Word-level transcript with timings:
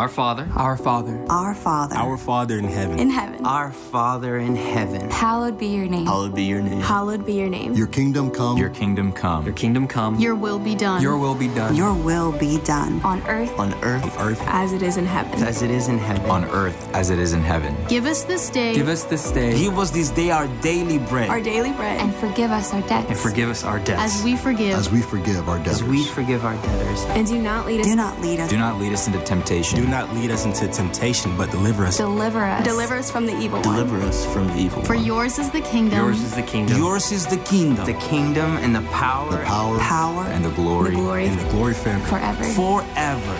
Our 0.00 0.08
Father, 0.08 0.48
Our 0.56 0.78
Father, 0.78 1.26
Our 1.28 1.54
Father, 1.54 1.94
Our 1.94 2.16
Father 2.16 2.56
in 2.56 2.64
heaven, 2.64 2.98
in 2.98 3.10
heaven, 3.10 3.44
Our 3.44 3.70
Father 3.70 4.38
in 4.38 4.56
heaven, 4.56 5.10
hallowed 5.10 5.58
be 5.58 5.66
your 5.66 5.84
name. 5.88 6.06
hallowed 6.06 6.34
be 6.34 6.44
your 6.44 6.62
name. 6.62 6.80
Hallowed 6.80 7.26
be 7.26 7.34
your 7.34 7.50
name. 7.50 7.74
Your 7.74 7.86
kingdom 7.86 8.30
come. 8.30 8.56
your 8.56 8.70
kingdom 8.70 9.12
come. 9.12 9.44
your 9.44 9.52
kingdom 9.52 9.86
come, 9.86 10.18
Your 10.18 10.34
will 10.34 10.58
be 10.58 10.74
done. 10.74 11.02
Your 11.02 11.18
will 11.18 11.34
be 11.34 11.48
done 11.48 11.76
Your 11.76 11.92
will 11.92 12.32
be 12.32 12.56
done 12.60 13.02
on 13.02 13.20
earth 13.28 13.52
On 13.58 13.74
earth 13.84 14.16
earth, 14.20 14.40
as 14.46 14.72
it 14.72 14.80
is 14.80 14.96
in 14.96 15.04
heaven. 15.04 15.42
as 15.42 15.60
it 15.60 15.70
is 15.70 15.88
in 15.88 15.98
heaven. 15.98 16.30
on 16.30 16.46
earth 16.46 16.78
as 16.94 17.10
it 17.10 17.18
is 17.18 17.34
in 17.34 17.42
heaven. 17.42 17.76
Give 17.86 18.06
us 18.06 18.24
this 18.24 18.48
day 18.48 18.72
Give 18.74 18.88
us 18.88 19.04
this 19.04 19.30
day 19.30 19.52
give 19.58 19.78
us 19.78 19.90
this 19.90 20.08
day 20.08 20.30
our 20.30 20.48
daily 20.62 20.96
bread. 20.96 21.28
our 21.28 21.42
daily 21.42 21.72
bread 21.72 22.00
and 22.00 22.14
forgive 22.14 22.50
us 22.52 22.72
our 22.72 22.80
debts 22.88 23.10
and 23.10 23.18
forgive 23.18 23.50
us 23.50 23.64
our 23.64 23.78
debts. 23.80 24.00
as 24.16 24.24
we 24.24 24.34
forgive. 24.34 24.78
as 24.78 24.90
we 24.90 25.02
forgive 25.02 25.46
our 25.46 25.58
debtors. 25.58 25.82
as 25.82 25.84
we 25.84 26.04
forgive 26.06 26.46
our 26.46 26.56
debtors. 26.56 27.04
and 27.16 27.26
do 27.26 27.38
not 27.38 27.66
lead 27.66 27.80
us. 27.80 27.86
Do 27.86 27.96
not 27.96 28.18
lead 28.22 28.40
us. 28.40 28.48
do 28.48 28.56
not 28.56 28.80
lead 28.80 28.94
us 28.94 29.06
into 29.06 29.20
temptation. 29.24 29.78
Do 29.78 29.89
not 29.90 30.12
lead 30.14 30.30
us 30.30 30.44
into 30.44 30.68
temptation, 30.68 31.36
but 31.36 31.50
deliver 31.50 31.84
us. 31.84 31.96
deliver 31.96 32.44
us. 32.44 32.64
Deliver 32.64 32.94
us 32.96 33.10
from 33.10 33.26
the 33.26 33.36
evil 33.38 33.60
Deliver 33.60 33.96
us 34.02 34.24
from 34.32 34.46
the 34.48 34.56
evil 34.56 34.82
For 34.84 34.94
one. 34.94 35.04
yours 35.04 35.38
is 35.38 35.50
the 35.50 35.60
kingdom. 35.60 35.98
Yours 35.98 36.22
is 36.22 36.34
the 36.34 36.42
kingdom, 36.42 36.78
Yours 36.78 37.12
is 37.12 37.26
the 37.26 37.36
kingdom, 37.38 37.84
the 37.86 37.94
kingdom 37.94 38.56
and 38.58 38.74
the 38.74 38.82
power, 38.92 39.30
the 39.30 39.38
power, 39.38 39.78
power 39.80 40.24
and 40.24 40.44
the 40.44 40.50
glory. 40.50 40.90
the 40.90 40.96
glory 40.96 41.26
and 41.26 41.38
the 41.38 41.50
glory 41.50 41.74
forever. 41.74 42.04
forever. 42.06 42.44
Forever. 42.44 43.36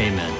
Amen. 0.00 0.34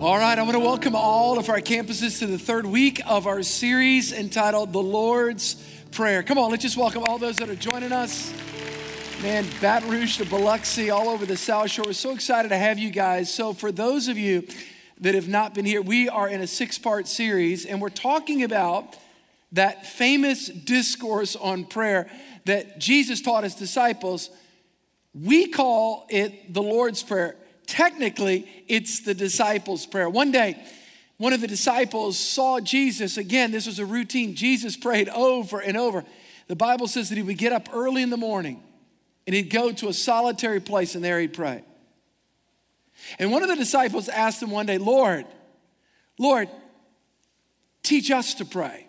All 0.00 0.18
right, 0.18 0.38
I 0.38 0.42
want 0.42 0.52
to 0.52 0.60
welcome 0.60 0.94
all 0.94 1.38
of 1.38 1.48
our 1.48 1.60
campuses 1.60 2.18
to 2.18 2.26
the 2.26 2.38
third 2.38 2.66
week 2.66 3.00
of 3.06 3.26
our 3.26 3.42
series 3.42 4.12
entitled 4.12 4.72
The 4.74 4.82
Lord's 4.82 5.56
Prayer. 5.92 6.22
Come 6.22 6.36
on, 6.36 6.50
let's 6.50 6.62
just 6.62 6.76
welcome 6.76 7.04
all 7.04 7.16
those 7.16 7.36
that 7.36 7.48
are 7.48 7.54
joining 7.54 7.90
us. 7.92 8.30
Man, 9.22 9.46
Baton 9.60 9.90
Rouge 9.90 10.18
to 10.18 10.26
Biloxi, 10.26 10.90
all 10.90 11.08
over 11.08 11.24
the 11.24 11.36
South 11.36 11.70
Shore. 11.70 11.84
We're 11.86 11.92
so 11.92 12.10
excited 12.10 12.48
to 12.48 12.58
have 12.58 12.78
you 12.78 12.90
guys. 12.90 13.32
So, 13.32 13.54
for 13.54 13.72
those 13.72 14.08
of 14.08 14.18
you 14.18 14.46
that 15.00 15.14
have 15.14 15.28
not 15.28 15.54
been 15.54 15.64
here, 15.64 15.80
we 15.80 16.08
are 16.08 16.28
in 16.28 16.40
a 16.40 16.46
six 16.46 16.78
part 16.78 17.08
series 17.08 17.64
and 17.64 17.80
we're 17.80 17.88
talking 17.88 18.42
about 18.42 18.96
that 19.52 19.86
famous 19.86 20.48
discourse 20.48 21.36
on 21.36 21.64
prayer 21.64 22.10
that 22.44 22.78
Jesus 22.78 23.22
taught 23.22 23.44
his 23.44 23.54
disciples. 23.54 24.30
We 25.14 25.48
call 25.48 26.06
it 26.10 26.52
the 26.52 26.62
Lord's 26.62 27.02
Prayer. 27.02 27.36
Technically, 27.66 28.64
it's 28.68 29.00
the 29.00 29.14
disciples' 29.14 29.86
prayer. 29.86 30.10
One 30.10 30.32
day, 30.32 30.62
one 31.16 31.32
of 31.32 31.40
the 31.40 31.48
disciples 31.48 32.18
saw 32.18 32.60
Jesus. 32.60 33.16
Again, 33.16 33.52
this 33.52 33.66
was 33.66 33.78
a 33.78 33.86
routine. 33.86 34.34
Jesus 34.34 34.76
prayed 34.76 35.08
over 35.08 35.60
and 35.60 35.76
over. 35.76 36.04
The 36.48 36.56
Bible 36.56 36.88
says 36.88 37.08
that 37.08 37.16
he 37.16 37.22
would 37.22 37.38
get 37.38 37.52
up 37.52 37.68
early 37.72 38.02
in 38.02 38.10
the 38.10 38.16
morning 38.18 38.62
and 39.26 39.34
he'd 39.34 39.50
go 39.50 39.72
to 39.72 39.88
a 39.88 39.92
solitary 39.92 40.60
place 40.60 40.94
and 40.94 41.04
there 41.04 41.20
he'd 41.20 41.32
pray. 41.32 41.62
And 43.18 43.30
one 43.30 43.42
of 43.42 43.48
the 43.48 43.56
disciples 43.56 44.08
asked 44.08 44.42
him 44.42 44.50
one 44.50 44.66
day, 44.66 44.78
Lord, 44.78 45.26
Lord, 46.18 46.48
teach 47.82 48.10
us 48.10 48.34
to 48.34 48.44
pray. 48.44 48.86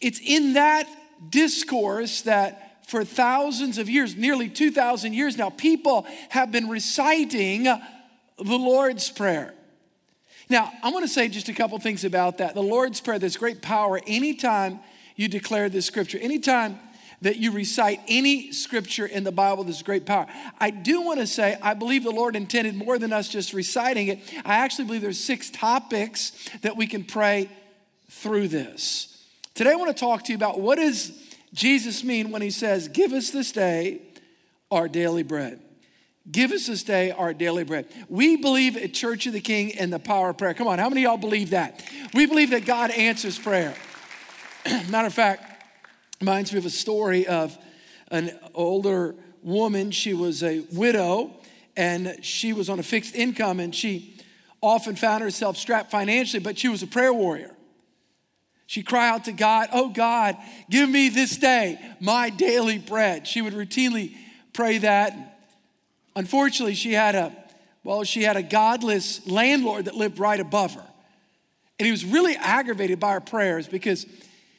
It's 0.00 0.20
in 0.20 0.54
that 0.54 0.88
discourse 1.30 2.22
that 2.22 2.86
for 2.88 3.04
thousands 3.04 3.78
of 3.78 3.88
years, 3.88 4.16
nearly 4.16 4.48
2,000 4.48 5.14
years 5.14 5.38
now, 5.38 5.50
people 5.50 6.06
have 6.28 6.52
been 6.52 6.68
reciting 6.68 7.64
the 7.64 7.78
Lord's 8.38 9.10
Prayer. 9.10 9.54
Now, 10.50 10.70
I 10.82 10.90
want 10.90 11.04
to 11.04 11.08
say 11.08 11.28
just 11.28 11.48
a 11.48 11.54
couple 11.54 11.78
things 11.78 12.04
about 12.04 12.38
that. 12.38 12.54
The 12.54 12.62
Lord's 12.62 13.00
Prayer, 13.00 13.18
there's 13.18 13.36
great 13.36 13.62
power 13.62 14.00
anytime 14.06 14.80
you 15.16 15.28
declare 15.28 15.68
this 15.68 15.86
scripture, 15.86 16.18
anytime 16.18 16.78
that 17.22 17.36
you 17.36 17.50
recite 17.52 18.00
any 18.08 18.52
scripture 18.52 19.06
in 19.06 19.24
the 19.24 19.32
Bible, 19.32 19.64
there's 19.64 19.82
great 19.82 20.06
power. 20.06 20.26
I 20.58 20.70
do 20.70 21.02
want 21.02 21.20
to 21.20 21.26
say, 21.26 21.56
I 21.62 21.74
believe 21.74 22.04
the 22.04 22.10
Lord 22.10 22.36
intended 22.36 22.74
more 22.74 22.98
than 22.98 23.12
us 23.12 23.28
just 23.28 23.52
reciting 23.52 24.08
it. 24.08 24.20
I 24.44 24.56
actually 24.56 24.86
believe 24.86 25.02
there's 25.02 25.22
six 25.22 25.50
topics 25.50 26.32
that 26.62 26.76
we 26.76 26.86
can 26.86 27.04
pray 27.04 27.48
through 28.10 28.48
this. 28.48 29.24
Today, 29.54 29.72
I 29.72 29.76
want 29.76 29.96
to 29.96 30.00
talk 30.00 30.24
to 30.24 30.32
you 30.32 30.36
about 30.36 30.60
what 30.60 30.76
does 30.76 31.12
Jesus 31.52 32.02
mean 32.02 32.30
when 32.30 32.42
he 32.42 32.50
says, 32.50 32.88
Give 32.88 33.12
us 33.12 33.30
this 33.30 33.52
day 33.52 34.00
our 34.70 34.88
daily 34.88 35.22
bread. 35.22 35.60
Give 36.30 36.52
us 36.52 36.66
this 36.66 36.82
day 36.82 37.10
our 37.10 37.34
daily 37.34 37.64
bread. 37.64 37.86
We 38.08 38.36
believe 38.36 38.76
at 38.76 38.94
Church 38.94 39.26
of 39.26 39.34
the 39.34 39.40
King 39.40 39.70
in 39.70 39.90
the 39.90 39.98
power 39.98 40.30
of 40.30 40.38
prayer. 40.38 40.54
Come 40.54 40.66
on, 40.66 40.78
how 40.78 40.88
many 40.88 41.02
y'all 41.02 41.18
believe 41.18 41.50
that? 41.50 41.84
We 42.14 42.26
believe 42.26 42.50
that 42.50 42.64
God 42.64 42.90
answers 42.90 43.38
prayer. 43.38 43.74
Matter 44.88 45.06
of 45.06 45.14
fact, 45.14 45.53
reminds 46.20 46.52
me 46.52 46.58
of 46.58 46.66
a 46.66 46.70
story 46.70 47.26
of 47.26 47.56
an 48.08 48.38
older 48.54 49.14
woman. 49.42 49.90
She 49.90 50.14
was 50.14 50.42
a 50.42 50.64
widow 50.72 51.32
and 51.76 52.18
she 52.22 52.52
was 52.52 52.68
on 52.68 52.78
a 52.78 52.82
fixed 52.82 53.14
income 53.14 53.60
and 53.60 53.74
she 53.74 54.18
often 54.60 54.96
found 54.96 55.22
herself 55.22 55.56
strapped 55.56 55.90
financially, 55.90 56.42
but 56.42 56.58
she 56.58 56.68
was 56.68 56.82
a 56.82 56.86
prayer 56.86 57.12
warrior. 57.12 57.54
She 58.66 58.82
cried 58.82 59.10
out 59.10 59.24
to 59.24 59.32
God, 59.32 59.68
Oh 59.72 59.90
God, 59.90 60.36
give 60.70 60.88
me 60.88 61.10
this 61.10 61.36
day 61.36 61.78
my 62.00 62.30
daily 62.30 62.78
bread. 62.78 63.26
She 63.26 63.42
would 63.42 63.52
routinely 63.52 64.16
pray 64.52 64.78
that. 64.78 65.38
Unfortunately, 66.16 66.74
she 66.74 66.92
had 66.92 67.14
a, 67.14 67.36
well, 67.82 68.04
she 68.04 68.22
had 68.22 68.36
a 68.36 68.42
godless 68.42 69.26
landlord 69.26 69.84
that 69.86 69.96
lived 69.96 70.18
right 70.18 70.40
above 70.40 70.74
her. 70.74 70.86
And 71.78 71.86
he 71.86 71.90
was 71.90 72.04
really 72.04 72.36
aggravated 72.36 73.00
by 73.00 73.12
her 73.12 73.20
prayers 73.20 73.66
because 73.66 74.06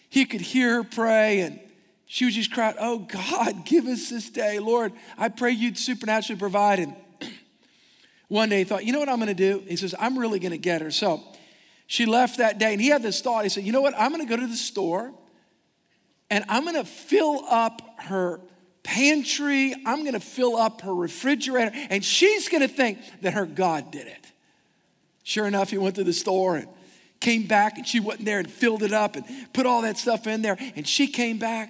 he 0.10 0.26
could 0.26 0.42
hear 0.42 0.76
her 0.76 0.84
pray 0.84 1.42
and 1.42 1.60
she 2.06 2.26
would 2.26 2.34
just 2.34 2.52
cry, 2.52 2.74
Oh 2.80 3.00
God, 3.00 3.66
give 3.66 3.86
us 3.88 4.10
this 4.10 4.30
day. 4.30 4.60
Lord, 4.60 4.94
I 5.18 5.30
pray 5.30 5.52
you'd 5.52 5.78
supernaturally 5.78 6.40
provide. 6.40 6.80
And 6.80 6.96
one 8.28 8.50
day 8.50 8.60
he 8.60 8.64
thought, 8.64 8.86
You 8.86 8.94
know 8.94 9.00
what 9.00 9.10
I'm 9.10 9.18
going 9.18 9.28
to 9.28 9.34
do? 9.34 9.64
He 9.68 9.76
says, 9.76 9.96
I'm 10.00 10.18
really 10.18 10.40
going 10.40 10.52
to 10.52 10.58
get 10.58 10.82
her. 10.82 10.92
So 10.92 11.24
she 11.88 12.06
left 12.06 12.38
that 12.38 12.58
day 12.58 12.74
and 12.74 12.82
he 12.82 12.90
had 12.90 13.04
this 13.04 13.22
thought. 13.22 13.44
He 13.44 13.50
said, 13.50 13.64
You 13.64 13.72
know 13.72 13.82
what? 13.82 13.94
I'm 13.98 14.12
going 14.12 14.26
to 14.26 14.30
go 14.30 14.40
to 14.40 14.48
the 14.48 14.56
store 14.56 15.14
and 16.30 16.44
I'm 16.48 16.64
going 16.64 16.76
to 16.76 16.86
fill 16.86 17.44
up 17.50 17.82
her 18.00 18.40
pantry. 18.84 19.74
I'm 19.86 20.02
going 20.02 20.14
to 20.14 20.20
fill 20.20 20.56
up 20.56 20.82
her 20.82 20.94
refrigerator 20.94 21.72
and 21.90 22.06
she's 22.06 22.50
going 22.50 22.62
to 22.62 22.68
think 22.68 23.00
that 23.22 23.34
her 23.34 23.46
God 23.46 23.92
did 23.92 24.08
it. 24.08 24.32
Sure 25.24 25.48
enough, 25.48 25.72
he 25.72 25.78
went 25.80 25.96
to 25.96 26.04
the 26.04 26.14
store 26.14 26.58
and 26.58 26.68
came 27.26 27.48
back 27.48 27.80
and 27.80 27.88
she 27.88 28.00
wasn't 28.00 28.24
there 28.24 28.38
and 28.38 28.50
filled 28.50 28.84
it 28.84 28.94
up 28.94 29.16
and 29.16 29.26
put 29.52 29.66
all 29.66 29.82
that 29.82 29.98
stuff 29.98 30.28
in 30.28 30.44
there. 30.44 30.58
And 30.76 30.88
she 30.88 31.08
came 31.08 31.40
back 31.40 31.70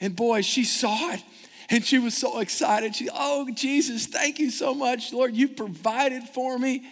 and 0.00 0.14
boy, 0.14 0.42
she 0.42 0.62
saw 0.62 1.10
it 1.10 1.22
and 1.68 1.84
she 1.84 1.98
was 1.98 2.16
so 2.16 2.38
excited. 2.38 2.94
She, 2.94 3.08
oh, 3.12 3.48
Jesus, 3.52 4.06
thank 4.06 4.38
you 4.38 4.50
so 4.50 4.74
much. 4.74 5.12
Lord, 5.12 5.34
you 5.34 5.48
provided 5.48 6.22
for 6.22 6.56
me. 6.56 6.86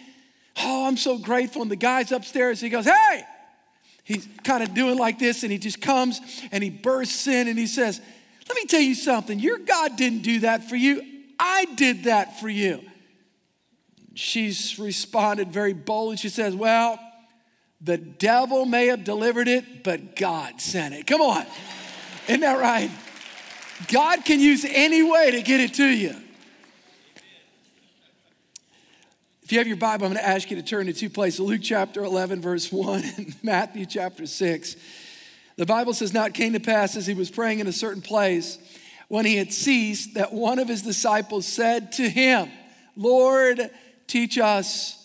Oh, 0.57 0.87
I'm 0.87 0.97
so 0.97 1.17
grateful. 1.17 1.61
And 1.61 1.71
the 1.71 1.77
guy's 1.77 2.11
upstairs, 2.11 2.59
he 2.59 2.67
goes, 2.67 2.85
Hey! 2.85 3.23
He's 4.03 4.27
kind 4.43 4.61
of 4.61 4.73
doing 4.73 4.97
like 4.97 5.19
this, 5.19 5.43
and 5.43 5.51
he 5.51 5.57
just 5.57 5.79
comes 5.79 6.19
and 6.51 6.61
he 6.61 6.69
bursts 6.69 7.27
in 7.27 7.47
and 7.47 7.57
he 7.57 7.67
says, 7.67 8.01
Let 8.49 8.55
me 8.57 8.65
tell 8.65 8.81
you 8.81 8.95
something. 8.95 9.39
Your 9.39 9.59
God 9.59 9.95
didn't 9.95 10.23
do 10.23 10.39
that 10.41 10.67
for 10.67 10.75
you, 10.75 11.01
I 11.39 11.65
did 11.75 12.03
that 12.05 12.41
for 12.41 12.49
you. 12.49 12.81
She's 14.15 14.77
responded 14.77 15.53
very 15.53 15.71
boldly. 15.71 16.17
She 16.17 16.27
says, 16.27 16.53
Well, 16.53 16.99
the 17.81 17.97
devil 17.97 18.65
may 18.65 18.87
have 18.87 19.03
delivered 19.03 19.47
it, 19.47 19.83
but 19.83 20.15
God 20.15 20.61
sent 20.61 20.93
it. 20.93 21.07
Come 21.07 21.21
on. 21.21 21.45
Isn't 22.27 22.41
that 22.41 22.59
right? 22.59 22.91
God 23.87 24.23
can 24.23 24.39
use 24.39 24.63
any 24.65 25.01
way 25.01 25.31
to 25.31 25.41
get 25.41 25.59
it 25.59 25.73
to 25.75 25.87
you. 25.87 26.15
If 29.41 29.51
you 29.51 29.57
have 29.57 29.67
your 29.67 29.77
Bible, 29.77 30.05
I'm 30.05 30.13
going 30.13 30.23
to 30.23 30.29
ask 30.29 30.49
you 30.49 30.55
to 30.57 30.63
turn 30.63 30.85
to 30.85 30.93
two 30.93 31.09
places 31.09 31.39
Luke 31.41 31.61
chapter 31.63 32.03
11, 32.03 32.41
verse 32.41 32.71
1, 32.71 33.03
and 33.17 33.35
Matthew 33.43 33.85
chapter 33.85 34.25
6. 34.25 34.75
The 35.57 35.65
Bible 35.65 35.93
says, 35.93 36.13
Now 36.13 36.25
it 36.25 36.33
came 36.33 36.53
to 36.53 36.59
pass 36.59 36.95
as 36.95 37.07
he 37.07 37.13
was 37.13 37.29
praying 37.29 37.59
in 37.59 37.67
a 37.67 37.73
certain 37.73 38.01
place, 38.01 38.59
when 39.09 39.25
he 39.25 39.35
had 39.35 39.51
ceased, 39.51 40.13
that 40.13 40.31
one 40.31 40.57
of 40.57 40.69
his 40.69 40.83
disciples 40.83 41.45
said 41.45 41.91
to 41.93 42.07
him, 42.07 42.49
Lord, 42.95 43.69
teach 44.07 44.37
us 44.37 44.97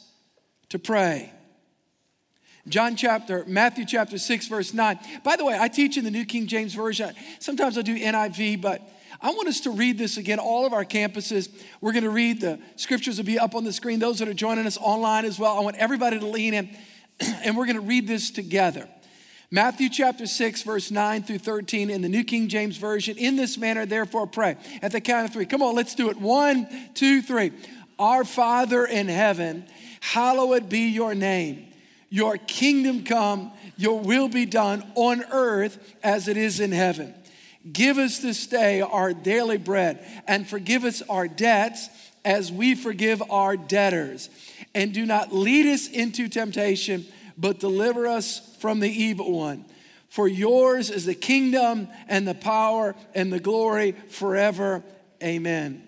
to 0.69 0.79
pray. 0.79 1.33
John 2.69 2.97
chapter, 2.97 3.45
Matthew 3.47 3.85
chapter 3.85 4.19
6, 4.19 4.49
verse 4.49 4.75
9. 4.75 4.99
By 5.23 5.37
the 5.37 5.45
way, 5.45 5.57
I 5.59 5.69
teach 5.69 5.97
in 5.97 6.05
the 6.05 6.11
New 6.11 6.25
King 6.25 6.49
James 6.49 6.75
Version. 6.75 7.15
Sometimes 7.39 7.79
I 7.79 7.83
do 7.83 7.97
NIV, 7.97 8.61
but 8.61 8.83
I 9.21 9.31
want 9.31 9.49
us 9.49 9.61
to 9.61 9.71
read 9.71 9.99
this 9.99 10.17
again, 10.17 10.39
all 10.39 10.67
of 10.67 10.73
our 10.73 10.85
campuses. 10.85 11.49
We're 11.81 11.93
going 11.93 12.05
to 12.05 12.11
read 12.11 12.41
the 12.41 12.59
scriptures 12.75 13.19
will 13.19 13.25
be 13.25 13.39
up 13.39 13.55
on 13.55 13.65
the 13.65 13.73
screen. 13.73 14.01
Those 14.01 14.19
that 14.19 14.29
are 14.29 14.35
joining 14.35 14.67
us 14.67 14.77
online 14.79 15.25
as 15.25 15.39
well, 15.39 15.57
I 15.57 15.61
want 15.61 15.77
everybody 15.77 16.19
to 16.19 16.27
lean 16.27 16.55
in 16.55 16.77
and 17.21 17.57
we're 17.57 17.67
going 17.67 17.77
to 17.77 17.83
read 17.83 18.09
this 18.09 18.31
together. 18.31 18.89
Matthew 19.49 19.89
chapter 19.89 20.27
6, 20.27 20.63
verse 20.63 20.91
9 20.91 21.23
through 21.23 21.39
13 21.39 21.89
in 21.89 22.03
the 22.03 22.09
New 22.09 22.25
King 22.25 22.49
James 22.49 22.79
Version. 22.79 23.17
In 23.17 23.37
this 23.37 23.57
manner, 23.57 23.87
therefore, 23.87 24.27
pray. 24.27 24.57
At 24.83 24.91
the 24.91 25.01
count 25.01 25.27
of 25.29 25.33
three. 25.33 25.47
Come 25.47 25.63
on, 25.63 25.77
let's 25.77 25.95
do 25.95 26.11
it. 26.11 26.17
One, 26.17 26.69
two, 26.95 27.23
three. 27.23 27.53
Our 27.97 28.25
Father 28.25 28.85
in 28.85 29.07
heaven, 29.07 29.67
hallowed 30.01 30.69
be 30.69 30.89
your 30.89 31.15
name. 31.15 31.69
Your 32.09 32.37
kingdom 32.37 33.05
come, 33.05 33.53
your 33.77 34.01
will 34.01 34.29
be 34.29 34.47
done 34.47 34.85
on 34.95 35.25
earth 35.31 35.95
as 36.03 36.29
it 36.29 36.37
is 36.37 36.61
in 36.61 36.73
heaven. 36.73 37.15
Give 37.71 37.99
us 37.99 38.19
this 38.19 38.47
day 38.47 38.81
our 38.81 39.13
daily 39.13 39.59
bread, 39.59 40.05
and 40.27 40.49
forgive 40.49 40.85
us 40.85 41.03
our 41.09 41.27
debts 41.27 41.89
as 42.25 42.53
we 42.53 42.75
forgive 42.75 43.23
our 43.31 43.57
debtors. 43.57 44.31
And 44.75 44.93
do 44.93 45.05
not 45.05 45.33
lead 45.33 45.67
us 45.67 45.89
into 45.89 46.29
temptation, 46.29 47.07
but 47.37 47.59
deliver 47.59 48.07
us 48.07 48.57
from 48.61 48.81
the 48.81 48.91
evil 48.91 49.33
one. 49.33 49.65
For 50.09 50.29
yours 50.29 50.91
is 50.91 51.07
the 51.07 51.15
kingdom 51.15 51.89
and 52.09 52.27
the 52.27 52.35
power 52.35 52.95
and 53.15 53.33
the 53.33 53.41
glory 53.41 53.93
forever. 54.09 54.83
Amen. 55.23 55.87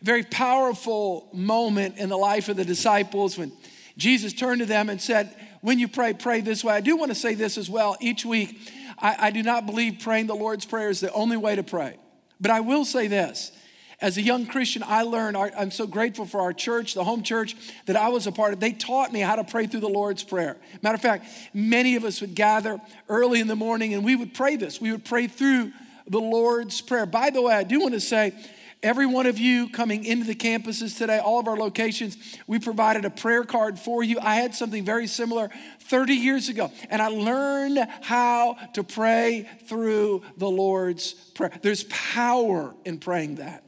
A 0.00 0.04
very 0.04 0.22
powerful 0.22 1.28
moment 1.32 1.98
in 1.98 2.08
the 2.08 2.16
life 2.16 2.48
of 2.48 2.56
the 2.56 2.64
disciples 2.64 3.36
when 3.36 3.52
Jesus 3.98 4.32
turned 4.32 4.60
to 4.60 4.66
them 4.66 4.88
and 4.88 5.00
said, 5.00 5.34
When 5.60 5.78
you 5.78 5.88
pray, 5.88 6.14
pray 6.14 6.40
this 6.40 6.64
way. 6.64 6.72
I 6.72 6.80
do 6.80 6.96
want 6.96 7.10
to 7.10 7.16
say 7.16 7.34
this 7.34 7.58
as 7.58 7.68
well. 7.68 7.96
Each 8.00 8.24
week, 8.24 8.58
I, 8.96 9.16
I 9.26 9.30
do 9.30 9.42
not 9.42 9.66
believe 9.66 9.98
praying 10.00 10.28
the 10.28 10.34
Lord's 10.34 10.64
Prayer 10.64 10.88
is 10.88 11.00
the 11.00 11.12
only 11.12 11.36
way 11.36 11.56
to 11.56 11.62
pray. 11.62 11.96
But 12.40 12.52
I 12.52 12.60
will 12.60 12.84
say 12.84 13.08
this. 13.08 13.52
As 14.00 14.16
a 14.16 14.22
young 14.22 14.46
Christian, 14.46 14.84
I 14.86 15.02
learned, 15.02 15.36
I'm 15.36 15.72
so 15.72 15.84
grateful 15.84 16.24
for 16.24 16.40
our 16.40 16.52
church, 16.52 16.94
the 16.94 17.02
home 17.02 17.24
church 17.24 17.56
that 17.86 17.96
I 17.96 18.10
was 18.10 18.28
a 18.28 18.32
part 18.32 18.52
of. 18.52 18.60
They 18.60 18.70
taught 18.70 19.12
me 19.12 19.18
how 19.18 19.34
to 19.34 19.42
pray 19.42 19.66
through 19.66 19.80
the 19.80 19.88
Lord's 19.88 20.22
Prayer. 20.22 20.56
Matter 20.82 20.94
of 20.94 21.02
fact, 21.02 21.26
many 21.52 21.96
of 21.96 22.04
us 22.04 22.20
would 22.20 22.36
gather 22.36 22.80
early 23.08 23.40
in 23.40 23.48
the 23.48 23.56
morning 23.56 23.94
and 23.94 24.04
we 24.04 24.14
would 24.14 24.34
pray 24.34 24.54
this. 24.54 24.80
We 24.80 24.92
would 24.92 25.04
pray 25.04 25.26
through 25.26 25.72
the 26.06 26.20
Lord's 26.20 26.80
Prayer. 26.80 27.06
By 27.06 27.30
the 27.30 27.42
way, 27.42 27.54
I 27.54 27.64
do 27.64 27.80
want 27.80 27.94
to 27.94 28.00
say, 28.00 28.34
Every 28.80 29.06
one 29.06 29.26
of 29.26 29.38
you 29.38 29.68
coming 29.68 30.04
into 30.04 30.24
the 30.24 30.36
campuses 30.36 30.96
today, 30.96 31.18
all 31.18 31.40
of 31.40 31.48
our 31.48 31.56
locations, 31.56 32.16
we 32.46 32.60
provided 32.60 33.04
a 33.04 33.10
prayer 33.10 33.42
card 33.42 33.76
for 33.76 34.04
you. 34.04 34.20
I 34.20 34.36
had 34.36 34.54
something 34.54 34.84
very 34.84 35.08
similar 35.08 35.50
30 35.80 36.14
years 36.14 36.48
ago, 36.48 36.70
and 36.88 37.02
I 37.02 37.08
learned 37.08 37.78
how 38.02 38.56
to 38.74 38.84
pray 38.84 39.48
through 39.66 40.22
the 40.36 40.48
Lord's 40.48 41.12
Prayer. 41.12 41.50
There's 41.60 41.84
power 41.84 42.72
in 42.84 42.98
praying 42.98 43.36
that. 43.36 43.64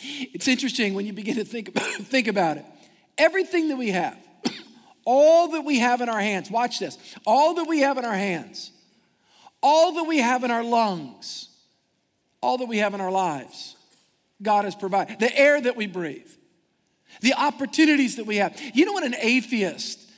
It's 0.00 0.48
interesting 0.48 0.94
when 0.94 1.06
you 1.06 1.12
begin 1.12 1.36
to 1.36 1.44
think 1.44 1.68
about, 1.68 1.84
think 1.84 2.26
about 2.26 2.56
it. 2.56 2.64
Everything 3.18 3.68
that 3.68 3.76
we 3.76 3.90
have, 3.90 4.18
all 5.04 5.52
that 5.52 5.62
we 5.62 5.78
have 5.78 6.00
in 6.00 6.08
our 6.08 6.20
hands, 6.20 6.50
watch 6.50 6.80
this, 6.80 6.98
all 7.24 7.54
that 7.54 7.68
we 7.68 7.80
have 7.80 7.98
in 7.98 8.04
our 8.04 8.14
hands, 8.14 8.72
all 9.62 9.92
that 9.92 10.04
we 10.04 10.18
have 10.18 10.42
in 10.42 10.50
our 10.50 10.64
lungs, 10.64 11.50
all 12.42 12.58
that 12.58 12.66
we 12.66 12.78
have 12.78 12.94
in 12.94 13.00
our 13.00 13.12
lives 13.12 13.76
God 14.40 14.64
has 14.64 14.74
provided, 14.74 15.18
the 15.18 15.36
air 15.36 15.60
that 15.60 15.76
we 15.76 15.86
breathe, 15.86 16.28
the 17.20 17.34
opportunities 17.34 18.16
that 18.16 18.26
we 18.26 18.36
have. 18.36 18.58
You 18.74 18.86
know 18.86 18.92
what 18.92 19.04
an 19.04 19.16
atheist, 19.20 20.08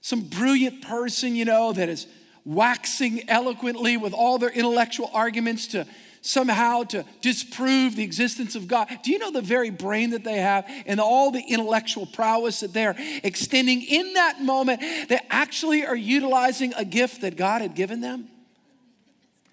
some 0.00 0.22
brilliant 0.22 0.82
person, 0.82 1.34
you 1.34 1.44
know, 1.44 1.72
that 1.72 1.88
is 1.88 2.06
waxing 2.44 3.28
eloquently 3.28 3.96
with 3.96 4.12
all 4.12 4.38
their 4.38 4.50
intellectual 4.50 5.10
arguments 5.14 5.68
to 5.68 5.86
somehow 6.22 6.84
to 6.84 7.04
disprove 7.20 7.96
the 7.96 8.04
existence 8.04 8.54
of 8.54 8.68
God. 8.68 8.88
Do 9.02 9.10
you 9.10 9.18
know 9.18 9.30
the 9.30 9.42
very 9.42 9.70
brain 9.70 10.10
that 10.10 10.24
they 10.24 10.38
have 10.38 10.64
and 10.86 11.00
all 11.00 11.30
the 11.30 11.42
intellectual 11.48 12.06
prowess 12.06 12.60
that 12.60 12.72
they're 12.72 12.94
extending 13.24 13.82
in 13.82 14.14
that 14.14 14.40
moment, 14.40 14.80
they 15.08 15.18
actually 15.30 15.84
are 15.84 15.96
utilizing 15.96 16.72
a 16.74 16.84
gift 16.84 17.22
that 17.22 17.36
God 17.36 17.60
had 17.60 17.74
given 17.74 18.00
them? 18.00 18.28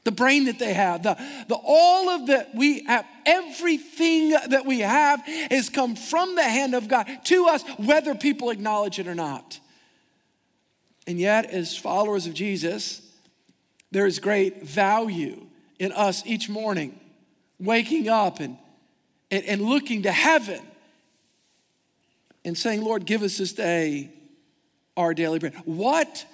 The 0.04 0.12
brain 0.12 0.46
that 0.46 0.60
they 0.60 0.74
have, 0.74 1.04
the, 1.04 1.16
the 1.48 1.58
all 1.62 2.10
of 2.10 2.28
that 2.28 2.56
we 2.56 2.84
have, 2.86 3.06
everything 3.26 4.30
that 4.30 4.66
we 4.66 4.80
have 4.80 5.22
has 5.52 5.70
come 5.70 5.96
from 5.96 6.36
the 6.36 6.44
hand 6.44 6.74
of 6.74 6.88
God 6.88 7.08
to 7.26 7.48
us, 7.48 7.64
whether 7.78 8.16
people 8.16 8.50
acknowledge 8.50 9.00
it 9.00 9.08
or 9.08 9.16
not. 9.16 9.60
And 11.06 11.20
yet, 11.20 11.46
as 11.48 11.76
followers 11.76 12.28
of 12.28 12.34
Jesus, 12.34 13.02
there 13.92 14.06
is 14.06 14.20
great 14.20 14.64
value 14.64 15.48
in 15.80 15.92
us 15.92 16.24
each 16.26 16.50
morning 16.50 17.00
waking 17.60 18.08
up 18.08 18.40
and, 18.40 18.58
and, 19.32 19.44
and 19.46 19.62
looking 19.62 20.04
to 20.04 20.12
heaven 20.12 20.62
and 22.46 22.58
saying, 22.58 22.82
Lord, 22.84 23.06
give 23.06 23.24
us 23.24 23.38
this 23.38 23.54
day 23.54 24.12
our 24.96 25.14
daily 25.14 25.40
bread. 25.40 25.56
What 25.66 26.26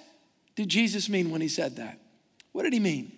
did 0.54 0.68
Jesus 0.68 1.08
mean 1.08 1.30
when 1.30 1.40
he 1.40 1.48
said 1.48 1.76
that? 1.76 1.98
What 2.52 2.62
did 2.62 2.72
he 2.72 2.80
mean? 2.80 3.12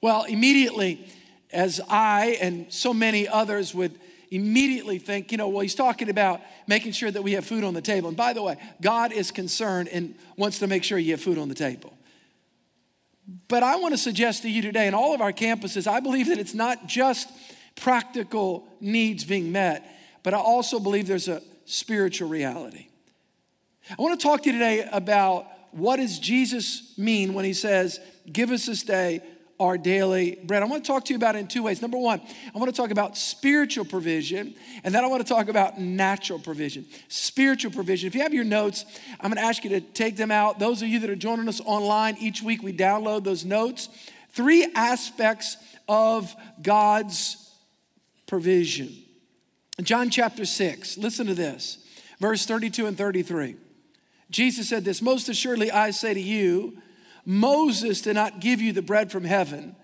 Well, 0.00 0.24
immediately, 0.24 1.06
as 1.52 1.80
I 1.88 2.38
and 2.40 2.72
so 2.72 2.94
many 2.94 3.26
others 3.26 3.74
would 3.74 3.98
immediately 4.30 4.98
think, 4.98 5.32
you 5.32 5.38
know, 5.38 5.48
well, 5.48 5.60
he's 5.60 5.74
talking 5.74 6.10
about 6.10 6.40
making 6.66 6.92
sure 6.92 7.10
that 7.10 7.22
we 7.22 7.32
have 7.32 7.46
food 7.46 7.64
on 7.64 7.74
the 7.74 7.80
table. 7.80 8.08
And 8.08 8.16
by 8.16 8.32
the 8.32 8.42
way, 8.42 8.56
God 8.80 9.12
is 9.12 9.30
concerned 9.30 9.88
and 9.88 10.14
wants 10.36 10.58
to 10.58 10.66
make 10.66 10.84
sure 10.84 10.98
you 10.98 11.12
have 11.12 11.22
food 11.22 11.38
on 11.38 11.48
the 11.48 11.54
table. 11.54 11.94
But 13.48 13.62
I 13.62 13.76
want 13.76 13.92
to 13.92 13.98
suggest 13.98 14.42
to 14.42 14.50
you 14.50 14.62
today, 14.62 14.86
in 14.86 14.94
all 14.94 15.14
of 15.14 15.20
our 15.20 15.32
campuses, 15.32 15.86
I 15.86 16.00
believe 16.00 16.28
that 16.28 16.38
it's 16.38 16.54
not 16.54 16.86
just 16.86 17.30
practical 17.76 18.66
needs 18.80 19.24
being 19.24 19.52
met, 19.52 19.84
but 20.22 20.34
I 20.34 20.38
also 20.38 20.80
believe 20.80 21.06
there's 21.06 21.28
a 21.28 21.42
spiritual 21.64 22.28
reality. 22.28 22.88
I 23.90 24.02
want 24.02 24.18
to 24.18 24.22
talk 24.22 24.42
to 24.42 24.50
you 24.50 24.52
today 24.52 24.88
about 24.90 25.46
what 25.72 25.96
does 25.96 26.18
Jesus 26.18 26.96
mean 26.98 27.34
when 27.34 27.44
he 27.44 27.52
says, 27.52 28.00
give 28.30 28.50
us 28.50 28.66
this 28.66 28.82
day 28.82 29.22
our 29.60 29.76
daily 29.76 30.38
bread. 30.44 30.62
I 30.62 30.66
want 30.66 30.84
to 30.84 30.86
talk 30.86 31.04
to 31.06 31.12
you 31.12 31.16
about 31.16 31.34
it 31.34 31.40
in 31.40 31.48
two 31.48 31.64
ways. 31.64 31.82
Number 31.82 31.98
one, 31.98 32.20
I 32.54 32.58
want 32.58 32.72
to 32.72 32.76
talk 32.76 32.90
about 32.90 33.16
spiritual 33.16 33.84
provision, 33.84 34.54
and 34.84 34.94
then 34.94 35.04
I 35.04 35.08
want 35.08 35.26
to 35.26 35.28
talk 35.32 35.48
about 35.48 35.80
natural 35.80 36.38
provision. 36.38 36.86
Spiritual 37.08 37.72
provision. 37.72 38.06
If 38.06 38.14
you 38.14 38.22
have 38.22 38.34
your 38.34 38.44
notes, 38.44 38.84
I'm 39.20 39.30
going 39.30 39.36
to 39.36 39.42
ask 39.42 39.64
you 39.64 39.70
to 39.70 39.80
take 39.80 40.16
them 40.16 40.30
out. 40.30 40.58
Those 40.58 40.82
of 40.82 40.88
you 40.88 41.00
that 41.00 41.10
are 41.10 41.16
joining 41.16 41.48
us 41.48 41.60
online, 41.64 42.16
each 42.20 42.42
week 42.42 42.62
we 42.62 42.72
download 42.72 43.24
those 43.24 43.44
notes. 43.44 43.88
Three 44.30 44.70
aspects 44.74 45.56
of 45.88 46.34
God's 46.62 47.52
provision. 48.26 48.94
John 49.82 50.10
chapter 50.10 50.44
6, 50.44 50.98
listen 50.98 51.26
to 51.26 51.34
this, 51.34 51.78
verse 52.20 52.46
32 52.46 52.86
and 52.86 52.96
33. 52.96 53.56
Jesus 54.30 54.68
said 54.68 54.84
this 54.84 55.00
Most 55.00 55.28
assuredly, 55.28 55.70
I 55.70 55.90
say 55.90 56.14
to 56.14 56.20
you, 56.20 56.78
Moses 57.28 58.00
did 58.00 58.14
not 58.14 58.40
give 58.40 58.62
you 58.62 58.72
the 58.72 58.80
bread 58.80 59.12
from 59.12 59.22
heaven, 59.22 59.76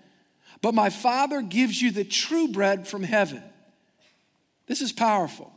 but 0.63 0.73
my 0.73 0.89
Father 0.89 1.43
gives 1.43 1.79
you 1.79 1.91
the 1.91 2.03
true 2.03 2.47
bread 2.47 2.87
from 2.87 3.03
heaven. 3.03 3.43
This 4.65 4.81
is 4.81 4.91
powerful. 4.91 5.53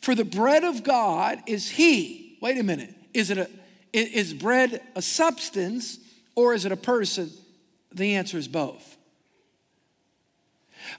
For 0.00 0.14
the 0.14 0.24
bread 0.24 0.62
of 0.62 0.84
God 0.84 1.42
is 1.48 1.68
He. 1.68 2.38
Wait 2.40 2.56
a 2.56 2.62
minute. 2.62 2.94
Is 3.12 3.30
it 3.30 3.38
a 3.38 3.50
is 3.92 4.32
bread 4.32 4.80
a 4.94 5.02
substance 5.02 5.98
or 6.36 6.54
is 6.54 6.66
it 6.66 6.70
a 6.72 6.76
person? 6.76 7.32
The 7.92 8.14
answer 8.14 8.38
is 8.38 8.46
both. 8.46 8.96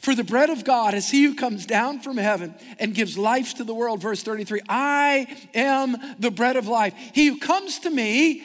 For 0.02 0.16
the 0.16 0.24
bread 0.24 0.50
of 0.50 0.66
God 0.66 0.94
is 0.96 1.10
he 1.10 1.24
who 1.24 1.36
comes 1.36 1.66
down 1.66 2.00
from 2.00 2.18
heaven 2.18 2.56
and 2.80 2.96
gives 2.96 3.18
life 3.18 3.56
to 3.56 3.64
the 3.64 3.74
world. 3.74 4.02
Verse 4.02 4.24
33 4.24 4.62
I 4.68 5.28
am 5.54 5.96
the 6.20 6.32
bread 6.32 6.58
of 6.58 6.68
life. 6.68 6.94
He 7.14 7.28
who 7.28 7.38
comes 7.38 7.80
to 7.80 7.90
me 7.90 8.44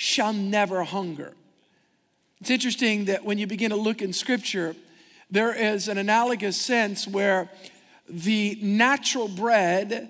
shall 0.00 0.32
never 0.32 0.84
hunger. 0.84 1.34
It's 2.40 2.50
interesting 2.50 3.06
that 3.06 3.24
when 3.24 3.36
you 3.36 3.48
begin 3.48 3.70
to 3.70 3.76
look 3.76 4.00
in 4.00 4.12
scripture, 4.12 4.76
there 5.28 5.52
is 5.52 5.88
an 5.88 5.98
analogous 5.98 6.56
sense 6.56 7.08
where 7.08 7.50
the 8.08 8.56
natural 8.62 9.26
bread 9.26 10.08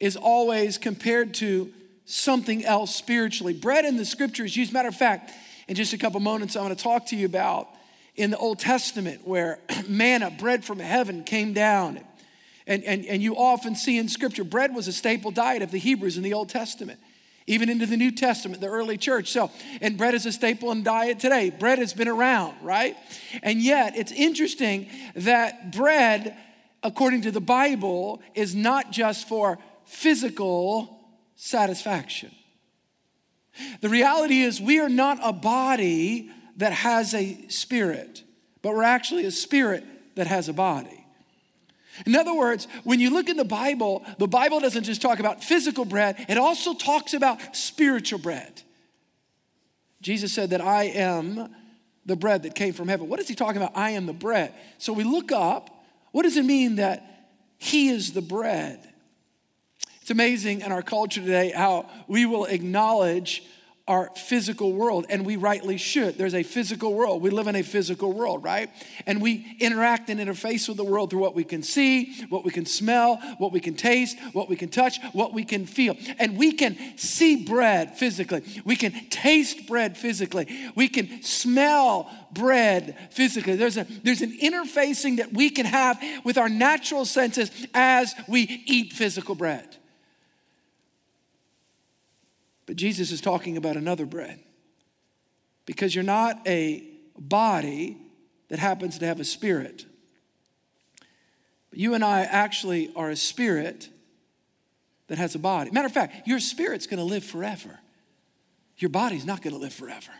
is 0.00 0.16
always 0.16 0.78
compared 0.78 1.34
to 1.34 1.70
something 2.06 2.64
else 2.64 2.94
spiritually. 2.94 3.52
Bread 3.52 3.84
in 3.84 3.98
the 3.98 4.06
scriptures 4.06 4.56
used, 4.56 4.72
matter 4.72 4.88
of 4.88 4.96
fact, 4.96 5.34
in 5.68 5.74
just 5.74 5.92
a 5.92 5.98
couple 5.98 6.18
moments, 6.20 6.56
I'm 6.56 6.64
going 6.64 6.74
to 6.74 6.82
talk 6.82 7.04
to 7.08 7.16
you 7.16 7.26
about 7.26 7.68
in 8.14 8.30
the 8.30 8.38
Old 8.38 8.58
Testament 8.58 9.28
where 9.28 9.58
manna, 9.86 10.30
bread 10.30 10.64
from 10.64 10.78
heaven, 10.78 11.24
came 11.24 11.52
down. 11.52 12.00
And, 12.66 12.82
and, 12.84 13.04
and 13.04 13.22
you 13.22 13.36
often 13.36 13.76
see 13.76 13.98
in 13.98 14.08
scripture, 14.08 14.44
bread 14.44 14.74
was 14.74 14.88
a 14.88 14.94
staple 14.94 15.30
diet 15.30 15.60
of 15.60 15.72
the 15.72 15.78
Hebrews 15.78 16.16
in 16.16 16.22
the 16.22 16.32
Old 16.32 16.48
Testament 16.48 17.00
even 17.46 17.68
into 17.68 17.86
the 17.86 17.96
New 17.96 18.10
Testament, 18.10 18.60
the 18.60 18.66
early 18.66 18.98
church. 18.98 19.30
So, 19.30 19.50
and 19.80 19.96
bread 19.96 20.14
is 20.14 20.26
a 20.26 20.32
staple 20.32 20.72
in 20.72 20.82
diet 20.82 21.20
today. 21.20 21.50
Bread 21.50 21.78
has 21.78 21.94
been 21.94 22.08
around, 22.08 22.56
right? 22.62 22.96
And 23.42 23.62
yet, 23.62 23.96
it's 23.96 24.12
interesting 24.12 24.88
that 25.14 25.72
bread, 25.72 26.36
according 26.82 27.22
to 27.22 27.30
the 27.30 27.40
Bible, 27.40 28.20
is 28.34 28.54
not 28.54 28.90
just 28.90 29.28
for 29.28 29.58
physical 29.84 30.98
satisfaction. 31.36 32.32
The 33.80 33.88
reality 33.88 34.40
is, 34.40 34.60
we 34.60 34.80
are 34.80 34.88
not 34.88 35.18
a 35.22 35.32
body 35.32 36.30
that 36.56 36.72
has 36.72 37.14
a 37.14 37.48
spirit, 37.48 38.24
but 38.62 38.74
we're 38.74 38.82
actually 38.82 39.24
a 39.24 39.30
spirit 39.30 39.84
that 40.16 40.26
has 40.26 40.48
a 40.48 40.52
body. 40.52 41.05
In 42.04 42.14
other 42.14 42.34
words, 42.34 42.68
when 42.84 43.00
you 43.00 43.10
look 43.10 43.28
in 43.28 43.36
the 43.36 43.44
Bible, 43.44 44.04
the 44.18 44.26
Bible 44.26 44.60
doesn't 44.60 44.84
just 44.84 45.00
talk 45.00 45.18
about 45.18 45.42
physical 45.42 45.84
bread, 45.84 46.16
it 46.28 46.36
also 46.36 46.74
talks 46.74 47.14
about 47.14 47.56
spiritual 47.56 48.18
bread. 48.18 48.62
Jesus 50.02 50.32
said 50.32 50.50
that 50.50 50.60
I 50.60 50.84
am 50.84 51.54
the 52.04 52.16
bread 52.16 52.42
that 52.44 52.54
came 52.54 52.72
from 52.72 52.88
heaven. 52.88 53.08
What 53.08 53.18
is 53.20 53.28
he 53.28 53.34
talking 53.34 53.56
about? 53.56 53.72
I 53.74 53.90
am 53.90 54.06
the 54.06 54.12
bread. 54.12 54.52
So 54.78 54.92
we 54.92 55.04
look 55.04 55.32
up, 55.32 55.70
what 56.12 56.22
does 56.22 56.36
it 56.36 56.44
mean 56.44 56.76
that 56.76 57.30
he 57.58 57.88
is 57.88 58.12
the 58.12 58.22
bread? 58.22 58.80
It's 60.02 60.10
amazing 60.10 60.60
in 60.60 60.70
our 60.70 60.82
culture 60.82 61.20
today 61.20 61.50
how 61.50 61.90
we 62.06 62.26
will 62.26 62.44
acknowledge 62.44 63.42
our 63.88 64.10
physical 64.16 64.72
world, 64.72 65.06
and 65.08 65.24
we 65.24 65.36
rightly 65.36 65.76
should. 65.76 66.18
There's 66.18 66.34
a 66.34 66.42
physical 66.42 66.92
world. 66.92 67.22
We 67.22 67.30
live 67.30 67.46
in 67.46 67.54
a 67.54 67.62
physical 67.62 68.12
world, 68.12 68.42
right? 68.42 68.68
And 69.06 69.22
we 69.22 69.56
interact 69.60 70.10
and 70.10 70.18
interface 70.18 70.66
with 70.66 70.76
the 70.76 70.84
world 70.84 71.10
through 71.10 71.20
what 71.20 71.36
we 71.36 71.44
can 71.44 71.62
see, 71.62 72.24
what 72.28 72.44
we 72.44 72.50
can 72.50 72.66
smell, 72.66 73.16
what 73.38 73.52
we 73.52 73.60
can 73.60 73.74
taste, 73.74 74.18
what 74.32 74.48
we 74.48 74.56
can 74.56 74.70
touch, 74.70 74.98
what 75.12 75.32
we 75.32 75.44
can 75.44 75.66
feel. 75.66 75.96
And 76.18 76.36
we 76.36 76.50
can 76.50 76.76
see 76.96 77.44
bread 77.44 77.96
physically. 77.96 78.42
We 78.64 78.74
can 78.74 78.92
taste 79.08 79.68
bread 79.68 79.96
physically. 79.96 80.48
We 80.74 80.88
can 80.88 81.22
smell 81.22 82.10
bread 82.32 82.96
physically. 83.10 83.54
There's, 83.54 83.76
a, 83.76 83.86
there's 84.02 84.22
an 84.22 84.36
interfacing 84.38 85.18
that 85.18 85.32
we 85.32 85.48
can 85.48 85.66
have 85.66 86.02
with 86.24 86.38
our 86.38 86.48
natural 86.48 87.04
senses 87.04 87.52
as 87.72 88.14
we 88.26 88.64
eat 88.66 88.92
physical 88.92 89.36
bread. 89.36 89.76
But 92.66 92.76
Jesus 92.76 93.12
is 93.12 93.20
talking 93.20 93.56
about 93.56 93.76
another 93.76 94.06
bread. 94.06 94.40
Because 95.64 95.94
you're 95.94 96.04
not 96.04 96.46
a 96.46 96.84
body 97.18 97.96
that 98.48 98.58
happens 98.58 98.98
to 98.98 99.06
have 99.06 99.20
a 99.20 99.24
spirit. 99.24 99.86
But 101.70 101.78
you 101.78 101.94
and 101.94 102.04
I 102.04 102.22
actually 102.22 102.92
are 102.94 103.10
a 103.10 103.16
spirit 103.16 103.88
that 105.08 105.18
has 105.18 105.34
a 105.34 105.38
body. 105.38 105.70
Matter 105.70 105.86
of 105.86 105.92
fact, 105.92 106.26
your 106.26 106.40
spirit's 106.40 106.86
gonna 106.86 107.04
live 107.04 107.24
forever. 107.24 107.78
Your 108.78 108.90
body's 108.90 109.24
not 109.24 109.42
gonna 109.42 109.56
live 109.56 109.72
forever. 109.72 110.12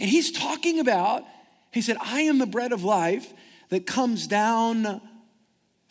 And 0.00 0.08
he's 0.08 0.32
talking 0.32 0.80
about, 0.80 1.24
he 1.70 1.82
said, 1.82 1.96
I 2.00 2.22
am 2.22 2.38
the 2.38 2.46
bread 2.46 2.72
of 2.72 2.82
life 2.82 3.32
that 3.68 3.86
comes 3.86 4.26
down 4.26 5.00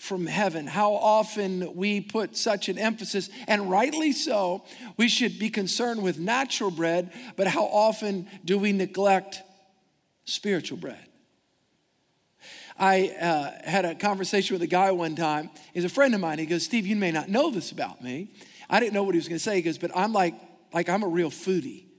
from 0.01 0.25
heaven. 0.25 0.65
How 0.65 0.93
often 0.93 1.75
we 1.75 2.01
put 2.01 2.35
such 2.35 2.69
an 2.69 2.79
emphasis, 2.79 3.29
and 3.47 3.69
rightly 3.69 4.13
so, 4.13 4.63
we 4.97 5.07
should 5.07 5.37
be 5.37 5.51
concerned 5.51 6.01
with 6.01 6.17
natural 6.17 6.71
bread, 6.71 7.11
but 7.35 7.45
how 7.45 7.65
often 7.65 8.27
do 8.43 8.57
we 8.57 8.71
neglect 8.71 9.43
spiritual 10.25 10.79
bread? 10.79 11.05
I 12.79 13.09
uh, 13.09 13.69
had 13.69 13.85
a 13.85 13.93
conversation 13.93 14.55
with 14.55 14.63
a 14.63 14.67
guy 14.67 14.89
one 14.89 15.15
time. 15.15 15.51
He's 15.71 15.85
a 15.85 15.89
friend 15.89 16.15
of 16.15 16.19
mine. 16.19 16.39
He 16.39 16.47
goes, 16.47 16.63
Steve, 16.63 16.87
you 16.87 16.95
may 16.95 17.11
not 17.11 17.29
know 17.29 17.51
this 17.51 17.71
about 17.71 18.03
me. 18.03 18.33
I 18.71 18.79
didn't 18.79 18.95
know 18.95 19.03
what 19.03 19.13
he 19.13 19.19
was 19.19 19.27
going 19.27 19.37
to 19.37 19.43
say. 19.43 19.57
He 19.57 19.61
goes, 19.61 19.77
but 19.77 19.91
I'm 19.95 20.13
like, 20.13 20.33
like 20.73 20.89
I'm 20.89 21.03
a 21.03 21.07
real 21.07 21.29
foodie. 21.29 21.90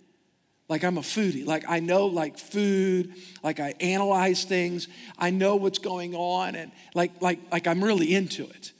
Like 0.72 0.84
I'm 0.84 0.96
a 0.96 1.02
foodie. 1.02 1.44
Like 1.44 1.66
I 1.68 1.80
know 1.80 2.06
like 2.06 2.38
food, 2.38 3.12
like 3.42 3.60
I 3.60 3.74
analyze 3.78 4.44
things. 4.44 4.88
I 5.18 5.28
know 5.28 5.56
what's 5.56 5.78
going 5.78 6.14
on 6.14 6.54
and 6.54 6.72
like 6.94 7.20
like 7.20 7.40
like 7.52 7.66
I'm 7.66 7.84
really 7.84 8.14
into 8.14 8.44
it. 8.48 8.72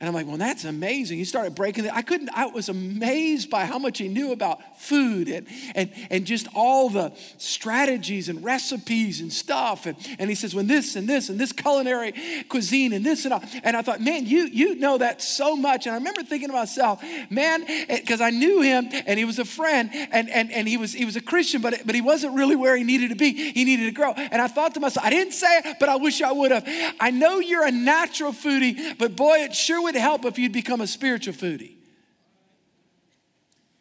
And 0.00 0.08
I'm 0.08 0.14
like, 0.14 0.26
well, 0.26 0.38
that's 0.38 0.64
amazing. 0.64 1.18
He 1.18 1.26
started 1.26 1.54
breaking 1.54 1.84
it. 1.84 1.92
I 1.92 2.00
couldn't, 2.00 2.30
I 2.30 2.46
was 2.46 2.70
amazed 2.70 3.50
by 3.50 3.66
how 3.66 3.78
much 3.78 3.98
he 3.98 4.08
knew 4.08 4.32
about 4.32 4.80
food 4.80 5.28
and, 5.28 5.46
and, 5.74 5.92
and 6.08 6.24
just 6.24 6.48
all 6.54 6.88
the 6.88 7.12
strategies 7.36 8.30
and 8.30 8.42
recipes 8.42 9.20
and 9.20 9.30
stuff. 9.30 9.84
And, 9.84 9.98
and 10.18 10.30
he 10.30 10.34
says, 10.34 10.54
when 10.54 10.66
this 10.66 10.96
and 10.96 11.06
this 11.06 11.28
and 11.28 11.38
this 11.38 11.52
culinary 11.52 12.14
cuisine 12.48 12.94
and 12.94 13.04
this 13.04 13.26
and 13.26 13.34
all. 13.34 13.42
And 13.62 13.76
I 13.76 13.82
thought, 13.82 14.00
man, 14.00 14.24
you, 14.24 14.44
you 14.44 14.74
know 14.76 14.96
that 14.96 15.20
so 15.20 15.54
much. 15.54 15.84
And 15.84 15.94
I 15.94 15.98
remember 15.98 16.22
thinking 16.22 16.48
to 16.48 16.54
myself, 16.54 17.04
man, 17.28 17.66
because 17.86 18.22
I 18.22 18.30
knew 18.30 18.62
him 18.62 18.88
and 19.06 19.18
he 19.18 19.26
was 19.26 19.38
a 19.38 19.44
friend 19.44 19.90
and, 19.92 20.30
and, 20.30 20.50
and 20.50 20.66
he, 20.66 20.78
was, 20.78 20.94
he 20.94 21.04
was 21.04 21.16
a 21.16 21.20
Christian, 21.20 21.60
but, 21.60 21.82
but 21.84 21.94
he 21.94 22.00
wasn't 22.00 22.34
really 22.34 22.56
where 22.56 22.74
he 22.74 22.84
needed 22.84 23.10
to 23.10 23.16
be. 23.16 23.34
He 23.52 23.64
needed 23.64 23.84
to 23.84 23.92
grow. 23.92 24.12
And 24.12 24.40
I 24.40 24.48
thought 24.48 24.72
to 24.74 24.80
myself, 24.80 25.04
I 25.04 25.10
didn't 25.10 25.34
say 25.34 25.58
it, 25.58 25.76
but 25.78 25.90
I 25.90 25.96
wish 25.96 26.22
I 26.22 26.32
would 26.32 26.52
have. 26.52 26.66
I 26.98 27.10
know 27.10 27.38
you're 27.38 27.66
a 27.66 27.70
natural 27.70 28.32
foodie, 28.32 28.96
but 28.96 29.14
boy, 29.14 29.40
it 29.40 29.54
sure 29.54 29.82
would 29.82 29.89
would 29.92 30.00
help 30.00 30.24
if 30.24 30.38
you'd 30.38 30.52
become 30.52 30.80
a 30.80 30.86
spiritual 30.86 31.34
foodie. 31.34 31.74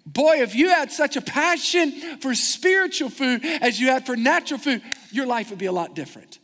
Boy, 0.06 0.42
if 0.42 0.56
you 0.56 0.70
had 0.70 0.92
such 0.92 1.16
a 1.16 1.22
passion 1.22 2.18
for 2.20 2.34
spiritual 2.34 3.10
food 3.10 3.46
as 3.46 3.80
you 3.80 3.88
had 3.88 4.06
for 4.06 4.16
natural 4.16 4.60
food, 4.60 4.82
your 5.12 5.28
life 5.28 5.52
would 5.52 5.60
be 5.60 5.68
a 5.68 5.72
lot 5.72 5.94
different. 5.94 6.40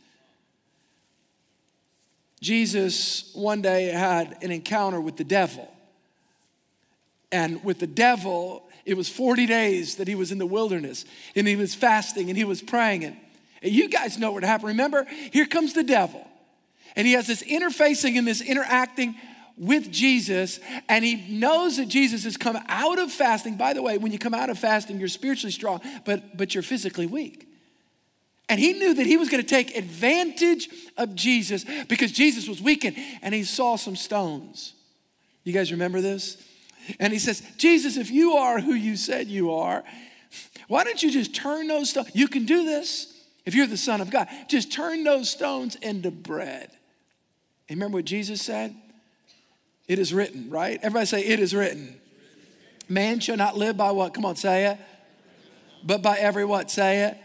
Jesus 2.40 3.32
one 3.34 3.62
day 3.62 3.86
had 3.86 4.38
an 4.42 4.52
encounter 4.52 5.00
with 5.00 5.16
the 5.16 5.24
devil. 5.24 5.68
And 7.32 7.64
with 7.64 7.80
the 7.80 7.88
devil, 7.88 8.68
it 8.84 8.96
was 8.96 9.08
40 9.08 9.46
days 9.46 9.96
that 9.96 10.06
he 10.06 10.14
was 10.14 10.30
in 10.30 10.38
the 10.38 10.46
wilderness 10.46 11.04
and 11.34 11.48
he 11.48 11.56
was 11.56 11.74
fasting 11.74 12.28
and 12.28 12.38
he 12.38 12.44
was 12.44 12.62
praying. 12.62 13.04
And 13.04 13.16
you 13.62 13.88
guys 13.88 14.16
know 14.16 14.30
what 14.30 14.44
happened. 14.44 14.68
Remember, 14.68 15.06
here 15.32 15.46
comes 15.46 15.72
the 15.72 15.82
devil. 15.82 16.24
And 16.94 17.04
he 17.04 17.14
has 17.14 17.26
this 17.26 17.42
interfacing 17.42 18.16
and 18.16 18.26
this 18.26 18.40
interacting 18.40 19.16
with 19.56 19.90
Jesus 19.90 20.60
and 20.88 21.04
he 21.04 21.16
knows 21.38 21.78
that 21.78 21.88
Jesus 21.88 22.24
has 22.24 22.36
come 22.36 22.58
out 22.68 22.98
of 22.98 23.10
fasting. 23.10 23.56
By 23.56 23.72
the 23.72 23.82
way, 23.82 23.98
when 23.98 24.12
you 24.12 24.18
come 24.18 24.34
out 24.34 24.50
of 24.50 24.58
fasting, 24.58 24.98
you're 24.98 25.08
spiritually 25.08 25.52
strong, 25.52 25.80
but, 26.04 26.36
but 26.36 26.54
you're 26.54 26.62
physically 26.62 27.06
weak. 27.06 27.48
And 28.48 28.60
he 28.60 28.74
knew 28.74 28.94
that 28.94 29.06
he 29.06 29.16
was 29.16 29.28
going 29.28 29.42
to 29.42 29.48
take 29.48 29.76
advantage 29.76 30.68
of 30.96 31.14
Jesus 31.14 31.64
because 31.88 32.12
Jesus 32.12 32.48
was 32.48 32.62
weakened 32.62 32.96
and 33.22 33.34
he 33.34 33.42
saw 33.42 33.76
some 33.76 33.96
stones. 33.96 34.74
You 35.42 35.52
guys 35.52 35.72
remember 35.72 36.00
this? 36.00 36.42
And 37.00 37.12
he 37.12 37.18
says, 37.18 37.42
Jesus, 37.56 37.96
if 37.96 38.10
you 38.10 38.34
are 38.34 38.60
who 38.60 38.74
you 38.74 38.96
said 38.96 39.26
you 39.26 39.52
are, 39.52 39.82
why 40.68 40.84
don't 40.84 41.02
you 41.02 41.10
just 41.10 41.34
turn 41.34 41.66
those 41.66 41.90
stones? 41.90 42.10
You 42.14 42.28
can 42.28 42.44
do 42.44 42.64
this 42.64 43.12
if 43.44 43.54
you're 43.54 43.66
the 43.66 43.76
Son 43.76 44.00
of 44.00 44.10
God. 44.10 44.28
Just 44.48 44.72
turn 44.72 45.02
those 45.02 45.30
stones 45.30 45.74
into 45.76 46.10
bread. 46.10 46.70
And 47.68 47.78
remember 47.78 47.98
what 47.98 48.04
Jesus 48.04 48.42
said? 48.42 48.74
It 49.88 49.98
is 49.98 50.12
written, 50.12 50.50
right? 50.50 50.78
Everybody 50.82 51.06
say, 51.06 51.24
It 51.24 51.40
is 51.40 51.54
written. 51.54 52.00
Man 52.88 53.20
shall 53.20 53.36
not 53.36 53.56
live 53.56 53.76
by 53.76 53.90
what? 53.90 54.14
Come 54.14 54.24
on, 54.24 54.36
say 54.36 54.66
it. 54.66 54.78
But 55.84 56.02
by 56.02 56.18
every 56.18 56.44
what? 56.44 56.70
Say 56.70 57.04
it. 57.04 57.18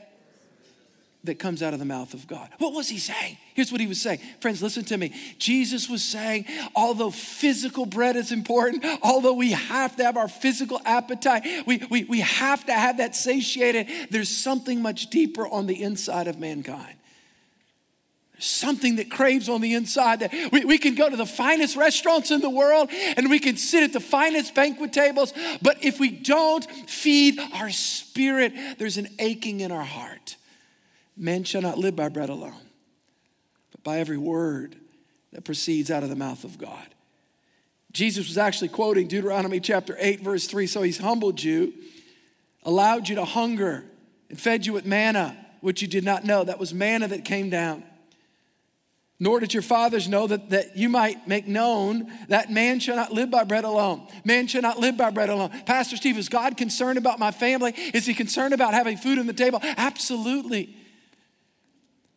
That 1.23 1.37
comes 1.37 1.61
out 1.61 1.73
of 1.73 1.77
the 1.77 1.85
mouth 1.85 2.15
of 2.15 2.25
God. 2.25 2.49
What 2.57 2.73
was 2.73 2.89
he 2.89 2.97
saying? 2.97 3.37
Here's 3.53 3.71
what 3.71 3.79
he 3.79 3.85
was 3.85 4.01
saying. 4.01 4.21
Friends, 4.39 4.63
listen 4.63 4.83
to 4.85 4.97
me. 4.97 5.13
Jesus 5.37 5.87
was 5.87 6.03
saying, 6.03 6.45
although 6.75 7.11
physical 7.11 7.85
bread 7.85 8.15
is 8.15 8.31
important, 8.31 8.83
although 9.03 9.33
we 9.33 9.51
have 9.51 9.95
to 9.97 10.03
have 10.03 10.17
our 10.17 10.27
physical 10.27 10.81
appetite, 10.83 11.45
we, 11.67 11.85
we, 11.91 12.05
we 12.05 12.21
have 12.21 12.65
to 12.65 12.73
have 12.73 12.97
that 12.97 13.15
satiated, 13.15 13.87
there's 14.09 14.29
something 14.35 14.81
much 14.81 15.11
deeper 15.11 15.47
on 15.47 15.67
the 15.67 15.83
inside 15.83 16.27
of 16.27 16.39
mankind 16.39 16.95
something 18.43 18.95
that 18.95 19.09
craves 19.09 19.47
on 19.49 19.61
the 19.61 19.73
inside 19.73 20.29
we, 20.51 20.65
we 20.65 20.77
can 20.77 20.95
go 20.95 21.09
to 21.09 21.15
the 21.15 21.25
finest 21.25 21.75
restaurants 21.75 22.31
in 22.31 22.41
the 22.41 22.49
world 22.49 22.89
and 22.91 23.29
we 23.29 23.39
can 23.39 23.57
sit 23.57 23.83
at 23.83 23.93
the 23.93 23.99
finest 23.99 24.55
banquet 24.55 24.91
tables 24.91 25.33
but 25.61 25.83
if 25.83 25.99
we 25.99 26.09
don't 26.09 26.65
feed 26.89 27.39
our 27.53 27.69
spirit 27.69 28.53
there's 28.77 28.97
an 28.97 29.07
aching 29.19 29.59
in 29.59 29.71
our 29.71 29.83
heart. 29.83 30.37
Men 31.15 31.43
shall 31.43 31.61
not 31.61 31.77
live 31.77 31.95
by 31.95 32.09
bread 32.09 32.29
alone 32.29 32.53
but 33.71 33.83
by 33.83 33.99
every 33.99 34.17
word 34.17 34.75
that 35.33 35.43
proceeds 35.43 35.91
out 35.91 36.03
of 36.03 36.09
the 36.09 36.15
mouth 36.15 36.43
of 36.43 36.57
god. 36.57 36.87
Jesus 37.91 38.27
was 38.27 38.37
actually 38.37 38.69
quoting 38.69 39.07
deuteronomy 39.07 39.59
chapter 39.59 39.95
8 39.99 40.21
verse 40.21 40.47
3 40.47 40.67
so 40.67 40.81
he's 40.81 40.97
humbled 40.97 41.41
you 41.41 41.73
allowed 42.63 43.09
you 43.09 43.15
to 43.15 43.25
hunger 43.25 43.83
and 44.29 44.39
fed 44.39 44.65
you 44.65 44.73
with 44.73 44.85
manna 44.85 45.37
which 45.61 45.81
you 45.81 45.87
did 45.87 46.03
not 46.03 46.25
know. 46.25 46.43
That 46.43 46.59
was 46.59 46.73
manna 46.73 47.07
that 47.07 47.23
came 47.23 47.49
down 47.49 47.83
nor 49.21 49.39
did 49.39 49.53
your 49.53 49.61
fathers 49.61 50.09
know 50.09 50.25
that, 50.25 50.49
that 50.49 50.75
you 50.75 50.89
might 50.89 51.27
make 51.27 51.47
known 51.47 52.11
that 52.29 52.51
man 52.51 52.79
shall 52.79 52.95
not 52.95 53.13
live 53.13 53.29
by 53.29 53.43
bread 53.43 53.63
alone. 53.63 54.07
Man 54.25 54.47
shall 54.47 54.63
not 54.63 54.79
live 54.79 54.97
by 54.97 55.11
bread 55.11 55.29
alone. 55.29 55.51
Pastor 55.67 55.95
Steve, 55.95 56.17
is 56.17 56.27
God 56.27 56.57
concerned 56.57 56.97
about 56.97 57.19
my 57.19 57.29
family? 57.29 57.71
Is 57.93 58.07
he 58.07 58.15
concerned 58.15 58.51
about 58.51 58.73
having 58.73 58.97
food 58.97 59.19
on 59.19 59.27
the 59.27 59.33
table? 59.33 59.59
Absolutely. 59.61 60.75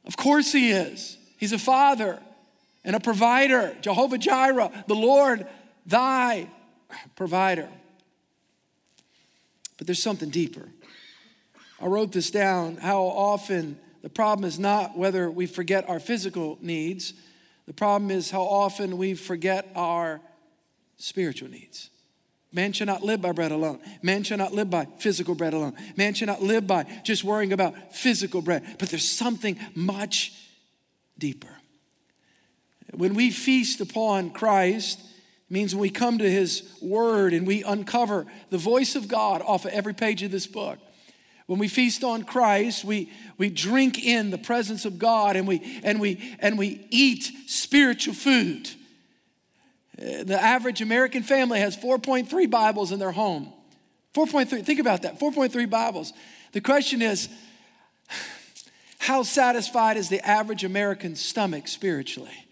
Of 0.06 0.16
course 0.16 0.50
he 0.50 0.70
is. 0.70 1.18
He's 1.36 1.52
a 1.52 1.58
father 1.58 2.18
and 2.84 2.96
a 2.96 3.00
provider. 3.00 3.76
Jehovah 3.82 4.16
Jireh, 4.16 4.72
the 4.86 4.94
Lord, 4.94 5.46
thy 5.84 6.48
provider. 7.16 7.68
But 9.76 9.86
there's 9.86 10.02
something 10.02 10.30
deeper. 10.30 10.70
I 11.82 11.86
wrote 11.86 12.12
this 12.12 12.30
down 12.30 12.78
how 12.78 13.02
often 13.02 13.78
the 14.04 14.10
problem 14.10 14.46
is 14.46 14.58
not 14.58 14.98
whether 14.98 15.30
we 15.30 15.46
forget 15.46 15.88
our 15.88 15.98
physical 15.98 16.58
needs, 16.60 17.14
the 17.66 17.72
problem 17.72 18.10
is 18.10 18.30
how 18.30 18.42
often 18.42 18.98
we 18.98 19.14
forget 19.14 19.66
our 19.74 20.20
spiritual 20.98 21.48
needs. 21.48 21.88
Man 22.52 22.74
shall 22.74 22.86
not 22.86 23.02
live 23.02 23.22
by 23.22 23.32
bread 23.32 23.50
alone. 23.50 23.80
Man 24.02 24.22
shall 24.22 24.36
not 24.36 24.52
live 24.52 24.68
by 24.68 24.88
physical 24.98 25.34
bread 25.34 25.54
alone. 25.54 25.72
Man 25.96 26.12
shall 26.12 26.26
not 26.26 26.42
live 26.42 26.66
by 26.66 26.84
just 27.02 27.24
worrying 27.24 27.54
about 27.54 27.94
physical 27.94 28.42
bread. 28.42 28.76
But 28.78 28.90
there's 28.90 29.08
something 29.08 29.58
much 29.74 30.34
deeper. 31.18 31.56
When 32.92 33.14
we 33.14 33.30
feast 33.30 33.80
upon 33.80 34.32
Christ, 34.32 35.00
means 35.48 35.74
when 35.74 35.80
we 35.80 35.88
come 35.88 36.18
to 36.18 36.30
his 36.30 36.76
word 36.82 37.32
and 37.32 37.46
we 37.46 37.62
uncover 37.62 38.26
the 38.50 38.58
voice 38.58 38.96
of 38.96 39.08
God 39.08 39.40
off 39.40 39.64
of 39.64 39.72
every 39.72 39.94
page 39.94 40.22
of 40.22 40.30
this 40.30 40.46
book, 40.46 40.78
when 41.46 41.58
we 41.58 41.68
feast 41.68 42.04
on 42.04 42.24
Christ, 42.24 42.84
we, 42.84 43.10
we 43.36 43.50
drink 43.50 44.02
in 44.02 44.30
the 44.30 44.38
presence 44.38 44.84
of 44.84 44.98
God 44.98 45.36
and 45.36 45.46
we, 45.46 45.80
and, 45.82 46.00
we, 46.00 46.36
and 46.38 46.58
we 46.58 46.86
eat 46.90 47.30
spiritual 47.46 48.14
food. 48.14 48.68
Uh, 49.98 50.24
the 50.24 50.40
average 50.40 50.80
American 50.80 51.22
family 51.22 51.60
has 51.60 51.76
4.3 51.76 52.50
Bibles 52.50 52.92
in 52.92 52.98
their 52.98 53.12
home. 53.12 53.52
4.3, 54.14 54.64
think 54.64 54.80
about 54.80 55.02
that 55.02 55.20
4.3 55.20 55.68
Bibles. 55.68 56.12
The 56.52 56.60
question 56.60 57.02
is 57.02 57.28
how 58.98 59.22
satisfied 59.22 59.96
is 59.96 60.08
the 60.08 60.26
average 60.26 60.64
American 60.64 61.14
stomach 61.14 61.68
spiritually? 61.68 62.43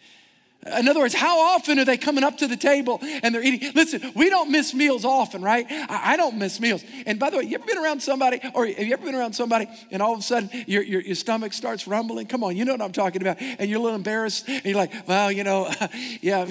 In 0.64 0.86
other 0.86 1.00
words, 1.00 1.14
how 1.14 1.40
often 1.40 1.80
are 1.80 1.84
they 1.84 1.96
coming 1.96 2.22
up 2.22 2.38
to 2.38 2.46
the 2.46 2.56
table 2.56 3.00
and 3.02 3.34
they're 3.34 3.42
eating? 3.42 3.72
Listen, 3.74 4.12
we 4.14 4.30
don't 4.30 4.48
miss 4.48 4.72
meals 4.72 5.04
often, 5.04 5.42
right? 5.42 5.66
I, 5.68 6.16
don't 6.16 6.38
miss 6.38 6.60
meals. 6.60 6.84
And 7.04 7.18
by 7.18 7.30
the 7.30 7.38
way, 7.38 7.44
you 7.44 7.56
ever 7.56 7.66
been 7.66 7.78
around 7.78 8.00
somebody, 8.00 8.40
or 8.54 8.66
have 8.66 8.78
you 8.78 8.92
ever 8.92 9.04
been 9.04 9.16
around 9.16 9.32
somebody 9.32 9.66
and 9.90 10.00
all 10.00 10.12
of 10.12 10.20
a 10.20 10.22
sudden 10.22 10.50
your, 10.68 10.84
your, 10.84 11.00
your 11.00 11.16
stomach 11.16 11.52
starts 11.52 11.88
rumbling? 11.88 12.26
Come 12.26 12.44
on, 12.44 12.56
you 12.56 12.64
know 12.64 12.72
what 12.72 12.80
I'm 12.80 12.92
talking 12.92 13.22
about. 13.22 13.38
And 13.40 13.68
you're 13.68 13.80
a 13.80 13.82
little 13.82 13.96
embarrassed 13.96 14.48
and 14.48 14.64
you're 14.64 14.76
like, 14.76 14.92
well, 15.08 15.32
you 15.32 15.42
know, 15.42 15.68
yeah, 16.20 16.44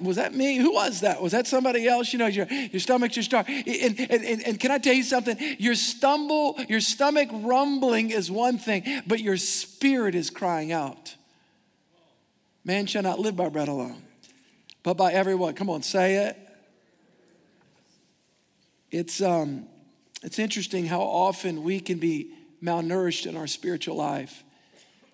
was 0.00 0.16
that 0.16 0.34
me? 0.34 0.58
Who 0.58 0.74
was 0.74 1.00
that? 1.00 1.20
Was 1.20 1.32
that 1.32 1.48
somebody 1.48 1.88
else? 1.88 2.12
You 2.12 2.20
know, 2.20 2.26
your, 2.26 2.46
your 2.46 2.80
stomach 2.80 3.10
just 3.10 3.28
start. 3.28 3.48
And, 3.48 3.98
and, 3.98 4.24
and, 4.24 4.46
and 4.46 4.60
can 4.60 4.70
I 4.70 4.78
tell 4.78 4.94
you 4.94 5.02
something? 5.02 5.36
Your 5.58 5.74
stumble, 5.74 6.54
your 6.68 6.80
stomach 6.80 7.28
rumbling 7.32 8.10
is 8.10 8.30
one 8.30 8.58
thing, 8.58 9.02
but 9.04 9.18
your 9.18 9.36
spirit 9.36 10.14
is 10.14 10.30
crying 10.30 10.70
out. 10.70 11.16
Man 12.64 12.86
shall 12.86 13.02
not 13.02 13.18
live 13.18 13.36
by 13.36 13.48
bread 13.48 13.68
alone, 13.68 14.02
but 14.82 14.94
by 14.94 15.12
every 15.12 15.34
what? 15.34 15.56
Come 15.56 15.70
on, 15.70 15.82
say 15.82 16.26
it. 16.26 16.36
It's, 18.90 19.20
um, 19.20 19.66
it's 20.22 20.38
interesting 20.38 20.86
how 20.86 21.00
often 21.00 21.62
we 21.62 21.80
can 21.80 21.98
be 21.98 22.32
malnourished 22.62 23.26
in 23.26 23.36
our 23.36 23.46
spiritual 23.46 23.96
life. 23.96 24.42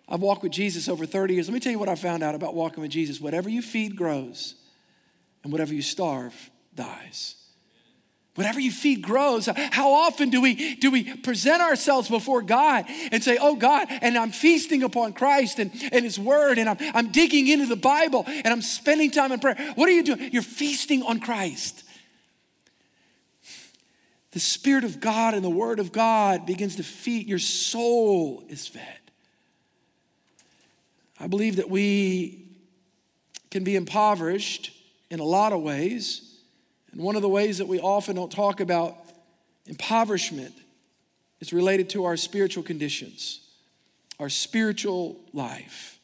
I've 0.09 0.21
walked 0.21 0.43
with 0.43 0.53
Jesus 0.53 0.89
over 0.89 1.07
30 1.07 1.35
years. 1.35 1.49
Let 1.49 1.55
me 1.55 1.61
tell 1.61 1.73
you 1.73 1.79
what 1.79 1.89
I 1.89 1.95
found 1.95 2.23
out 2.23 2.35
about 2.35 2.55
walking 2.55 2.83
with 2.83 2.91
Jesus. 2.91 3.21
Whatever 3.21 3.49
you 3.49 3.63
feed 3.63 3.97
grows, 3.97 4.55
and 5.45 5.53
whatever 5.53 5.75
you 5.75 5.83
starve 5.83 6.51
dies. 6.75 7.37
Whatever 8.35 8.59
you 8.59 8.73
feed 8.73 9.01
grows. 9.01 9.47
How 9.47 9.93
often 9.93 10.29
do 10.29 10.41
we 10.41 10.75
do 10.75 10.91
we 10.91 11.15
present 11.19 11.63
ourselves 11.63 12.09
before 12.09 12.43
God 12.43 12.85
and 13.13 13.23
say, 13.23 13.39
"Oh 13.41 13.55
God," 13.55 13.87
and 13.89 14.19
I'm 14.19 14.33
feasting 14.33 14.83
upon 14.83 15.13
Christ 15.13 15.61
and, 15.61 15.71
and 15.93 16.05
His 16.05 16.19
Word, 16.19 16.59
and 16.59 16.69
I'm, 16.69 16.77
I'm 16.95 17.13
digging 17.13 17.47
into 17.47 17.67
the 17.67 17.77
Bible, 17.77 18.25
and 18.27 18.49
I'm 18.49 18.63
spending 18.63 19.13
time 19.13 19.31
in 19.31 19.39
prayer. 19.39 19.57
What 19.77 19.89
are 19.89 19.93
you 19.93 20.03
doing? 20.03 20.31
You're 20.33 20.43
feasting 20.43 21.05
on 21.05 21.21
Christ. 21.21 21.85
The 24.33 24.41
Spirit 24.41 24.83
of 24.83 24.99
God 24.99 25.35
and 25.35 25.45
the 25.45 25.51
Word 25.51 25.79
of 25.79 25.93
God 25.93 26.45
begins 26.45 26.75
to 26.77 26.83
feed. 26.83 27.29
Your 27.29 27.39
soul 27.39 28.43
is 28.49 28.67
fed. 28.67 28.99
I 31.21 31.29
believe 31.29 31.57
that 31.57 31.71
we 31.71 32.49
can 33.53 33.63
be 33.63 33.77
impoverished 33.77 34.73
in 35.09 35.21
a 35.21 35.25
lot 35.25 35.53
of 35.53 35.63
ways 35.63 36.24
and 36.95 37.03
one 37.03 37.17
of 37.17 37.23
the 37.23 37.29
ways 37.29 37.59
that 37.59 37.67
we 37.67 37.81
often 37.81 38.15
don't 38.15 38.31
talk 38.31 38.61
about 38.61 38.97
impoverishment 39.67 40.55
is 41.41 41.53
related 41.53 41.91
to 41.91 42.05
our 42.05 42.17
spiritual 42.17 42.63
conditions, 42.63 43.41
our 44.21 44.29
spiritual 44.29 45.21
life. 45.33 45.99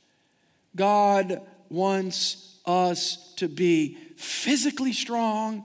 God 0.74 1.42
wants 1.68 2.58
us 2.66 3.32
to 3.36 3.46
be 3.46 3.98
physically 4.16 4.92
strong, 4.92 5.64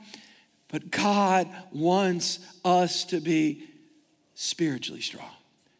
but 0.67 0.91
God 0.91 1.49
wants 1.71 2.39
us 2.63 3.03
to 3.05 3.19
be 3.19 3.63
spiritually 4.35 5.01
strong. 5.01 5.31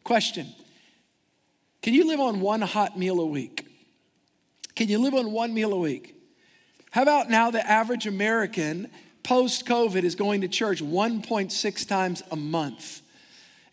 Question 0.02 0.52
Can 1.82 1.94
you 1.94 2.04
live 2.08 2.18
on 2.18 2.40
one 2.40 2.62
hot 2.62 2.98
meal 2.98 3.20
a 3.20 3.26
week? 3.26 3.64
Can 4.74 4.88
you 4.88 4.98
live 4.98 5.14
on 5.14 5.30
one 5.30 5.54
meal 5.54 5.72
a 5.72 5.78
week? 5.78 6.16
How 6.90 7.02
about 7.02 7.30
now 7.30 7.52
the 7.52 7.64
average 7.64 8.08
American 8.08 8.90
post 9.26 9.66
COVID 9.66 10.04
is 10.04 10.14
going 10.14 10.42
to 10.42 10.48
church 10.48 10.80
1.6 10.80 11.88
times 11.88 12.22
a 12.30 12.36
month. 12.36 13.02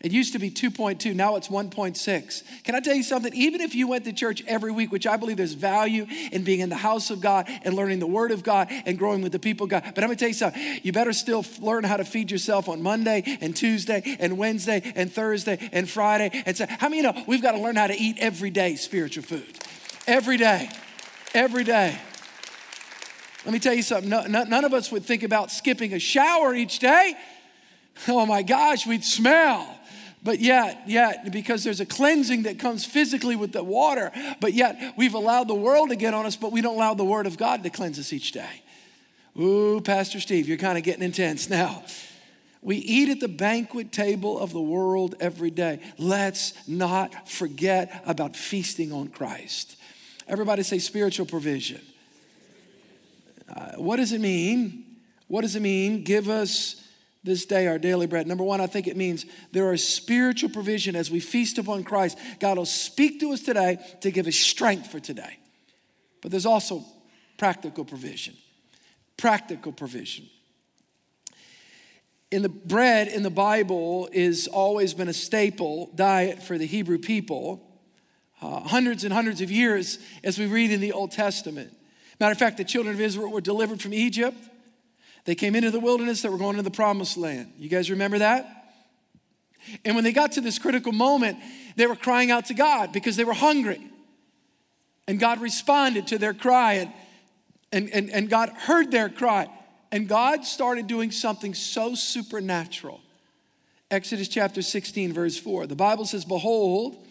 It 0.00 0.10
used 0.10 0.32
to 0.32 0.40
be 0.40 0.50
2.2, 0.50 1.14
now 1.14 1.36
it's 1.36 1.46
1.6. 1.46 2.42
Can 2.64 2.74
I 2.74 2.80
tell 2.80 2.94
you 2.94 3.04
something? 3.04 3.32
Even 3.32 3.60
if 3.60 3.72
you 3.72 3.86
went 3.86 4.04
to 4.04 4.12
church 4.12 4.42
every 4.48 4.72
week, 4.72 4.90
which 4.90 5.06
I 5.06 5.16
believe 5.16 5.36
there's 5.36 5.52
value 5.52 6.06
in 6.32 6.42
being 6.42 6.58
in 6.58 6.70
the 6.70 6.76
house 6.76 7.10
of 7.10 7.20
God 7.20 7.46
and 7.62 7.74
learning 7.74 8.00
the 8.00 8.06
Word 8.06 8.32
of 8.32 8.42
God 8.42 8.66
and 8.84 8.98
growing 8.98 9.22
with 9.22 9.30
the 9.30 9.38
people 9.38 9.64
of 9.64 9.70
God, 9.70 9.84
but 9.94 10.02
I'm 10.02 10.08
gonna 10.08 10.16
tell 10.16 10.28
you 10.28 10.34
something. 10.34 10.60
You 10.82 10.92
better 10.92 11.12
still 11.12 11.46
learn 11.60 11.84
how 11.84 11.98
to 11.98 12.04
feed 12.04 12.32
yourself 12.32 12.68
on 12.68 12.82
Monday 12.82 13.38
and 13.40 13.54
Tuesday 13.54 14.16
and 14.18 14.36
Wednesday 14.36 14.92
and 14.96 15.10
Thursday 15.10 15.70
and 15.72 15.88
Friday. 15.88 16.42
And 16.44 16.56
so, 16.56 16.66
how 16.68 16.88
many 16.88 16.96
you 16.96 17.02
know 17.04 17.24
we've 17.28 17.42
got 17.42 17.52
to 17.52 17.60
learn 17.60 17.76
how 17.76 17.86
to 17.86 17.96
eat 17.96 18.16
every 18.18 18.50
day 18.50 18.74
spiritual 18.74 19.22
food? 19.22 19.58
Every 20.08 20.36
day. 20.36 20.68
Every 21.32 21.62
day. 21.62 21.96
Let 23.44 23.52
me 23.52 23.58
tell 23.58 23.74
you 23.74 23.82
something. 23.82 24.08
No, 24.08 24.22
none 24.22 24.64
of 24.64 24.72
us 24.72 24.90
would 24.90 25.04
think 25.04 25.22
about 25.22 25.50
skipping 25.50 25.92
a 25.92 25.98
shower 25.98 26.54
each 26.54 26.78
day. 26.78 27.14
Oh 28.08 28.24
my 28.26 28.42
gosh, 28.42 28.86
we'd 28.86 29.04
smell. 29.04 29.78
But 30.22 30.40
yet, 30.40 30.84
yet, 30.86 31.30
because 31.30 31.62
there's 31.64 31.80
a 31.80 31.86
cleansing 31.86 32.44
that 32.44 32.58
comes 32.58 32.86
physically 32.86 33.36
with 33.36 33.52
the 33.52 33.62
water, 33.62 34.10
but 34.40 34.54
yet 34.54 34.94
we've 34.96 35.12
allowed 35.12 35.48
the 35.48 35.54
world 35.54 35.90
to 35.90 35.96
get 35.96 36.14
on 36.14 36.24
us, 36.24 36.34
but 36.34 36.50
we 36.50 36.62
don't 36.62 36.76
allow 36.76 36.94
the 36.94 37.04
Word 37.04 37.26
of 37.26 37.36
God 37.36 37.62
to 37.62 37.70
cleanse 37.70 37.98
us 37.98 38.10
each 38.10 38.32
day. 38.32 38.62
Ooh, 39.38 39.82
Pastor 39.82 40.20
Steve, 40.20 40.48
you're 40.48 40.56
kind 40.56 40.78
of 40.78 40.84
getting 40.84 41.02
intense 41.02 41.50
now. 41.50 41.84
We 42.62 42.76
eat 42.76 43.10
at 43.10 43.20
the 43.20 43.28
banquet 43.28 43.92
table 43.92 44.38
of 44.38 44.54
the 44.54 44.60
world 44.62 45.16
every 45.20 45.50
day. 45.50 45.80
Let's 45.98 46.54
not 46.66 47.28
forget 47.28 48.02
about 48.06 48.34
feasting 48.34 48.90
on 48.92 49.08
Christ. 49.08 49.76
Everybody 50.26 50.62
say 50.62 50.78
spiritual 50.78 51.26
provision. 51.26 51.82
Uh, 53.48 53.72
what 53.76 53.96
does 53.96 54.12
it 54.12 54.20
mean? 54.20 54.84
What 55.28 55.42
does 55.42 55.56
it 55.56 55.60
mean? 55.60 56.04
Give 56.04 56.28
us 56.28 56.80
this 57.24 57.46
day 57.46 57.66
our 57.66 57.78
daily 57.78 58.06
bread. 58.06 58.26
Number 58.26 58.44
one, 58.44 58.60
I 58.60 58.66
think 58.66 58.86
it 58.86 58.96
means 58.96 59.24
there 59.52 59.72
is 59.72 59.86
spiritual 59.86 60.50
provision 60.50 60.94
as 60.94 61.10
we 61.10 61.20
feast 61.20 61.58
upon 61.58 61.82
Christ. 61.82 62.18
God 62.38 62.58
will 62.58 62.66
speak 62.66 63.20
to 63.20 63.32
us 63.32 63.40
today 63.40 63.78
to 64.02 64.10
give 64.10 64.26
us 64.26 64.36
strength 64.36 64.90
for 64.90 65.00
today. 65.00 65.38
But 66.20 66.30
there's 66.30 66.46
also 66.46 66.84
practical 67.38 67.84
provision. 67.84 68.34
Practical 69.16 69.72
provision. 69.72 70.28
In 72.30 72.42
the 72.42 72.48
bread 72.48 73.08
in 73.08 73.22
the 73.22 73.30
Bible 73.30 74.08
is 74.12 74.46
always 74.48 74.92
been 74.92 75.08
a 75.08 75.12
staple 75.12 75.90
diet 75.94 76.42
for 76.42 76.58
the 76.58 76.66
Hebrew 76.66 76.98
people. 76.98 77.70
Uh, 78.42 78.60
hundreds 78.60 79.04
and 79.04 79.12
hundreds 79.12 79.40
of 79.40 79.50
years 79.50 79.98
as 80.22 80.38
we 80.38 80.46
read 80.46 80.70
in 80.70 80.80
the 80.80 80.92
Old 80.92 81.12
Testament. 81.12 81.73
Matter 82.20 82.32
of 82.32 82.38
fact, 82.38 82.56
the 82.56 82.64
children 82.64 82.94
of 82.94 83.00
Israel 83.00 83.30
were 83.30 83.40
delivered 83.40 83.80
from 83.80 83.92
Egypt. 83.92 84.36
They 85.24 85.34
came 85.34 85.54
into 85.54 85.70
the 85.70 85.80
wilderness, 85.80 86.22
they 86.22 86.28
were 86.28 86.38
going 86.38 86.56
to 86.56 86.62
the 86.62 86.70
promised 86.70 87.16
land. 87.16 87.52
You 87.58 87.68
guys 87.68 87.90
remember 87.90 88.18
that? 88.18 88.46
And 89.84 89.94
when 89.94 90.04
they 90.04 90.12
got 90.12 90.32
to 90.32 90.40
this 90.40 90.58
critical 90.58 90.92
moment, 90.92 91.38
they 91.76 91.86
were 91.86 91.96
crying 91.96 92.30
out 92.30 92.46
to 92.46 92.54
God 92.54 92.92
because 92.92 93.16
they 93.16 93.24
were 93.24 93.32
hungry. 93.32 93.80
And 95.08 95.18
God 95.18 95.40
responded 95.40 96.06
to 96.08 96.18
their 96.18 96.34
cry, 96.34 96.74
and, 96.74 96.92
and, 97.72 97.90
and, 97.90 98.10
and 98.10 98.30
God 98.30 98.50
heard 98.50 98.90
their 98.90 99.08
cry. 99.08 99.48
And 99.90 100.08
God 100.08 100.44
started 100.44 100.86
doing 100.86 101.10
something 101.10 101.54
so 101.54 101.94
supernatural. 101.94 103.00
Exodus 103.90 104.28
chapter 104.28 104.60
16, 104.60 105.12
verse 105.12 105.38
4. 105.38 105.66
The 105.66 105.76
Bible 105.76 106.04
says, 106.04 106.24
Behold, 106.24 107.06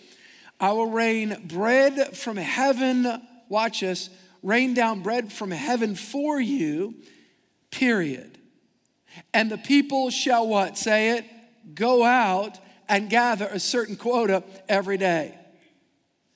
I 0.59 0.71
will 0.73 0.89
rain 0.89 1.45
bread 1.45 2.15
from 2.15 2.37
heaven, 2.37 3.21
watch 3.47 3.81
this, 3.81 4.09
rain 4.43 4.73
down 4.73 5.01
bread 5.01 5.31
from 5.31 5.51
heaven 5.51 5.95
for 5.95 6.39
you, 6.39 6.95
period. 7.71 8.37
And 9.33 9.49
the 9.49 9.57
people 9.57 10.09
shall 10.09 10.47
what? 10.47 10.77
Say 10.77 11.17
it, 11.17 11.25
go 11.73 12.03
out 12.03 12.59
and 12.89 13.09
gather 13.09 13.47
a 13.47 13.59
certain 13.59 13.95
quota 13.95 14.43
every 14.67 14.97
day. 14.97 15.35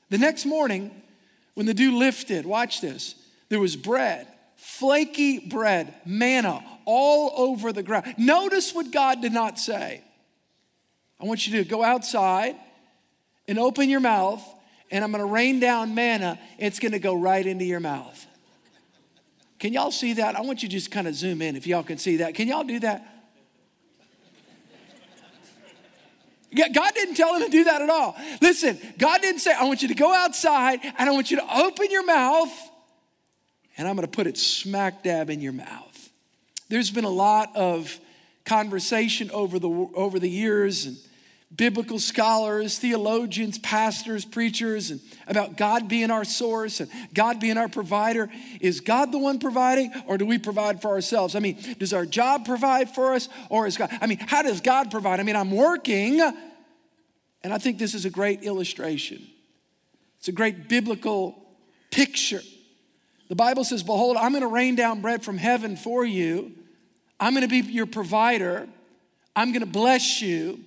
The 0.10 0.18
next 0.18 0.46
morning, 0.46 0.92
when 1.54 1.66
the 1.66 1.74
dew 1.74 1.98
lifted, 1.98 2.46
watch 2.46 2.82
this, 2.82 3.16
there 3.50 3.60
was 3.60 3.76
bread, 3.76 4.28
flaky 4.56 5.40
bread, 5.40 5.94
manna 6.06 6.64
all 6.86 7.34
over 7.36 7.74
the 7.74 7.84
ground. 7.84 8.16
Notice 8.18 8.74
what 8.74 8.92
God 8.92 9.22
did 9.22 9.34
not 9.34 9.60
say. 9.60 10.02
I 11.20 11.26
want 11.26 11.48
you 11.48 11.58
to 11.58 11.70
go 11.70 11.84
outside 11.84 12.56
and 13.48 13.60
open 13.60 13.90
your 13.90 14.00
mouth 14.00 14.44
and 14.92 15.04
I'm 15.04 15.12
going 15.12 15.24
to 15.24 15.32
rain 15.32 15.60
down 15.60 15.96
manna. 15.96 16.40
It's 16.58 16.80
going 16.80 16.94
to 16.94 17.00
go 17.00 17.14
right 17.14 17.46
into 17.46 17.66
your 17.66 17.80
mouth. 17.80 18.26
Can 19.60 19.74
y'all 19.74 19.92
see 19.92 20.14
that? 20.14 20.36
I 20.36 20.42
want 20.42 20.62
you 20.64 20.70
to 20.70 20.74
just 20.74 20.92
kind 20.92 21.08
of 21.08 21.16
zoom 21.16 21.42
in 21.42 21.56
if 21.56 21.66
y'all 21.66 21.84
can 21.84 21.98
see 21.98 22.18
that. 22.18 22.36
Can 22.36 22.48
y'all 22.48 22.64
do 22.64 22.80
that? 22.80 23.18
God 26.56 26.94
didn't 26.94 27.16
tell 27.16 27.36
him 27.36 27.44
to 27.44 27.50
do 27.50 27.66
that 27.66 27.82
at 27.82 27.90
all. 27.90 28.16
Listen, 28.42 28.80
God 28.98 29.22
didn't 29.22 29.42
say, 29.42 29.54
I 29.54 29.66
want 29.66 29.82
you 29.82 29.90
to 29.90 29.96
go 29.96 30.14
outside 30.14 30.80
and 30.98 31.10
I 31.10 31.12
want 31.12 31.30
you 31.30 31.38
to 31.38 31.58
open 31.58 31.92
your 31.92 32.06
mouth 32.06 32.52
and 33.78 33.88
I'm 33.88 33.96
going 33.96 34.08
to 34.08 34.12
put 34.12 34.28
it 34.28 34.38
smack 34.38 35.04
dab 35.04 35.30
in 35.30 35.42
your 35.42 35.54
mouth. 35.54 36.10
There's 36.70 36.90
been 36.90 37.06
a 37.06 37.10
lot 37.10 37.56
of 37.56 38.00
conversation 38.46 39.30
over 39.32 39.60
the, 39.60 39.70
over 39.70 40.20
the 40.20 40.30
years 40.30 40.86
and 40.86 40.98
biblical 41.56 41.98
scholars, 41.98 42.78
theologians, 42.78 43.58
pastors, 43.58 44.26
preachers, 44.26 44.92
and 44.92 45.00
about 45.28 45.56
God 45.56 45.88
being 45.88 46.12
our 46.12 46.26
source 46.26 46.82
and 46.82 46.90
God 47.14 47.40
being 47.40 47.58
our 47.58 47.70
provider. 47.70 48.30
Is 48.60 48.82
God 48.82 49.12
the 49.12 49.18
one 49.18 49.40
providing, 49.40 49.92
or 50.08 50.18
do 50.18 50.26
we 50.26 50.38
provide 50.38 50.82
for 50.82 50.90
ourselves? 50.90 51.36
I 51.36 51.40
mean, 51.40 51.58
does 51.80 51.94
our 51.94 52.06
job 52.06 52.46
provide 52.46 52.94
for 52.94 53.14
us, 53.14 53.30
or 53.50 53.66
is 53.66 53.78
God? 53.78 53.90
I 54.02 54.08
mean, 54.08 54.20
how 54.20 54.42
does 54.42 54.60
God 54.60 54.92
provide? 54.92 55.20
I 55.20 55.24
mean, 55.24 55.38
I'm 55.38 55.52
working, 55.52 56.20
and 56.22 57.54
I 57.54 57.58
think 57.58 57.80
this 57.80 57.94
is 57.94 58.04
a 58.04 58.10
great 58.10 58.44
illustration. 58.44 59.26
It's 60.20 60.28
a 60.28 60.34
great 60.34 60.68
biblical 60.68 61.42
picture. 61.92 62.42
The 63.30 63.36
Bible 63.36 63.64
says, 63.64 63.84
Behold, 63.84 64.18
I'm 64.18 64.32
going 64.32 64.42
to 64.42 64.48
rain 64.48 64.76
down 64.76 65.02
bread 65.02 65.24
from 65.24 65.38
heaven 65.38 65.78
for 65.78 66.06
you. 66.06 66.52
I'm 67.20 67.34
going 67.34 67.48
to 67.48 67.50
be 67.50 67.72
your 67.72 67.86
provider. 67.86 68.68
I'm 69.36 69.52
going 69.52 69.62
to 69.62 69.66
bless 69.66 70.22
you. 70.22 70.64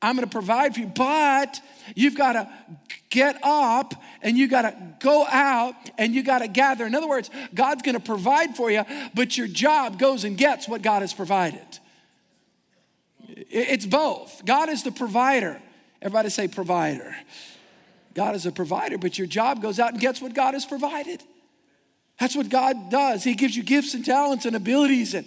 I'm 0.00 0.14
going 0.14 0.26
to 0.26 0.30
provide 0.30 0.74
for 0.74 0.80
you, 0.80 0.86
but 0.86 1.60
you've 1.96 2.16
got 2.16 2.34
to 2.34 2.48
get 3.10 3.38
up 3.42 3.94
and 4.22 4.36
you 4.36 4.46
got 4.46 4.62
to 4.62 4.76
go 5.00 5.26
out 5.26 5.74
and 5.98 6.14
you 6.14 6.22
got 6.22 6.38
to 6.38 6.48
gather. 6.48 6.86
In 6.86 6.94
other 6.94 7.08
words, 7.08 7.30
God's 7.52 7.82
going 7.82 7.96
to 7.96 8.00
provide 8.00 8.56
for 8.56 8.70
you, 8.70 8.84
but 9.14 9.36
your 9.36 9.48
job 9.48 9.98
goes 9.98 10.24
and 10.24 10.38
gets 10.38 10.68
what 10.68 10.82
God 10.82 11.02
has 11.02 11.12
provided. 11.12 11.66
It's 13.26 13.86
both. 13.86 14.44
God 14.44 14.68
is 14.68 14.84
the 14.84 14.92
provider. 14.92 15.60
Everybody 16.00 16.30
say 16.30 16.46
provider. 16.46 17.14
God 18.14 18.34
is 18.36 18.46
a 18.46 18.52
provider, 18.52 18.98
but 18.98 19.18
your 19.18 19.26
job 19.26 19.62
goes 19.62 19.78
out 19.78 19.92
and 19.92 20.00
gets 20.00 20.20
what 20.20 20.34
God 20.34 20.54
has 20.54 20.64
provided. 20.64 21.22
That's 22.20 22.36
what 22.36 22.48
God 22.48 22.90
does. 22.90 23.24
He 23.24 23.34
gives 23.34 23.56
you 23.56 23.62
gifts 23.62 23.94
and 23.94 24.04
talents 24.04 24.44
and 24.44 24.56
abilities 24.56 25.14
and 25.14 25.26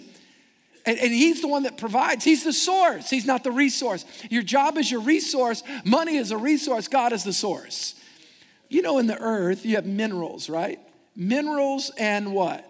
and, 0.84 0.98
and, 0.98 1.12
he's 1.12 1.40
the 1.40 1.48
one 1.48 1.62
that 1.62 1.78
provides. 1.78 2.24
He's 2.24 2.44
the 2.44 2.52
source. 2.52 3.08
He's 3.08 3.26
not 3.26 3.44
the 3.44 3.52
resource. 3.52 4.04
Your 4.30 4.42
job 4.42 4.76
is 4.78 4.90
your 4.90 5.00
resource. 5.00 5.62
Money 5.84 6.16
is 6.16 6.30
a 6.30 6.36
resource. 6.36 6.88
God 6.88 7.12
is 7.12 7.24
the 7.24 7.32
source. 7.32 7.94
You 8.68 8.82
know, 8.82 8.98
in 8.98 9.06
the 9.06 9.18
earth, 9.18 9.64
you 9.64 9.76
have 9.76 9.86
minerals, 9.86 10.48
right? 10.48 10.80
Minerals 11.14 11.90
and 11.98 12.32
what? 12.32 12.68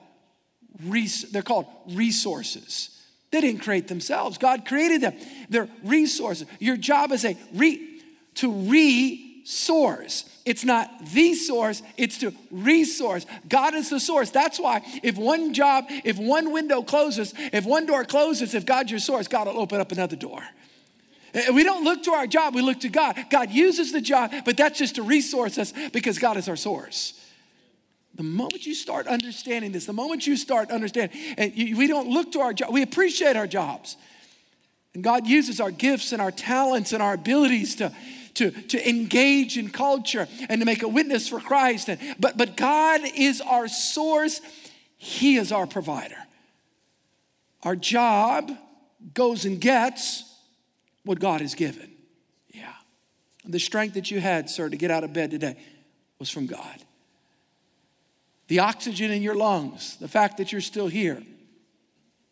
Res- 0.85 1.31
they're 1.31 1.43
called 1.43 1.67
resources. 1.91 3.01
They 3.31 3.41
didn't 3.41 3.63
create 3.63 3.89
themselves. 3.89 4.37
God 4.37 4.67
created 4.67 5.01
them. 5.01 5.15
They're 5.49 5.69
resources. 5.83 6.47
Your 6.59 6.77
job 6.77 7.13
is 7.13 7.25
a 7.25 7.37
re- 7.55 8.03
to 8.35 8.53
resource. 8.53 10.25
It's 10.45 10.65
not 10.65 10.91
the 11.07 11.35
source, 11.35 11.83
it's 11.97 12.19
to 12.19 12.35
resource. 12.51 13.27
God 13.49 13.75
is 13.75 13.91
the 13.91 14.01
source. 14.01 14.31
That's 14.31 14.59
why 14.59 14.83
if 15.03 15.17
one 15.17 15.55
job, 15.55 15.87
if 15.89 16.19
one 16.19 16.53
window 16.53 16.83
closes, 16.83 17.33
if 17.37 17.65
one 17.65 17.87
door 17.87 18.05
closes, 18.05 18.55
if 18.55 18.67
God's 18.67 18.91
your 18.91 19.01
source, 19.01 19.29
God 19.29 19.47
will 19.47 19.61
open 19.61 19.81
up 19.81 19.93
another 19.93 20.17
door. 20.17 20.43
Eh, 21.35 21.51
we 21.51 21.63
don't 21.63 21.85
look 21.85 22.03
to 22.05 22.13
our 22.13 22.27
job, 22.27 22.55
we 22.55 22.63
look 22.63 22.81
to 22.81 22.89
God. 22.89 23.17
God 23.31 23.51
uses 23.51 23.93
the 23.93 24.01
job, 24.01 24.33
but 24.45 24.57
that's 24.57 24.79
just 24.79 24.97
to 24.97 25.03
resource 25.03 25.59
us 25.59 25.73
because 25.93 26.19
God 26.19 26.37
is 26.37 26.49
our 26.49 26.57
source. 26.57 27.19
The 28.15 28.25
moment 28.25 28.67
you 28.67 28.75
start 28.75 29.07
understanding 29.07 29.73
this, 29.73 29.87
the 29.87 29.93
moment 29.93 30.27
you 30.27 30.37
start 30.37 30.71
understanding, 30.71 31.17
and 31.39 31.53
we 31.55 31.87
don't 31.87 32.09
look 32.09 32.33
to 32.33 32.41
our 32.41 32.53
job, 32.53 32.73
we 32.73 32.83
appreciate 32.83 33.37
our 33.37 33.47
jobs. 33.47 33.97
And 34.95 35.03
God 35.03 35.27
uses 35.27 35.61
our 35.61 35.71
gifts 35.71 36.13
and 36.13 36.21
our 36.21 36.31
talents 36.31 36.93
and 36.93 37.03
our 37.03 37.15
abilities 37.15 37.77
to, 37.77 37.93
to, 38.35 38.51
to 38.51 38.89
engage 38.89 39.59
in 39.59 39.71
culture 39.71 40.29
and 40.49 40.61
to 40.61 40.65
make 40.65 40.83
a 40.83 40.89
witness 40.89 41.29
for 41.29 41.41
Christ. 41.41 41.89
And, 41.89 41.99
but, 42.19 42.37
but 42.37 42.57
God 42.57 43.01
is 43.17 43.41
our 43.41 43.69
source, 43.69 44.41
He 44.97 45.37
is 45.37 45.53
our 45.53 45.67
provider. 45.67 46.17
Our 47.63 47.77
job 47.77 48.51
goes 49.15 49.45
and 49.45 49.61
gets 49.61 50.25
what 51.05 51.21
God 51.21 51.41
has 51.41 51.55
given. 51.55 51.91
Yeah. 52.53 52.73
The 53.45 53.61
strength 53.61 53.95
that 53.95 54.11
you 54.11 54.21
had, 54.21 54.49
sir, 54.51 54.69
to 54.69 54.77
get 54.77 54.91
out 54.91 55.05
of 55.05 55.13
bed 55.13 55.31
today 55.31 55.57
was 56.19 56.31
from 56.31 56.47
God. 56.47 56.79
The 58.49 58.61
oxygen 58.61 59.11
in 59.11 59.23
your 59.23 59.35
lungs, 59.35 59.97
the 59.97 60.09
fact 60.09 60.39
that 60.39 60.53
you're 60.53 60.61
still 60.61 60.89
here, 60.89 61.23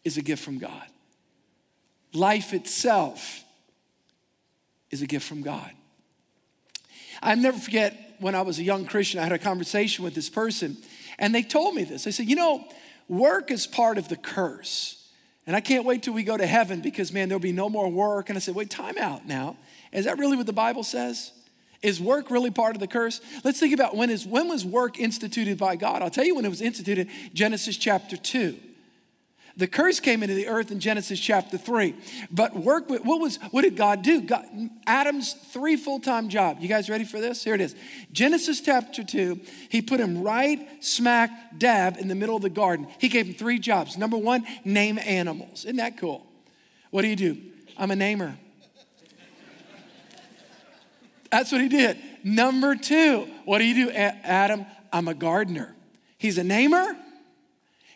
is 0.05 0.17
a 0.17 0.23
gift 0.23 0.43
from 0.43 0.59
God. 0.59 0.87
Life 2.13 2.53
itself 2.53 3.45
is 4.91 5.03
a 5.03 5.07
gift 5.07 5.27
from 5.27 5.43
God. 5.43 5.71
I 7.23 7.35
never 7.35 7.59
forget 7.59 8.17
when 8.21 8.35
I 8.35 8.43
was 8.43 8.59
a 8.59 8.63
young 8.63 8.85
Christian, 8.85 9.21
I 9.21 9.25
had 9.25 9.33
a 9.33 9.39
conversation 9.39 10.05
with 10.05 10.15
this 10.15 10.29
person, 10.29 10.77
and 11.19 11.35
they 11.35 11.43
told 11.43 11.75
me 11.75 11.85
this. 11.85 12.05
They 12.05 12.11
said, 12.11 12.27
You 12.27 12.37
know, 12.37 12.67
work 13.09 13.51
is 13.51 13.67
part 13.67 13.99
of 13.99 14.09
the 14.09 14.17
curse. 14.17 14.97
And 15.47 15.57
I 15.57 15.61
can't 15.61 15.85
wait 15.85 16.03
till 16.03 16.13
we 16.13 16.23
go 16.23 16.37
to 16.37 16.47
heaven 16.47 16.81
because, 16.81 17.13
man, 17.13 17.29
there'll 17.29 17.41
be 17.41 17.51
no 17.51 17.69
more 17.69 17.89
work. 17.89 18.29
And 18.29 18.37
I 18.37 18.41
said, 18.41 18.55
Wait, 18.55 18.71
time 18.71 18.99
out 18.99 19.27
now. 19.27 19.57
Is 19.93 20.05
that 20.05 20.19
really 20.19 20.37
what 20.37 20.47
the 20.47 20.53
Bible 20.53 20.85
says? 20.85 21.33
Is 21.83 22.01
work 22.01 22.31
really 22.31 22.51
part 22.51 22.77
of 22.77 22.81
the 22.81 22.87
curse? 22.87 23.21
Let's 23.43 23.59
think 23.59 23.73
about 23.73 23.97
when 23.97 24.11
is 24.11 24.27
when 24.27 24.49
was 24.49 24.65
work 24.67 25.01
instituted 25.01 25.57
by 25.57 25.77
God? 25.77 26.03
I'll 26.03 26.11
tell 26.11 26.25
you 26.25 26.35
when 26.35 26.45
it 26.45 26.51
was 26.51 26.61
instituted, 26.61 27.09
Genesis 27.33 27.77
chapter 27.77 28.17
2. 28.17 28.59
The 29.57 29.67
curse 29.67 30.01
came 30.01 30.23
into 30.23 30.35
the 30.35 30.49
earth 30.49 30.71
in 30.71 30.81
Genesis 30.81 31.19
chapter 31.19 31.59
3. 31.59 31.95
But 32.31 32.57
work, 32.57 32.89
with, 32.89 33.05
what 33.05 33.21
was, 33.21 33.37
what 33.51 33.63
did 33.63 33.77
God 33.77 34.03
do? 34.03 34.21
God, 34.21 34.45
Adam's 34.87 35.33
three 35.33 35.77
full-time 35.77 36.29
job. 36.29 36.59
You 36.61 36.69
guys 36.69 36.89
ready 36.89 37.05
for 37.05 37.21
this? 37.21 37.43
Here 37.43 37.55
it 37.55 37.61
is. 37.61 37.75
Genesis 38.13 38.61
chapter 38.61 39.03
2, 39.03 39.41
he 39.69 39.83
put 39.83 40.01
him 40.01 40.23
right 40.23 40.67
smack 40.81 41.59
dab 41.59 41.97
in 41.97 42.09
the 42.09 42.15
middle 42.15 42.37
of 42.37 42.43
the 42.43 42.51
garden. 42.51 42.87
He 42.99 43.09
gave 43.09 43.27
him 43.27 43.35
three 43.35 43.59
jobs. 43.59 43.99
Number 43.99 44.17
one, 44.17 44.47
name 44.65 44.99
animals. 44.99 45.65
Isn't 45.65 45.77
that 45.77 45.99
cool? 45.99 46.27
What 46.91 47.03
do 47.03 47.09
you 47.09 47.17
do? 47.17 47.39
I'm 47.77 47.91
a 47.91 47.97
namer. 47.97 48.37
That's 51.31 51.53
what 51.53 51.61
he 51.61 51.69
did. 51.69 51.99
Number 52.25 52.75
two, 52.75 53.29
what 53.45 53.59
do 53.59 53.65
you 53.65 53.87
do, 53.87 53.91
Adam? 53.91 54.67
I'm 54.93 55.09
a 55.09 55.15
gardener. 55.15 55.75
He's 56.19 56.39
a 56.39 56.45
namer. 56.45 56.97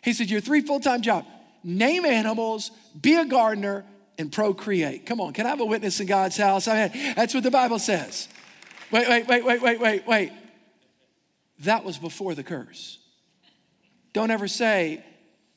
He 0.01 0.13
said, 0.13 0.29
Your 0.29 0.41
three 0.41 0.61
full 0.61 0.79
time 0.79 1.01
job 1.01 1.25
name 1.65 2.05
animals, 2.05 2.71
be 2.99 3.15
a 3.15 3.25
gardener, 3.25 3.83
and 4.17 4.31
procreate. 4.31 5.05
Come 5.05 5.19
on, 5.19 5.33
can 5.33 5.45
I 5.45 5.49
have 5.49 5.59
a 5.59 5.65
witness 5.65 5.99
in 5.99 6.07
God's 6.07 6.37
house? 6.37 6.67
I 6.69 6.87
mean, 6.87 7.15
that's 7.15 7.33
what 7.33 7.43
the 7.43 7.51
Bible 7.51 7.79
says. 7.79 8.29
Wait, 8.91 9.09
wait, 9.09 9.27
wait, 9.27 9.43
wait, 9.43 9.61
wait, 9.61 9.79
wait, 9.79 10.07
wait. 10.07 10.31
That 11.59 11.83
was 11.83 11.97
before 11.97 12.35
the 12.35 12.43
curse. 12.43 12.99
Don't 14.13 14.31
ever 14.31 14.47
say 14.47 15.03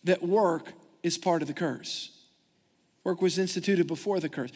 that 0.05 0.23
work 0.23 0.73
is 1.03 1.19
part 1.19 1.43
of 1.43 1.49
the 1.49 1.55
curse. 1.55 2.11
Work 3.05 3.23
was 3.23 3.39
instituted 3.39 3.87
before 3.87 4.19
the 4.19 4.29
curse. 4.29 4.51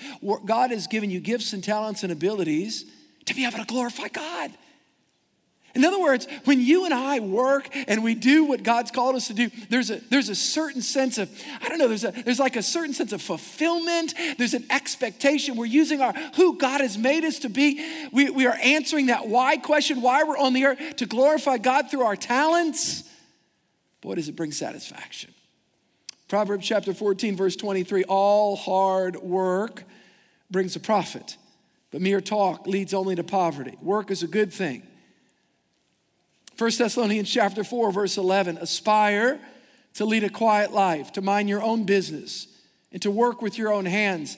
God 0.45 0.71
has 0.71 0.87
given 0.87 1.11
you 1.11 1.21
gifts 1.21 1.53
and 1.53 1.63
talents 1.63 2.03
and 2.03 2.11
abilities 2.11 2.87
to 3.27 3.35
be 3.35 3.45
able 3.45 3.59
to 3.59 3.65
glorify 3.65 4.09
God. 4.09 4.51
In 5.75 5.87
other 5.87 6.01
words, 6.01 6.27
when 6.45 6.61
you 6.61 6.85
and 6.85 6.93
I 6.93 7.21
work 7.21 7.69
and 7.73 8.05
we 8.05 8.15
do 8.15 8.45
what 8.45 8.63
God's 8.63 8.91
called 8.91 9.17
us 9.17 9.29
to 9.29 9.35
do, 9.35 9.51
there's 9.71 9.91
a, 9.91 10.01
there's 10.11 10.29
a 10.29 10.35
certain 10.35 10.83
sense 10.83 11.17
of, 11.17 11.31
I 11.63 11.69
don't 11.69 11.79
know, 11.79 11.89
there's, 11.89 12.05
a, 12.05 12.11
there's 12.11 12.39
like 12.39 12.57
a 12.57 12.63
certain 12.63 12.93
sense 12.93 13.13
of 13.13 13.23
fulfillment. 13.23 14.13
There's 14.37 14.53
an 14.53 14.67
expectation. 14.69 15.57
We're 15.57 15.65
using 15.65 16.03
our 16.03 16.13
who 16.37 16.59
God 16.59 16.83
has 16.83 16.99
made 16.99 17.25
us 17.25 17.39
to 17.41 17.49
be. 17.49 17.83
We, 18.13 18.29
we 18.29 18.47
are 18.47 18.59
answering 18.63 19.07
that 19.07 19.29
why 19.29 19.57
question, 19.57 20.03
why 20.03 20.25
we're 20.25 20.37
on 20.37 20.53
the 20.53 20.67
earth, 20.67 20.97
to 20.97 21.07
glorify 21.07 21.57
God 21.57 21.91
through 21.91 22.03
our 22.03 22.17
talents. 22.17 23.05
Boy, 24.03 24.17
does 24.17 24.29
it 24.29 24.37
bring 24.37 24.53
satisfaction. 24.53 25.33
Proverbs 26.29 26.67
chapter 26.67 26.93
14, 26.93 27.35
verse 27.35 27.57
23 27.57 28.05
all 28.05 28.57
hard 28.57 29.17
work 29.17 29.85
brings 30.51 30.77
a 30.77 30.81
profit, 30.81 31.39
but 31.91 32.03
mere 32.03 32.21
talk 32.21 32.67
leads 32.67 32.93
only 32.93 33.15
to 33.15 33.25
poverty. 33.25 33.79
Work 33.81 34.11
is 34.11 34.23
a 34.23 34.27
good 34.27 34.53
thing 34.53 34.83
1 36.59 36.71
Thessalonians 36.77 37.31
chapter 37.31 37.65
4 37.65 37.93
verse 37.93 38.19
11 38.19 38.59
aspire 38.59 39.41
to 39.95 40.05
lead 40.05 40.25
a 40.25 40.31
quiet 40.31 40.73
life 40.73 41.13
to 41.13 41.23
mind 41.23 41.49
your 41.49 41.63
own 41.63 41.85
business 41.85 42.47
and 42.93 43.01
to 43.03 43.11
work 43.11 43.41
with 43.41 43.57
your 43.57 43.73
own 43.73 43.87
hands 43.87 44.37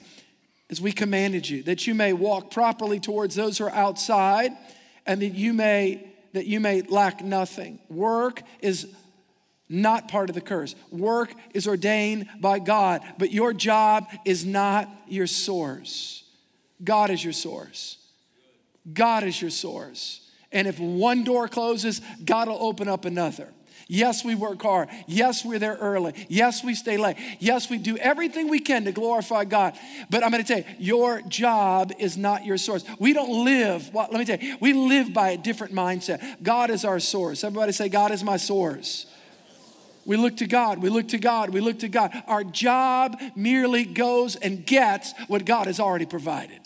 as 0.70 0.81
we 0.81 0.92
commanded 0.92 1.48
you 1.48 1.62
that 1.64 1.87
you 1.87 1.94
may 1.94 2.12
walk 2.12 2.50
properly 2.50 3.00
towards 3.00 3.35
those 3.35 3.59
who 3.59 3.64
are 3.64 3.70
outside 3.70 4.53
and 5.07 5.20
that 5.22 5.35
you 5.35 5.53
may 5.53 6.11
that 6.33 6.46
you 6.46 6.59
may 6.59 6.83
lack 6.83 7.22
nothing. 7.22 7.79
Work 7.88 8.42
is 8.59 8.88
not 9.68 10.09
part 10.09 10.29
of 10.29 10.35
the 10.35 10.40
curse. 10.40 10.74
Work 10.90 11.33
is 11.53 11.68
ordained 11.68 12.29
by 12.40 12.61
God 12.61 13.03
but 13.18 13.33
your 13.33 13.53
job 13.53 14.07
is 14.24 14.44
not 14.44 14.88
your 15.09 15.27
source. 15.27 16.22
God 16.83 17.11
is 17.11 17.22
your 17.24 17.33
source. 17.33 17.98
God 18.92 19.24
is 19.24 19.40
your 19.40 19.50
source 19.50 20.23
and 20.55 20.67
if 20.67 20.79
one 20.79 21.25
door 21.25 21.49
closes, 21.49 22.01
God 22.25 22.49
will 22.49 22.62
open 22.62 22.88
up 22.88 23.05
another. 23.05 23.49
Yes, 23.87 24.25
we 24.25 24.35
work 24.35 24.62
hard. 24.62 24.88
Yes, 25.07 25.45
we're 25.45 25.59
there 25.59 25.77
early. 25.77 26.14
Yes, 26.29 26.64
we 26.64 26.75
stay 26.75 26.97
late. 26.97 27.17
Yes, 27.38 27.69
we 27.69 27.77
do 27.77 27.97
everything 27.99 28.49
we 28.49 28.61
can 28.61 28.85
to 28.85 28.93
glorify 28.93 29.45
God. 29.45 29.79
But 30.09 30.25
I'm 30.25 30.31
going 30.31 30.43
to 30.43 30.49
tell 30.49 30.62
you, 30.62 30.77
your 30.79 31.21
job 31.23 31.93
is 31.99 32.17
not 32.17 32.47
your 32.47 32.57
source. 32.57 32.85
We 32.99 33.12
don't 33.12 33.45
live, 33.45 33.93
well, 33.93 34.09
let 34.11 34.19
me 34.19 34.25
tell 34.25 34.38
you, 34.38 34.57
we 34.61 34.73
live 34.73 35.12
by 35.12 35.31
a 35.31 35.37
different 35.37 35.75
mindset. 35.75 36.43
God 36.43 36.71
is 36.71 36.85
our 36.85 36.99
source. 36.99 37.45
Everybody 37.45 37.73
say, 37.73 37.88
God 37.90 38.11
is 38.11 38.25
my 38.25 38.38
source. 38.38 39.07
We 40.07 40.17
look 40.17 40.37
to 40.38 40.47
God, 40.47 40.83
we 40.83 40.90
look 40.90 41.09
to 41.09 41.19
God, 41.19 41.51
we 41.51 41.61
look 41.61 41.79
to 41.79 41.88
God. 41.88 42.11
Our 42.27 42.45
job 42.45 43.19
merely 43.35 43.85
goes 43.85 44.37
and 44.37 44.64
gets 44.64 45.14
what 45.29 45.47
God 45.47 45.67
has 45.67 45.81
already 45.81 46.05
provided. 46.05 46.61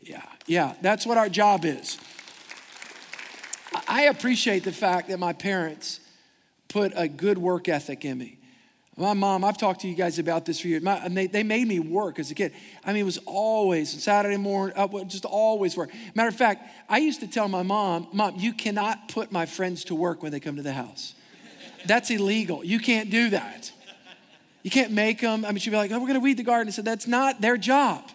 Yeah, 0.00 0.22
yeah, 0.46 0.74
that's 0.80 1.06
what 1.06 1.18
our 1.18 1.28
job 1.28 1.66
is. 1.66 1.98
I 3.88 4.02
appreciate 4.02 4.64
the 4.64 4.72
fact 4.72 5.08
that 5.08 5.18
my 5.18 5.32
parents 5.32 6.00
put 6.68 6.92
a 6.94 7.08
good 7.08 7.38
work 7.38 7.68
ethic 7.68 8.04
in 8.04 8.18
me. 8.18 8.38
My 8.98 9.12
mom, 9.12 9.44
I've 9.44 9.58
talked 9.58 9.82
to 9.82 9.88
you 9.88 9.94
guys 9.94 10.18
about 10.18 10.46
this 10.46 10.60
for 10.60 10.68
years. 10.68 10.82
My, 10.82 11.06
they, 11.08 11.26
they 11.26 11.42
made 11.42 11.68
me 11.68 11.80
work 11.80 12.18
as 12.18 12.30
a 12.30 12.34
kid. 12.34 12.54
I 12.82 12.94
mean, 12.94 13.02
it 13.02 13.04
was 13.04 13.18
always 13.26 14.02
Saturday 14.02 14.38
morning, 14.38 14.74
just 15.06 15.26
always 15.26 15.76
work. 15.76 15.90
Matter 16.14 16.30
of 16.30 16.36
fact, 16.36 16.70
I 16.88 16.98
used 16.98 17.20
to 17.20 17.26
tell 17.26 17.46
my 17.46 17.62
mom, 17.62 18.08
Mom, 18.12 18.36
you 18.38 18.54
cannot 18.54 19.08
put 19.08 19.30
my 19.30 19.44
friends 19.44 19.84
to 19.84 19.94
work 19.94 20.22
when 20.22 20.32
they 20.32 20.40
come 20.40 20.56
to 20.56 20.62
the 20.62 20.72
house. 20.72 21.14
That's 21.84 22.10
illegal. 22.10 22.64
You 22.64 22.78
can't 22.78 23.10
do 23.10 23.30
that. 23.30 23.70
You 24.62 24.70
can't 24.70 24.92
make 24.92 25.20
them. 25.20 25.44
I 25.44 25.50
mean, 25.50 25.58
she'd 25.58 25.70
be 25.70 25.76
like, 25.76 25.92
oh, 25.92 25.98
we're 25.98 26.08
going 26.08 26.14
to 26.14 26.20
weed 26.20 26.38
the 26.38 26.42
garden. 26.42 26.68
I 26.68 26.70
said, 26.72 26.86
that's 26.86 27.06
not 27.06 27.42
their 27.42 27.58
job. 27.58 28.10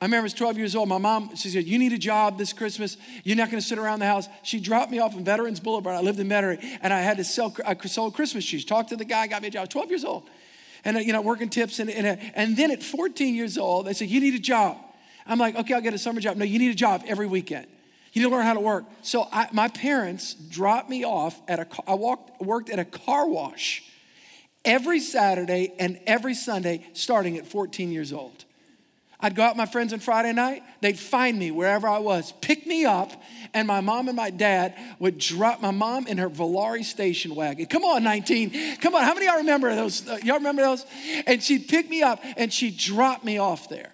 I 0.00 0.04
remember 0.04 0.22
I 0.22 0.24
was 0.24 0.34
12 0.34 0.58
years 0.58 0.76
old. 0.76 0.90
My 0.90 0.98
mom, 0.98 1.34
she 1.36 1.48
said, 1.48 1.64
You 1.64 1.78
need 1.78 1.92
a 1.94 1.98
job 1.98 2.36
this 2.36 2.52
Christmas. 2.52 2.98
You're 3.24 3.36
not 3.36 3.50
going 3.50 3.60
to 3.60 3.66
sit 3.66 3.78
around 3.78 4.00
the 4.00 4.06
house. 4.06 4.28
She 4.42 4.60
dropped 4.60 4.90
me 4.90 4.98
off 4.98 5.14
in 5.14 5.24
Veterans 5.24 5.58
Boulevard. 5.58 5.96
I 5.96 6.00
lived 6.00 6.20
in 6.20 6.28
Metairie, 6.28 6.62
and 6.82 6.92
I 6.92 7.00
had 7.00 7.16
to 7.16 7.24
sell 7.24 7.54
I 7.64 7.74
sold 7.86 8.14
Christmas 8.14 8.44
trees. 8.46 8.66
Talked 8.66 8.90
to 8.90 8.96
the 8.96 9.06
guy, 9.06 9.26
got 9.26 9.40
me 9.40 9.48
a 9.48 9.50
job. 9.50 9.70
12 9.70 9.88
years 9.88 10.04
old. 10.04 10.28
And, 10.84 10.98
uh, 10.98 11.00
you 11.00 11.14
know, 11.14 11.22
working 11.22 11.48
tips. 11.48 11.78
And, 11.78 11.88
and, 11.88 12.06
uh, 12.06 12.16
and 12.34 12.56
then 12.56 12.70
at 12.70 12.82
14 12.82 13.34
years 13.34 13.56
old, 13.56 13.86
they 13.86 13.94
said, 13.94 14.08
You 14.08 14.20
need 14.20 14.34
a 14.34 14.38
job. 14.38 14.76
I'm 15.26 15.38
like, 15.38 15.56
Okay, 15.56 15.72
I'll 15.72 15.80
get 15.80 15.94
a 15.94 15.98
summer 15.98 16.20
job. 16.20 16.36
No, 16.36 16.44
you 16.44 16.58
need 16.58 16.70
a 16.70 16.74
job 16.74 17.02
every 17.06 17.26
weekend. 17.26 17.66
You 18.12 18.22
need 18.22 18.28
to 18.28 18.34
learn 18.34 18.46
how 18.46 18.54
to 18.54 18.60
work. 18.60 18.84
So 19.00 19.28
I, 19.30 19.48
my 19.52 19.68
parents 19.68 20.34
dropped 20.34 20.90
me 20.90 21.04
off 21.04 21.38
at 21.48 21.58
a, 21.58 21.66
I 21.86 21.94
walked, 21.94 22.40
worked 22.42 22.68
at 22.70 22.78
a 22.78 22.84
car 22.84 23.28
wash 23.28 23.82
every 24.64 25.00
Saturday 25.00 25.74
and 25.78 26.00
every 26.06 26.34
Sunday 26.34 26.86
starting 26.92 27.36
at 27.36 27.46
14 27.46 27.92
years 27.92 28.12
old. 28.14 28.45
I'd 29.18 29.34
go 29.34 29.42
out 29.42 29.52
with 29.52 29.56
my 29.56 29.66
friends 29.66 29.92
on 29.92 30.00
Friday 30.00 30.32
night. 30.32 30.62
They'd 30.82 30.98
find 30.98 31.38
me 31.38 31.50
wherever 31.50 31.88
I 31.88 31.98
was, 31.98 32.32
pick 32.42 32.66
me 32.66 32.84
up, 32.84 33.10
and 33.54 33.66
my 33.66 33.80
mom 33.80 34.08
and 34.08 34.16
my 34.16 34.30
dad 34.30 34.74
would 34.98 35.18
drop 35.18 35.62
my 35.62 35.70
mom 35.70 36.06
in 36.06 36.18
her 36.18 36.28
Volare 36.28 36.84
station 36.84 37.34
wagon. 37.34 37.66
Come 37.66 37.84
on, 37.84 38.02
19. 38.04 38.76
Come 38.78 38.94
on. 38.94 39.02
How 39.02 39.14
many 39.14 39.26
of 39.26 39.32
y'all 39.32 39.40
remember 39.40 39.74
those? 39.74 40.06
Uh, 40.06 40.18
y'all 40.22 40.36
remember 40.36 40.62
those? 40.62 40.84
And 41.26 41.42
she'd 41.42 41.66
pick 41.66 41.88
me 41.88 42.02
up 42.02 42.22
and 42.36 42.52
she'd 42.52 42.76
drop 42.76 43.24
me 43.24 43.38
off 43.38 43.68
there. 43.70 43.92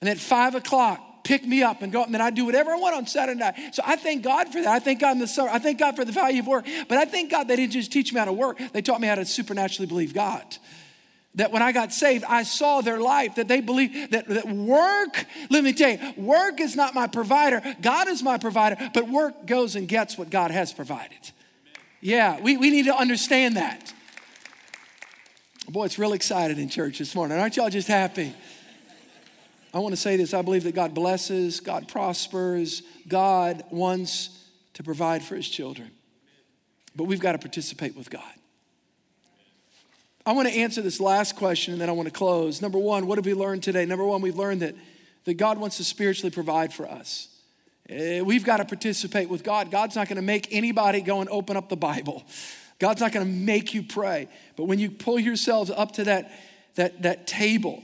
And 0.00 0.10
at 0.10 0.18
five 0.18 0.54
o'clock, 0.54 1.24
pick 1.24 1.46
me 1.46 1.62
up 1.62 1.80
and 1.80 1.90
go, 1.90 2.04
and 2.04 2.12
then 2.12 2.20
I'd 2.20 2.34
do 2.34 2.44
whatever 2.44 2.70
I 2.70 2.76
want 2.76 2.94
on 2.94 3.06
Saturday 3.06 3.38
night. 3.38 3.74
So 3.74 3.82
I 3.86 3.96
thank 3.96 4.22
God 4.22 4.48
for 4.48 4.60
that. 4.60 4.68
I 4.68 4.80
thank 4.80 5.00
God 5.00 5.12
in 5.12 5.18
the 5.18 5.26
summer. 5.26 5.50
I 5.50 5.58
thank 5.58 5.78
God 5.78 5.96
for 5.96 6.04
the 6.04 6.12
value 6.12 6.40
of 6.40 6.46
work. 6.46 6.66
But 6.88 6.98
I 6.98 7.06
thank 7.06 7.30
God 7.30 7.48
they 7.48 7.56
didn't 7.56 7.72
just 7.72 7.90
teach 7.90 8.12
me 8.12 8.18
how 8.18 8.26
to 8.26 8.32
work, 8.32 8.60
they 8.72 8.82
taught 8.82 9.00
me 9.00 9.08
how 9.08 9.14
to 9.14 9.24
supernaturally 9.24 9.86
believe 9.86 10.12
God 10.12 10.44
that 11.38 11.52
when 11.52 11.62
I 11.62 11.70
got 11.70 11.92
saved, 11.92 12.24
I 12.24 12.42
saw 12.42 12.80
their 12.80 12.98
life, 12.98 13.36
that 13.36 13.46
they 13.46 13.60
believe 13.60 14.10
that, 14.10 14.26
that 14.26 14.48
work, 14.48 15.24
let 15.50 15.62
me 15.62 15.72
tell 15.72 15.90
you, 15.90 15.98
work 16.16 16.60
is 16.60 16.74
not 16.74 16.94
my 16.94 17.06
provider. 17.06 17.62
God 17.80 18.08
is 18.08 18.24
my 18.24 18.38
provider, 18.38 18.76
but 18.92 19.08
work 19.08 19.46
goes 19.46 19.76
and 19.76 19.86
gets 19.86 20.18
what 20.18 20.30
God 20.30 20.50
has 20.50 20.72
provided. 20.72 21.30
Yeah, 22.00 22.40
we, 22.40 22.56
we 22.56 22.70
need 22.70 22.86
to 22.86 22.94
understand 22.94 23.56
that. 23.56 23.92
Boy, 25.68 25.84
it's 25.84 25.98
real 25.98 26.12
excited 26.12 26.58
in 26.58 26.68
church 26.68 26.98
this 26.98 27.14
morning. 27.14 27.38
Aren't 27.38 27.56
y'all 27.56 27.70
just 27.70 27.88
happy? 27.88 28.34
I 29.72 29.78
want 29.78 29.92
to 29.92 30.00
say 30.00 30.16
this 30.16 30.34
I 30.34 30.42
believe 30.42 30.64
that 30.64 30.74
God 30.74 30.92
blesses, 30.92 31.60
God 31.60 31.86
prospers, 31.86 32.82
God 33.06 33.62
wants 33.70 34.44
to 34.74 34.82
provide 34.82 35.22
for 35.22 35.36
his 35.36 35.48
children. 35.48 35.92
But 36.96 37.04
we've 37.04 37.20
got 37.20 37.32
to 37.32 37.38
participate 37.38 37.96
with 37.96 38.10
God. 38.10 38.37
I 40.28 40.32
want 40.32 40.46
to 40.46 40.54
answer 40.54 40.82
this 40.82 41.00
last 41.00 41.36
question 41.36 41.72
and 41.72 41.80
then 41.80 41.88
I 41.88 41.92
want 41.92 42.06
to 42.06 42.12
close. 42.12 42.60
Number 42.60 42.76
one, 42.76 43.06
what 43.06 43.16
have 43.16 43.24
we 43.24 43.32
learned 43.32 43.62
today? 43.62 43.86
Number 43.86 44.04
one, 44.04 44.20
we've 44.20 44.36
learned 44.36 44.60
that, 44.60 44.74
that 45.24 45.34
God 45.38 45.56
wants 45.56 45.78
to 45.78 45.84
spiritually 45.84 46.30
provide 46.30 46.70
for 46.70 46.86
us. 46.86 47.28
Eh, 47.88 48.20
we've 48.20 48.44
got 48.44 48.58
to 48.58 48.66
participate 48.66 49.30
with 49.30 49.42
God. 49.42 49.70
God's 49.70 49.96
not 49.96 50.06
going 50.06 50.16
to 50.16 50.22
make 50.22 50.48
anybody 50.50 51.00
go 51.00 51.22
and 51.22 51.30
open 51.30 51.56
up 51.56 51.70
the 51.70 51.78
Bible. 51.78 52.26
God's 52.78 53.00
not 53.00 53.10
going 53.10 53.24
to 53.24 53.32
make 53.32 53.72
you 53.72 53.82
pray. 53.82 54.28
But 54.54 54.64
when 54.64 54.78
you 54.78 54.90
pull 54.90 55.18
yourselves 55.18 55.70
up 55.70 55.92
to 55.92 56.04
that, 56.04 56.30
that, 56.74 57.00
that 57.04 57.26
table 57.26 57.82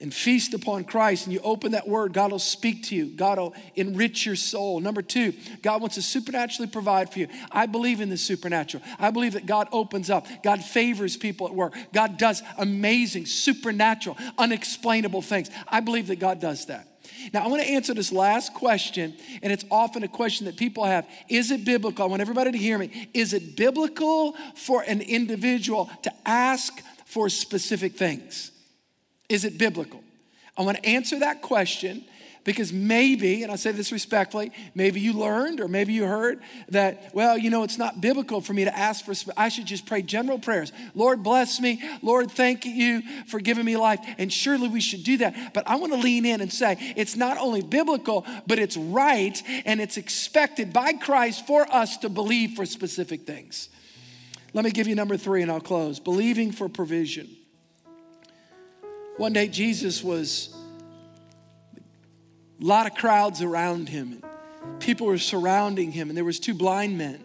and 0.00 0.14
feast 0.14 0.54
upon 0.54 0.84
Christ 0.84 1.26
and 1.26 1.32
you 1.32 1.40
open 1.40 1.72
that 1.72 1.88
word, 1.88 2.12
God 2.12 2.30
will 2.30 2.38
speak 2.38 2.84
to 2.84 2.94
you. 2.94 3.06
God 3.06 3.38
will 3.38 3.54
enrich 3.74 4.24
your 4.24 4.36
soul. 4.36 4.78
Number 4.78 5.02
two, 5.02 5.34
God 5.60 5.80
wants 5.80 5.96
to 5.96 6.02
supernaturally 6.02 6.70
provide 6.70 7.12
for 7.12 7.18
you. 7.18 7.28
I 7.50 7.66
believe 7.66 8.00
in 8.00 8.08
the 8.08 8.16
supernatural. 8.16 8.82
I 8.98 9.10
believe 9.10 9.32
that 9.32 9.46
God 9.46 9.68
opens 9.72 10.08
up, 10.08 10.26
God 10.44 10.62
favors 10.62 11.16
people 11.16 11.48
at 11.48 11.54
work, 11.54 11.74
God 11.92 12.16
does 12.16 12.42
amazing, 12.58 13.26
supernatural, 13.26 14.16
unexplainable 14.38 15.22
things. 15.22 15.50
I 15.66 15.80
believe 15.80 16.06
that 16.08 16.20
God 16.20 16.40
does 16.40 16.66
that. 16.66 16.86
Now, 17.32 17.44
I 17.44 17.48
want 17.48 17.62
to 17.62 17.68
answer 17.68 17.94
this 17.94 18.12
last 18.12 18.54
question, 18.54 19.16
and 19.42 19.52
it's 19.52 19.64
often 19.70 20.04
a 20.04 20.08
question 20.08 20.46
that 20.46 20.56
people 20.56 20.84
have. 20.84 21.08
Is 21.28 21.50
it 21.50 21.64
biblical? 21.64 22.04
I 22.04 22.08
want 22.08 22.20
everybody 22.20 22.52
to 22.52 22.58
hear 22.58 22.78
me. 22.78 23.10
Is 23.12 23.32
it 23.32 23.56
biblical 23.56 24.34
for 24.54 24.82
an 24.82 25.00
individual 25.00 25.90
to 26.02 26.12
ask 26.24 26.80
for 27.06 27.28
specific 27.28 27.96
things? 27.96 28.52
Is 29.28 29.44
it 29.44 29.58
biblical? 29.58 30.02
I 30.56 30.62
want 30.62 30.78
to 30.78 30.86
answer 30.86 31.20
that 31.20 31.42
question 31.42 32.04
because 32.44 32.72
maybe, 32.72 33.42
and 33.42 33.52
I 33.52 33.56
say 33.56 33.72
this 33.72 33.92
respectfully, 33.92 34.52
maybe 34.74 35.00
you 35.00 35.12
learned 35.12 35.60
or 35.60 35.68
maybe 35.68 35.92
you 35.92 36.06
heard 36.06 36.40
that, 36.70 37.14
well, 37.14 37.36
you 37.36 37.50
know, 37.50 37.62
it's 37.62 37.76
not 37.76 38.00
biblical 38.00 38.40
for 38.40 38.54
me 38.54 38.64
to 38.64 38.74
ask 38.74 39.04
for, 39.04 39.12
I 39.36 39.50
should 39.50 39.66
just 39.66 39.84
pray 39.84 40.00
general 40.00 40.38
prayers. 40.38 40.72
Lord, 40.94 41.22
bless 41.22 41.60
me. 41.60 41.82
Lord, 42.00 42.30
thank 42.30 42.64
you 42.64 43.02
for 43.26 43.38
giving 43.38 43.66
me 43.66 43.76
life. 43.76 44.00
And 44.16 44.32
surely 44.32 44.68
we 44.68 44.80
should 44.80 45.04
do 45.04 45.18
that. 45.18 45.52
But 45.52 45.68
I 45.68 45.76
want 45.76 45.92
to 45.92 45.98
lean 45.98 46.24
in 46.24 46.40
and 46.40 46.50
say 46.50 46.78
it's 46.96 47.16
not 47.16 47.36
only 47.36 47.60
biblical, 47.60 48.24
but 48.46 48.58
it's 48.58 48.78
right 48.78 49.42
and 49.66 49.78
it's 49.78 49.98
expected 49.98 50.72
by 50.72 50.94
Christ 50.94 51.46
for 51.46 51.70
us 51.70 51.98
to 51.98 52.08
believe 52.08 52.52
for 52.52 52.64
specific 52.64 53.26
things. 53.26 53.68
Let 54.54 54.64
me 54.64 54.70
give 54.70 54.88
you 54.88 54.94
number 54.94 55.18
three 55.18 55.42
and 55.42 55.50
I'll 55.50 55.60
close 55.60 56.00
believing 56.00 56.52
for 56.52 56.68
provision. 56.70 57.28
One 59.18 59.32
day, 59.32 59.48
Jesus 59.48 60.02
was 60.02 60.54
a 62.60 62.64
lot 62.64 62.86
of 62.86 62.94
crowds 62.94 63.42
around 63.42 63.88
him. 63.88 64.12
And 64.12 64.80
people 64.80 65.06
were 65.06 65.18
surrounding 65.18 65.92
him, 65.92 66.08
and 66.08 66.16
there 66.16 66.24
was 66.24 66.38
two 66.38 66.54
blind 66.54 66.96
men. 66.96 67.20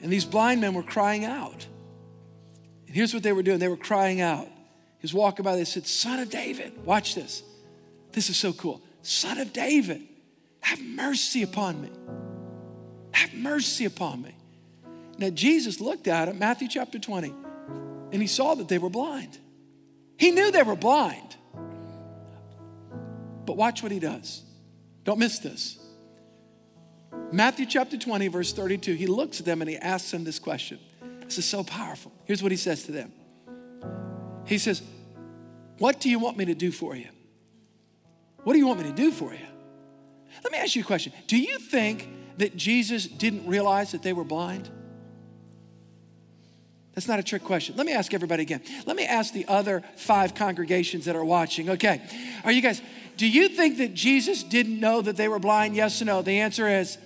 And 0.00 0.10
these 0.10 0.24
blind 0.24 0.60
men 0.60 0.74
were 0.74 0.82
crying 0.82 1.24
out. 1.24 1.66
And 2.86 2.96
here's 2.96 3.14
what 3.14 3.22
they 3.22 3.32
were 3.32 3.42
doing. 3.42 3.58
They 3.58 3.68
were 3.68 3.76
crying 3.76 4.20
out. 4.20 4.46
He 4.46 5.02
was 5.02 5.14
walking 5.14 5.44
by, 5.44 5.56
they 5.56 5.64
said, 5.64 5.86
Son 5.86 6.18
of 6.20 6.30
David, 6.30 6.84
watch 6.84 7.14
this. 7.14 7.42
This 8.12 8.30
is 8.30 8.36
so 8.36 8.52
cool. 8.52 8.80
Son 9.02 9.38
of 9.38 9.52
David, 9.52 10.02
have 10.60 10.80
mercy 10.80 11.42
upon 11.42 11.82
me. 11.82 11.90
Have 13.12 13.34
mercy 13.34 13.84
upon 13.84 14.22
me. 14.22 14.34
Now, 15.18 15.28
Jesus 15.28 15.80
looked 15.80 16.08
at 16.08 16.28
him, 16.28 16.38
Matthew 16.38 16.68
chapter 16.68 16.98
20, 16.98 17.34
and 18.12 18.22
he 18.22 18.26
saw 18.26 18.54
that 18.54 18.68
they 18.68 18.78
were 18.78 18.88
blind. 18.88 19.38
He 20.22 20.30
knew 20.30 20.52
they 20.52 20.62
were 20.62 20.76
blind. 20.76 21.34
But 23.44 23.56
watch 23.56 23.82
what 23.82 23.90
he 23.90 23.98
does. 23.98 24.44
Don't 25.02 25.18
miss 25.18 25.40
this. 25.40 25.80
Matthew 27.32 27.66
chapter 27.66 27.98
20, 27.98 28.28
verse 28.28 28.52
32, 28.52 28.94
he 28.94 29.08
looks 29.08 29.40
at 29.40 29.46
them 29.46 29.62
and 29.62 29.68
he 29.68 29.76
asks 29.76 30.12
them 30.12 30.22
this 30.22 30.38
question. 30.38 30.78
This 31.22 31.38
is 31.38 31.44
so 31.44 31.64
powerful. 31.64 32.12
Here's 32.24 32.40
what 32.40 32.52
he 32.52 32.56
says 32.56 32.84
to 32.84 32.92
them 32.92 33.12
He 34.46 34.58
says, 34.58 34.80
What 35.78 35.98
do 35.98 36.08
you 36.08 36.20
want 36.20 36.36
me 36.36 36.44
to 36.44 36.54
do 36.54 36.70
for 36.70 36.94
you? 36.94 37.08
What 38.44 38.52
do 38.52 38.60
you 38.60 38.68
want 38.68 38.78
me 38.78 38.86
to 38.90 38.94
do 38.94 39.10
for 39.10 39.32
you? 39.32 39.46
Let 40.44 40.52
me 40.52 40.58
ask 40.58 40.76
you 40.76 40.82
a 40.82 40.86
question. 40.86 41.12
Do 41.26 41.36
you 41.36 41.58
think 41.58 42.08
that 42.36 42.56
Jesus 42.56 43.08
didn't 43.08 43.48
realize 43.48 43.90
that 43.90 44.04
they 44.04 44.12
were 44.12 44.22
blind? 44.22 44.70
That's 46.94 47.08
not 47.08 47.18
a 47.18 47.22
trick 47.22 47.44
question. 47.44 47.76
Let 47.76 47.86
me 47.86 47.92
ask 47.92 48.12
everybody 48.12 48.42
again. 48.42 48.60
Let 48.86 48.96
me 48.96 49.06
ask 49.06 49.32
the 49.32 49.46
other 49.48 49.82
five 49.96 50.34
congregations 50.34 51.06
that 51.06 51.16
are 51.16 51.24
watching. 51.24 51.70
Okay. 51.70 52.02
Are 52.44 52.52
you 52.52 52.60
guys, 52.60 52.82
do 53.16 53.26
you 53.26 53.48
think 53.48 53.78
that 53.78 53.94
Jesus 53.94 54.42
didn't 54.42 54.78
know 54.78 55.00
that 55.00 55.16
they 55.16 55.28
were 55.28 55.38
blind? 55.38 55.74
Yes 55.74 56.02
or 56.02 56.04
no? 56.04 56.22
The 56.22 56.40
answer 56.40 56.68
is 56.68 56.98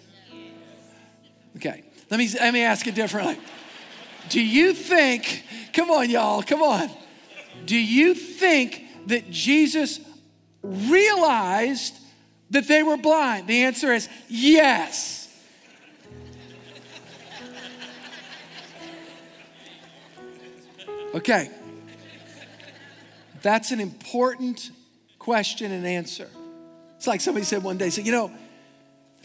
Okay. 1.56 1.84
Let 2.10 2.18
me 2.18 2.28
let 2.34 2.52
me 2.52 2.62
ask 2.62 2.86
it 2.86 2.94
differently. 2.94 3.38
Do 4.28 4.40
you 4.40 4.74
think, 4.74 5.44
come 5.72 5.90
on, 5.90 6.10
y'all, 6.10 6.42
come 6.42 6.62
on. 6.62 6.90
Do 7.64 7.76
you 7.76 8.14
think 8.14 8.82
that 9.06 9.30
Jesus 9.30 10.00
realized 10.62 11.96
that 12.50 12.68
they 12.68 12.82
were 12.82 12.96
blind? 12.96 13.46
The 13.46 13.62
answer 13.62 13.92
is 13.92 14.08
yes. 14.28 15.15
Okay. 21.14 21.50
That's 23.42 23.70
an 23.70 23.80
important 23.80 24.70
question 25.18 25.72
and 25.72 25.86
answer. 25.86 26.28
It's 26.96 27.06
like 27.06 27.20
somebody 27.20 27.44
said 27.44 27.62
one 27.62 27.78
day, 27.78 27.90
said, 27.90 28.06
you 28.06 28.12
know, 28.12 28.30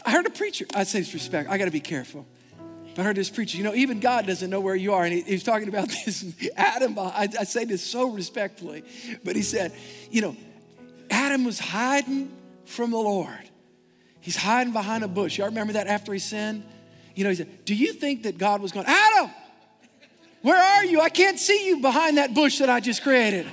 I 0.04 0.10
heard 0.10 0.26
a 0.26 0.30
preacher, 0.30 0.66
I 0.74 0.84
say 0.84 1.00
this 1.00 1.14
respect, 1.14 1.48
I 1.48 1.58
gotta 1.58 1.70
be 1.70 1.80
careful. 1.80 2.26
But 2.94 3.02
I 3.02 3.04
heard 3.04 3.16
this 3.16 3.30
preacher, 3.30 3.56
you 3.56 3.64
know, 3.64 3.74
even 3.74 4.00
God 4.00 4.26
doesn't 4.26 4.50
know 4.50 4.60
where 4.60 4.74
you 4.74 4.92
are. 4.92 5.04
And 5.04 5.12
he, 5.14 5.22
he 5.22 5.32
was 5.32 5.42
talking 5.42 5.68
about 5.68 5.88
this, 6.04 6.24
Adam, 6.56 6.98
I, 6.98 7.28
I 7.38 7.44
say 7.44 7.64
this 7.64 7.82
so 7.82 8.10
respectfully, 8.10 8.84
but 9.24 9.36
he 9.36 9.42
said, 9.42 9.72
you 10.10 10.20
know, 10.20 10.36
Adam 11.10 11.44
was 11.44 11.58
hiding 11.58 12.32
from 12.64 12.90
the 12.90 12.98
Lord. 12.98 13.50
He's 14.20 14.36
hiding 14.36 14.72
behind 14.72 15.04
a 15.04 15.08
bush. 15.08 15.38
Y'all 15.38 15.48
remember 15.48 15.72
that 15.74 15.86
after 15.86 16.12
he 16.12 16.18
sinned? 16.18 16.64
You 17.14 17.24
know, 17.24 17.30
he 17.30 17.36
said, 17.36 17.64
Do 17.64 17.74
you 17.74 17.92
think 17.92 18.22
that 18.22 18.38
God 18.38 18.60
was 18.60 18.72
going, 18.72 18.86
Adam, 18.86 19.30
where 20.42 20.60
are 20.60 20.84
you? 20.84 21.00
I 21.00 21.08
can't 21.08 21.38
see 21.38 21.66
you 21.68 21.80
behind 21.80 22.18
that 22.18 22.34
bush 22.34 22.58
that 22.58 22.68
I 22.68 22.80
just 22.80 23.02
created. 23.02 23.46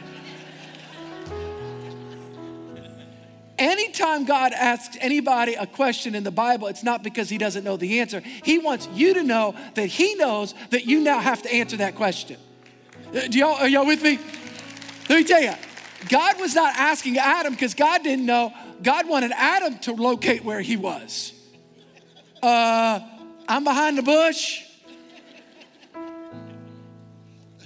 Anytime 3.60 4.24
God 4.24 4.54
asks 4.54 4.98
anybody 5.02 5.56
a 5.56 5.68
question 5.68 6.16
in 6.16 6.24
the 6.24 6.32
Bible, 6.32 6.68
it's 6.68 6.82
not 6.82 7.04
because 7.04 7.30
he 7.30 7.38
doesn't 7.38 7.66
know 7.66 7.76
the 7.76 8.00
answer. 8.00 8.22
He 8.22 8.58
wants 8.58 8.88
you 8.94 9.14
to 9.16 9.24
know 9.24 9.54
that 9.76 9.88
he 9.88 10.16
knows 10.16 10.56
that 10.70 10.86
you 10.86 11.02
now 11.02 11.20
have 11.20 11.42
to 11.44 11.54
answer 11.54 11.76
that 11.78 11.96
question. 11.96 12.38
Uh, 13.14 13.28
do 13.28 13.38
y'all, 13.38 13.56
are 13.56 13.68
y'all 13.68 13.86
with 13.86 14.02
me? 14.02 14.18
Let 15.10 15.18
me 15.18 15.24
tell 15.26 15.42
you, 15.42 15.54
God 16.08 16.40
was 16.40 16.56
not 16.56 16.74
asking 16.78 17.18
Adam 17.18 17.52
because 17.52 17.74
God 17.74 18.02
didn't 18.02 18.26
know. 18.26 18.54
God 18.82 19.10
wanted 19.10 19.32
Adam 19.36 19.78
to 19.80 19.94
locate 19.94 20.46
where 20.46 20.62
he 20.62 20.78
was. 20.78 21.34
Uh, 22.42 23.02
I'm 23.48 23.66
behind 23.66 23.98
the 23.98 24.04
bush. 24.04 24.64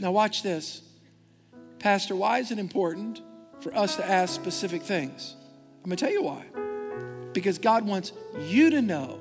Now, 0.04 0.12
watch 0.12 0.44
this. 0.44 0.82
Pastor, 1.80 2.14
why 2.14 2.40
is 2.40 2.52
it 2.52 2.60
important 2.60 3.22
for 3.62 3.74
us 3.74 3.96
to 3.96 4.06
ask 4.06 4.36
specific 4.36 4.82
things? 4.82 5.34
I'm 5.78 5.90
gonna 5.90 5.96
tell 5.96 6.12
you 6.12 6.24
why. 6.24 6.44
Because 7.32 7.58
God 7.58 7.88
wants 7.88 8.12
you 8.38 8.70
to 8.72 8.82
know 8.82 9.18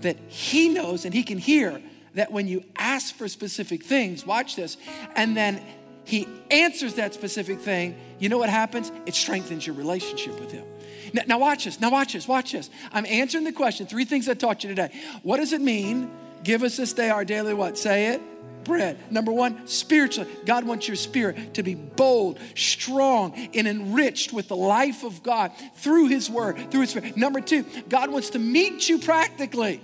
that 0.00 0.16
He 0.28 0.70
knows 0.70 1.04
and 1.04 1.12
He 1.12 1.22
can 1.22 1.36
hear 1.36 1.82
that 2.14 2.32
when 2.32 2.48
you 2.48 2.64
ask 2.76 3.14
for 3.14 3.28
specific 3.28 3.84
things, 3.84 4.24
watch 4.24 4.56
this, 4.56 4.78
and 5.16 5.36
then 5.36 5.62
He 6.04 6.26
answers 6.50 6.94
that 6.94 7.12
specific 7.12 7.60
thing, 7.60 7.94
you 8.18 8.30
know 8.30 8.38
what 8.38 8.48
happens? 8.48 8.90
It 9.04 9.14
strengthens 9.14 9.66
your 9.66 9.76
relationship 9.76 10.40
with 10.40 10.50
Him. 10.50 10.64
Now, 11.12 11.24
now 11.26 11.38
watch 11.38 11.66
this, 11.66 11.78
now 11.78 11.90
watch 11.90 12.14
this, 12.14 12.26
watch 12.26 12.52
this. 12.52 12.70
I'm 12.90 13.04
answering 13.04 13.44
the 13.44 13.52
question, 13.52 13.86
three 13.86 14.06
things 14.06 14.30
I 14.30 14.34
taught 14.34 14.64
you 14.64 14.70
today. 14.70 14.98
What 15.22 15.36
does 15.36 15.52
it 15.52 15.60
mean? 15.60 16.10
Give 16.42 16.62
us 16.62 16.78
this 16.78 16.94
day 16.94 17.10
our 17.10 17.26
daily 17.26 17.52
what? 17.52 17.76
Say 17.76 18.14
it 18.14 18.22
bread. 18.64 18.98
Number 19.12 19.32
one, 19.32 19.66
spiritually, 19.66 20.30
God 20.44 20.64
wants 20.64 20.88
your 20.88 20.96
spirit 20.96 21.54
to 21.54 21.62
be 21.62 21.74
bold, 21.74 22.38
strong, 22.54 23.34
and 23.54 23.66
enriched 23.66 24.32
with 24.32 24.48
the 24.48 24.56
life 24.56 25.04
of 25.04 25.22
God 25.22 25.52
through 25.76 26.08
His 26.08 26.30
Word, 26.30 26.70
through 26.70 26.82
His 26.82 26.90
Spirit. 26.90 27.16
Number 27.16 27.40
two, 27.40 27.64
God 27.88 28.10
wants 28.10 28.30
to 28.30 28.38
meet 28.38 28.88
you 28.88 28.98
practically. 28.98 29.80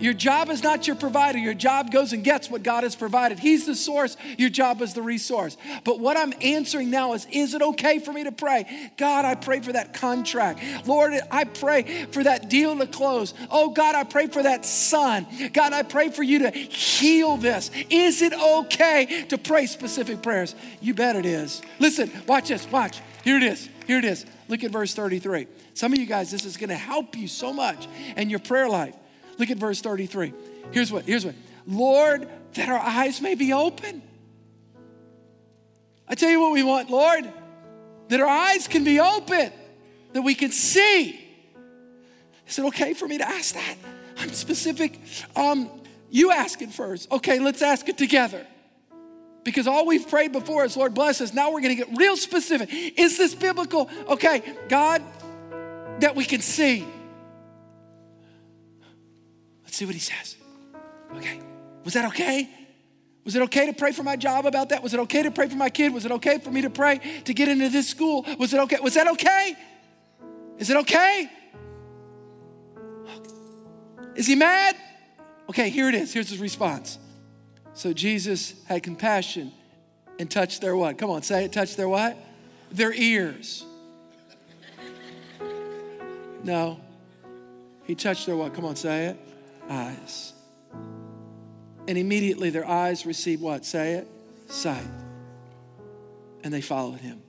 Your 0.00 0.12
job 0.12 0.48
is 0.50 0.62
not 0.62 0.86
your 0.86 0.96
provider. 0.96 1.38
Your 1.38 1.54
job 1.54 1.90
goes 1.90 2.12
and 2.12 2.22
gets 2.22 2.50
what 2.50 2.62
God 2.62 2.84
has 2.84 2.94
provided. 2.94 3.38
He's 3.38 3.66
the 3.66 3.74
source. 3.74 4.16
Your 4.36 4.50
job 4.50 4.80
is 4.82 4.94
the 4.94 5.02
resource. 5.02 5.56
But 5.84 6.00
what 6.00 6.16
I'm 6.16 6.32
answering 6.40 6.90
now 6.90 7.14
is 7.14 7.26
Is 7.30 7.54
it 7.54 7.62
okay 7.62 7.98
for 7.98 8.12
me 8.12 8.24
to 8.24 8.32
pray? 8.32 8.90
God, 8.96 9.24
I 9.24 9.34
pray 9.34 9.60
for 9.60 9.72
that 9.72 9.94
contract. 9.94 10.60
Lord, 10.86 11.14
I 11.30 11.44
pray 11.44 12.06
for 12.10 12.22
that 12.22 12.48
deal 12.48 12.76
to 12.78 12.86
close. 12.86 13.34
Oh, 13.50 13.70
God, 13.70 13.94
I 13.94 14.04
pray 14.04 14.26
for 14.28 14.42
that 14.42 14.64
son. 14.64 15.26
God, 15.52 15.72
I 15.72 15.82
pray 15.82 16.10
for 16.10 16.22
you 16.22 16.40
to 16.40 16.50
heal 16.50 17.36
this. 17.36 17.70
Is 17.90 18.22
it 18.22 18.32
okay 18.32 19.24
to 19.28 19.38
pray 19.38 19.66
specific 19.66 20.22
prayers? 20.22 20.54
You 20.80 20.94
bet 20.94 21.16
it 21.16 21.26
is. 21.26 21.62
Listen, 21.78 22.10
watch 22.26 22.48
this. 22.48 22.70
Watch. 22.70 23.00
Here 23.24 23.36
it 23.36 23.42
is. 23.42 23.68
Here 23.86 23.98
it 23.98 24.04
is. 24.04 24.26
Look 24.48 24.64
at 24.64 24.70
verse 24.70 24.94
33. 24.94 25.46
Some 25.74 25.92
of 25.92 25.98
you 25.98 26.06
guys, 26.06 26.30
this 26.30 26.44
is 26.44 26.56
going 26.56 26.70
to 26.70 26.76
help 26.76 27.16
you 27.16 27.28
so 27.28 27.52
much 27.52 27.86
in 28.16 28.30
your 28.30 28.40
prayer 28.40 28.68
life. 28.68 28.94
Look 29.38 29.50
at 29.50 29.56
verse 29.56 29.80
33. 29.80 30.32
Here's 30.72 30.92
what, 30.92 31.04
here's 31.04 31.24
what. 31.24 31.34
Lord, 31.66 32.28
that 32.54 32.68
our 32.68 32.78
eyes 32.78 33.20
may 33.20 33.34
be 33.34 33.52
open. 33.52 34.02
I 36.08 36.14
tell 36.14 36.30
you 36.30 36.40
what 36.40 36.52
we 36.52 36.62
want, 36.62 36.90
Lord, 36.90 37.30
that 38.08 38.20
our 38.20 38.26
eyes 38.26 38.66
can 38.66 38.84
be 38.84 38.98
open, 38.98 39.52
that 40.12 40.22
we 40.22 40.34
can 40.34 40.50
see. 40.50 41.24
Is 42.46 42.58
it 42.58 42.64
okay 42.66 42.94
for 42.94 43.06
me 43.06 43.18
to 43.18 43.28
ask 43.28 43.54
that? 43.54 43.76
I'm 44.18 44.32
specific. 44.32 44.98
Um, 45.36 45.70
you 46.10 46.32
ask 46.32 46.60
it 46.62 46.70
first. 46.70 47.12
Okay, 47.12 47.38
let's 47.38 47.62
ask 47.62 47.88
it 47.88 47.98
together. 47.98 48.46
Because 49.44 49.66
all 49.66 49.86
we've 49.86 50.08
prayed 50.08 50.32
before 50.32 50.64
is, 50.64 50.76
Lord, 50.76 50.94
bless 50.94 51.20
us. 51.20 51.32
Now 51.32 51.52
we're 51.52 51.60
going 51.60 51.76
to 51.76 51.84
get 51.84 51.96
real 51.96 52.16
specific. 52.16 52.70
Is 52.72 53.16
this 53.18 53.34
biblical? 53.34 53.88
Okay, 54.08 54.42
God, 54.68 55.02
that 56.00 56.16
we 56.16 56.24
can 56.24 56.40
see. 56.40 56.86
Let's 59.68 59.76
see 59.76 59.84
what 59.84 59.94
he 59.94 60.00
says. 60.00 60.36
Okay. 61.14 61.42
Was 61.84 61.92
that 61.92 62.06
okay? 62.06 62.48
Was 63.26 63.36
it 63.36 63.42
okay 63.42 63.66
to 63.66 63.74
pray 63.74 63.92
for 63.92 64.02
my 64.02 64.16
job 64.16 64.46
about 64.46 64.70
that? 64.70 64.82
Was 64.82 64.94
it 64.94 65.00
okay 65.00 65.22
to 65.24 65.30
pray 65.30 65.46
for 65.46 65.56
my 65.56 65.68
kid? 65.68 65.92
Was 65.92 66.06
it 66.06 66.12
okay 66.12 66.38
for 66.38 66.50
me 66.50 66.62
to 66.62 66.70
pray 66.70 67.02
to 67.26 67.34
get 67.34 67.48
into 67.48 67.68
this 67.68 67.86
school? 67.86 68.24
Was 68.38 68.54
it 68.54 68.60
okay? 68.60 68.78
Was 68.80 68.94
that 68.94 69.08
okay? 69.08 69.54
Is 70.56 70.70
it 70.70 70.78
okay? 70.78 71.30
Is 74.14 74.26
he 74.26 74.36
mad? 74.36 74.74
Okay, 75.50 75.68
here 75.68 75.90
it 75.90 75.94
is. 75.94 76.14
Here's 76.14 76.30
his 76.30 76.38
response. 76.38 76.98
So 77.74 77.92
Jesus 77.92 78.54
had 78.64 78.82
compassion 78.82 79.52
and 80.18 80.30
touched 80.30 80.62
their 80.62 80.76
what? 80.76 80.96
Come 80.96 81.10
on, 81.10 81.22
say 81.22 81.44
it. 81.44 81.52
Touched 81.52 81.76
their 81.76 81.90
what? 81.90 82.16
Their 82.72 82.94
ears. 82.94 83.66
No. 86.42 86.80
He 87.84 87.94
touched 87.94 88.24
their 88.24 88.36
what? 88.36 88.54
Come 88.54 88.64
on, 88.64 88.74
say 88.74 89.08
it 89.08 89.27
eyes. 89.70 90.32
And 90.72 91.96
immediately 91.96 92.50
their 92.50 92.66
eyes 92.66 93.06
received 93.06 93.42
what? 93.42 93.64
Say 93.64 93.94
it 93.94 94.08
sight. 94.48 94.86
And 96.42 96.52
they 96.52 96.60
followed 96.60 97.00
him. 97.00 97.22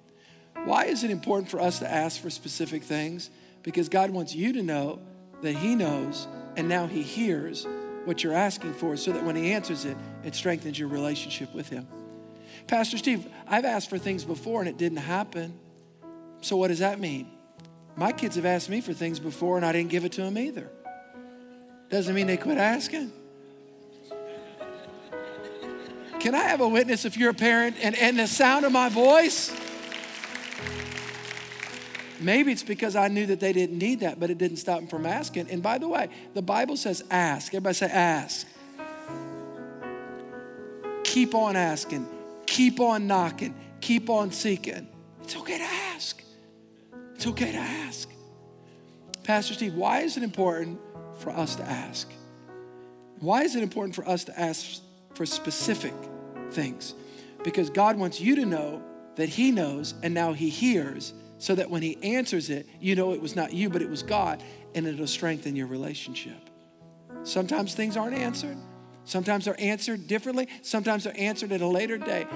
Why 0.65 0.86
is 0.86 1.04
it 1.04 1.12
important 1.12 1.49
for 1.49 1.60
us 1.60 1.80
to 1.80 1.91
ask 1.91 2.21
for 2.21 2.30
specific 2.30 2.84
things? 2.84 3.30
Because 3.63 3.89
God 3.89 4.10
wants 4.10 4.36
you 4.36 4.54
to 4.54 4.63
know 4.63 4.99
that 5.41 5.54
He 5.54 5.75
knows 5.75 6.28
and 6.56 6.67
now 6.67 6.88
He 6.88 7.02
hears 7.02 7.65
what 8.06 8.23
you're 8.23 8.34
asking 8.34 8.73
for 8.73 8.97
so 8.97 9.12
that 9.12 9.23
when 9.23 9.36
He 9.36 9.52
answers 9.52 9.86
it, 9.86 9.97
it 10.23 10.36
strengthens 10.36 10.78
your 10.78 10.89
relationship 10.89 11.54
with 11.54 11.69
Him. 11.69 11.88
Pastor 12.67 12.97
Steve, 12.97 13.28
I've 13.47 13.65
asked 13.65 13.89
for 13.89 13.97
things 13.97 14.25
before 14.25 14.60
and 14.60 14.69
it 14.69 14.78
didn't 14.78 14.97
happen. 14.97 15.58
So 16.41 16.58
what 16.58 16.67
does 16.67 16.80
that 16.80 16.99
mean? 16.99 17.32
My 17.95 18.12
kids 18.12 18.36
have 18.36 18.45
asked 18.45 18.69
me 18.69 18.82
for 18.82 18.93
things 18.93 19.19
before 19.19 19.58
and 19.58 19.65
I 19.65 19.71
didn't 19.71 19.89
give 19.89 20.06
it 20.06 20.12
to 20.13 20.21
them 20.21 20.38
either. 20.38 20.69
Doesn't 21.89 22.13
mean 22.13 22.28
they 22.28 22.38
quit 22.38 22.58
asking. 22.58 23.12
Can 26.19 26.36
I 26.36 26.43
have 26.43 26.62
a 26.62 26.67
witness 26.67 27.06
if 27.06 27.17
you're 27.17 27.32
a 27.32 27.34
parent 27.34 27.78
and, 27.82 27.97
and 27.97 28.19
the 28.19 28.28
sound 28.28 28.65
of 28.65 28.71
my 28.71 28.89
voice? 28.89 29.56
Maybe 32.19 32.52
it's 32.52 32.63
because 32.63 32.97
I 32.97 33.08
knew 33.08 33.25
that 33.28 33.39
they 33.39 33.54
didn't 33.54 33.78
need 33.78 34.02
that, 34.02 34.19
but 34.19 34.30
it 34.30 34.38
didn't 34.38 34.58
stop 34.58 34.80
them 34.80 34.88
from 34.88 35.06
asking. 35.06 35.49
And 35.49 35.63
by 35.63 35.78
the 35.78 35.88
way, 35.88 36.10
the 36.34 36.41
Bible 36.41 36.75
says 36.75 37.04
ask. 37.10 37.54
Everybody 37.54 37.75
say 37.75 37.88
ask. 37.88 38.45
Keep 41.06 41.34
on 41.34 41.56
asking, 41.56 42.08
keep 42.45 42.80
on 42.80 43.08
knocking, 43.08 43.56
keep 43.82 44.10
on 44.10 44.32
seeking. 44.32 44.88
It's 45.23 45.36
okay 45.38 45.58
to 45.58 45.63
ask. 45.63 46.21
It's 47.15 47.25
okay 47.28 47.52
to 47.52 47.58
ask. 47.58 48.10
Pastor 49.23 49.54
Steve, 49.54 49.73
why 49.73 50.02
is 50.02 50.17
it 50.17 50.23
important 50.23 50.80
for 51.19 51.32
us 51.32 51.55
to 51.55 51.63
ask. 51.63 52.10
Why 53.19 53.43
is 53.43 53.55
it 53.55 53.63
important 53.63 53.95
for 53.95 54.08
us 54.08 54.23
to 54.25 54.39
ask 54.39 54.82
for 55.13 55.25
specific 55.25 55.93
things? 56.51 56.93
Because 57.43 57.69
God 57.69 57.97
wants 57.97 58.19
you 58.19 58.36
to 58.36 58.45
know 58.45 58.82
that 59.15 59.29
He 59.29 59.51
knows 59.51 59.93
and 60.01 60.13
now 60.13 60.34
He 60.34 60.49
hears, 60.49 61.13
so 61.38 61.55
that 61.55 61.69
when 61.69 61.82
He 61.82 61.97
answers 62.01 62.49
it, 62.49 62.67
you 62.79 62.95
know 62.95 63.13
it 63.13 63.21
was 63.21 63.36
not 63.36 63.53
you, 63.53 63.69
but 63.69 63.82
it 63.82 63.89
was 63.89 64.03
God, 64.03 64.41
and 64.73 64.88
it'll 64.88 65.08
strengthen 65.08 65.55
your 65.55 65.67
relationship. 65.67 66.49
Sometimes 67.23 67.73
things 67.73 67.97
aren't 67.97 68.15
answered. 68.15 68.58
Sometimes 69.03 69.45
they're 69.45 69.60
answered 69.60 70.08
differently. 70.08 70.47
Sometimes 70.62 71.03
they're 71.03 71.19
answered 71.19 71.51
at 71.51 71.62
a 71.62 71.67
later 71.67 71.97
day. 71.97 72.27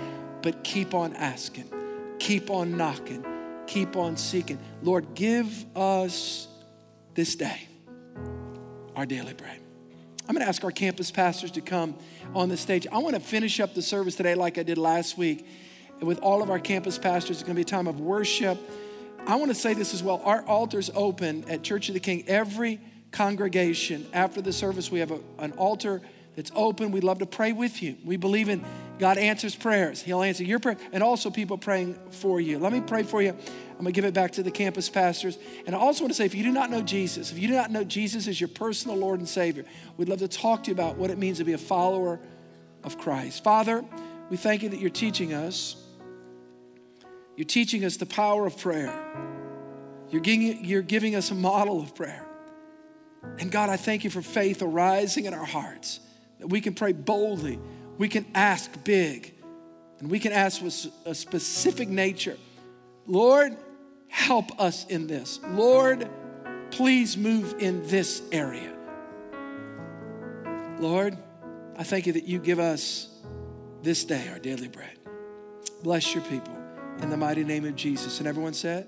But 0.41 0.63
keep 0.63 0.93
on 0.93 1.13
asking, 1.15 1.71
keep 2.19 2.49
on 2.49 2.75
knocking, 2.75 3.25
keep 3.67 3.95
on 3.95 4.17
seeking. 4.17 4.59
Lord, 4.81 5.13
give 5.13 5.65
us 5.77 6.47
this 7.13 7.35
day 7.35 7.67
our 8.95 9.05
daily 9.05 9.33
bread. 9.33 9.59
I'm 10.27 10.35
going 10.35 10.43
to 10.43 10.47
ask 10.47 10.63
our 10.63 10.71
campus 10.71 11.11
pastors 11.11 11.51
to 11.51 11.61
come 11.61 11.95
on 12.33 12.47
the 12.47 12.57
stage. 12.57 12.87
I 12.91 12.99
want 12.99 13.15
to 13.15 13.21
finish 13.21 13.59
up 13.59 13.73
the 13.73 13.81
service 13.81 14.15
today 14.15 14.35
like 14.35 14.57
I 14.57 14.63
did 14.63 14.77
last 14.77 15.17
week. 15.17 15.45
with 16.01 16.19
all 16.19 16.41
of 16.41 16.49
our 16.49 16.59
campus 16.59 16.97
pastors, 16.97 17.37
it's 17.37 17.43
going 17.43 17.55
to 17.55 17.59
be 17.59 17.61
a 17.61 17.65
time 17.65 17.87
of 17.87 17.99
worship. 17.99 18.57
I 19.25 19.35
want 19.35 19.49
to 19.49 19.55
say 19.55 19.73
this 19.73 19.93
as 19.93 20.03
well. 20.03 20.21
Our 20.25 20.43
altar's 20.45 20.89
open 20.95 21.45
at 21.49 21.63
Church 21.63 21.87
of 21.87 21.93
the 21.93 21.99
King. 21.99 22.25
Every 22.27 22.79
congregation, 23.11 24.05
after 24.11 24.41
the 24.41 24.51
service, 24.51 24.91
we 24.91 24.99
have 24.99 25.11
a, 25.11 25.19
an 25.39 25.53
altar 25.53 26.01
that's 26.35 26.51
open. 26.55 26.91
We'd 26.91 27.03
love 27.03 27.19
to 27.19 27.25
pray 27.25 27.53
with 27.53 27.81
you. 27.81 27.95
We 28.03 28.17
believe 28.17 28.49
in 28.49 28.65
God 28.99 29.17
answers 29.17 29.55
prayers. 29.55 30.01
He'll 30.01 30.21
answer 30.21 30.43
your 30.43 30.59
prayer 30.59 30.77
and 30.91 31.03
also 31.03 31.29
people 31.29 31.57
praying 31.57 31.97
for 32.11 32.41
you. 32.41 32.59
Let 32.59 32.73
me 32.73 32.81
pray 32.81 33.03
for 33.03 33.21
you. 33.21 33.35
I'm 33.83 33.87
going 33.87 33.95
to 33.95 34.01
give 34.01 34.05
it 34.05 34.13
back 34.13 34.31
to 34.33 34.43
the 34.43 34.49
campus 34.49 34.89
pastors. 34.89 35.37
And 35.67 35.75
I 35.75 35.79
also 35.79 36.05
want 36.05 36.11
to 36.11 36.15
say 36.15 36.23
if 36.23 36.33
you 36.33 36.43
do 36.43 36.53
not 36.53 36.71
know 36.71 36.81
Jesus, 36.81 37.33
if 37.33 37.37
you 37.37 37.49
do 37.49 37.53
not 37.53 37.69
know 37.69 37.83
Jesus 37.83 38.29
as 38.29 38.39
your 38.39 38.47
personal 38.47 38.95
Lord 38.95 39.19
and 39.19 39.27
Savior, 39.27 39.65
we'd 39.97 40.07
love 40.07 40.19
to 40.19 40.29
talk 40.29 40.63
to 40.63 40.67
you 40.69 40.73
about 40.73 40.95
what 40.95 41.09
it 41.09 41.17
means 41.17 41.39
to 41.39 41.43
be 41.43 41.51
a 41.51 41.57
follower 41.57 42.21
of 42.85 42.97
Christ. 42.97 43.43
Father, 43.43 43.83
we 44.29 44.37
thank 44.37 44.63
you 44.63 44.69
that 44.69 44.79
you're 44.79 44.89
teaching 44.89 45.33
us. 45.33 45.75
You're 47.35 47.43
teaching 47.43 47.83
us 47.83 47.97
the 47.97 48.05
power 48.05 48.47
of 48.47 48.57
prayer. 48.57 48.97
You're 50.09 50.21
giving, 50.21 50.63
you're 50.63 50.81
giving 50.81 51.15
us 51.15 51.31
a 51.31 51.35
model 51.35 51.81
of 51.81 51.93
prayer. 51.93 52.25
And 53.37 53.51
God, 53.51 53.69
I 53.69 53.75
thank 53.75 54.05
you 54.05 54.09
for 54.09 54.21
faith 54.21 54.61
arising 54.61 55.25
in 55.25 55.33
our 55.33 55.43
hearts, 55.43 55.99
that 56.39 56.47
we 56.47 56.61
can 56.61 56.73
pray 56.73 56.93
boldly, 56.93 57.59
we 57.97 58.07
can 58.07 58.25
ask 58.33 58.71
big, 58.85 59.33
and 59.99 60.09
we 60.09 60.19
can 60.19 60.31
ask 60.31 60.61
with 60.61 60.87
a 61.05 61.13
specific 61.13 61.89
nature. 61.89 62.37
Lord, 63.05 63.57
help 64.13 64.59
us 64.59 64.85
in 64.85 65.07
this. 65.07 65.39
Lord, 65.49 66.07
please 66.69 67.17
move 67.17 67.55
in 67.57 67.85
this 67.87 68.21
area. 68.31 68.71
Lord, 70.79 71.17
I 71.75 71.83
thank 71.83 72.05
you 72.05 72.13
that 72.13 72.25
you 72.25 72.37
give 72.37 72.59
us 72.59 73.09
this 73.81 74.05
day 74.05 74.29
our 74.31 74.37
daily 74.37 74.67
bread. 74.67 74.99
Bless 75.81 76.13
your 76.13 76.23
people 76.25 76.55
in 77.01 77.09
the 77.09 77.17
mighty 77.17 77.43
name 77.43 77.65
of 77.65 77.75
Jesus. 77.75 78.19
And 78.19 78.27
everyone 78.27 78.53
said, 78.53 78.87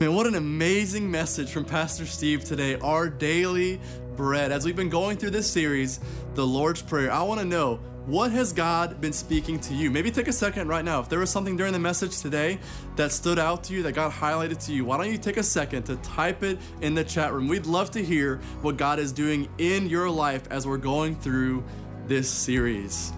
Man, 0.00 0.14
what 0.14 0.26
an 0.26 0.34
amazing 0.34 1.10
message 1.10 1.50
from 1.50 1.66
Pastor 1.66 2.06
Steve 2.06 2.42
today. 2.42 2.76
Our 2.76 3.10
daily 3.10 3.80
bread. 4.16 4.50
As 4.50 4.64
we've 4.64 4.74
been 4.74 4.88
going 4.88 5.18
through 5.18 5.30
this 5.30 5.50
series, 5.50 6.00
the 6.34 6.46
Lord's 6.46 6.80
Prayer, 6.80 7.12
I 7.12 7.22
want 7.22 7.40
to 7.40 7.46
know 7.46 7.80
what 8.06 8.32
has 8.32 8.52
God 8.52 9.00
been 9.00 9.12
speaking 9.12 9.60
to 9.60 9.74
you? 9.74 9.88
Maybe 9.88 10.10
take 10.10 10.26
a 10.26 10.32
second 10.32 10.66
right 10.66 10.84
now. 10.84 10.98
If 11.00 11.08
there 11.08 11.20
was 11.20 11.30
something 11.30 11.56
during 11.56 11.72
the 11.72 11.78
message 11.78 12.18
today 12.18 12.58
that 12.96 13.12
stood 13.12 13.38
out 13.38 13.62
to 13.64 13.74
you, 13.74 13.82
that 13.84 13.92
God 13.92 14.10
highlighted 14.10 14.64
to 14.66 14.72
you, 14.72 14.84
why 14.84 14.96
don't 14.96 15.10
you 15.10 15.18
take 15.18 15.36
a 15.36 15.42
second 15.42 15.84
to 15.84 15.96
type 15.96 16.42
it 16.42 16.58
in 16.80 16.94
the 16.94 17.04
chat 17.04 17.32
room? 17.32 17.46
We'd 17.46 17.66
love 17.66 17.92
to 17.92 18.04
hear 18.04 18.38
what 18.60 18.76
God 18.76 18.98
is 18.98 19.12
doing 19.12 19.48
in 19.58 19.88
your 19.88 20.10
life 20.10 20.42
as 20.50 20.66
we're 20.66 20.78
going 20.78 21.14
through 21.14 21.62
this 22.08 22.28
series. 22.28 23.12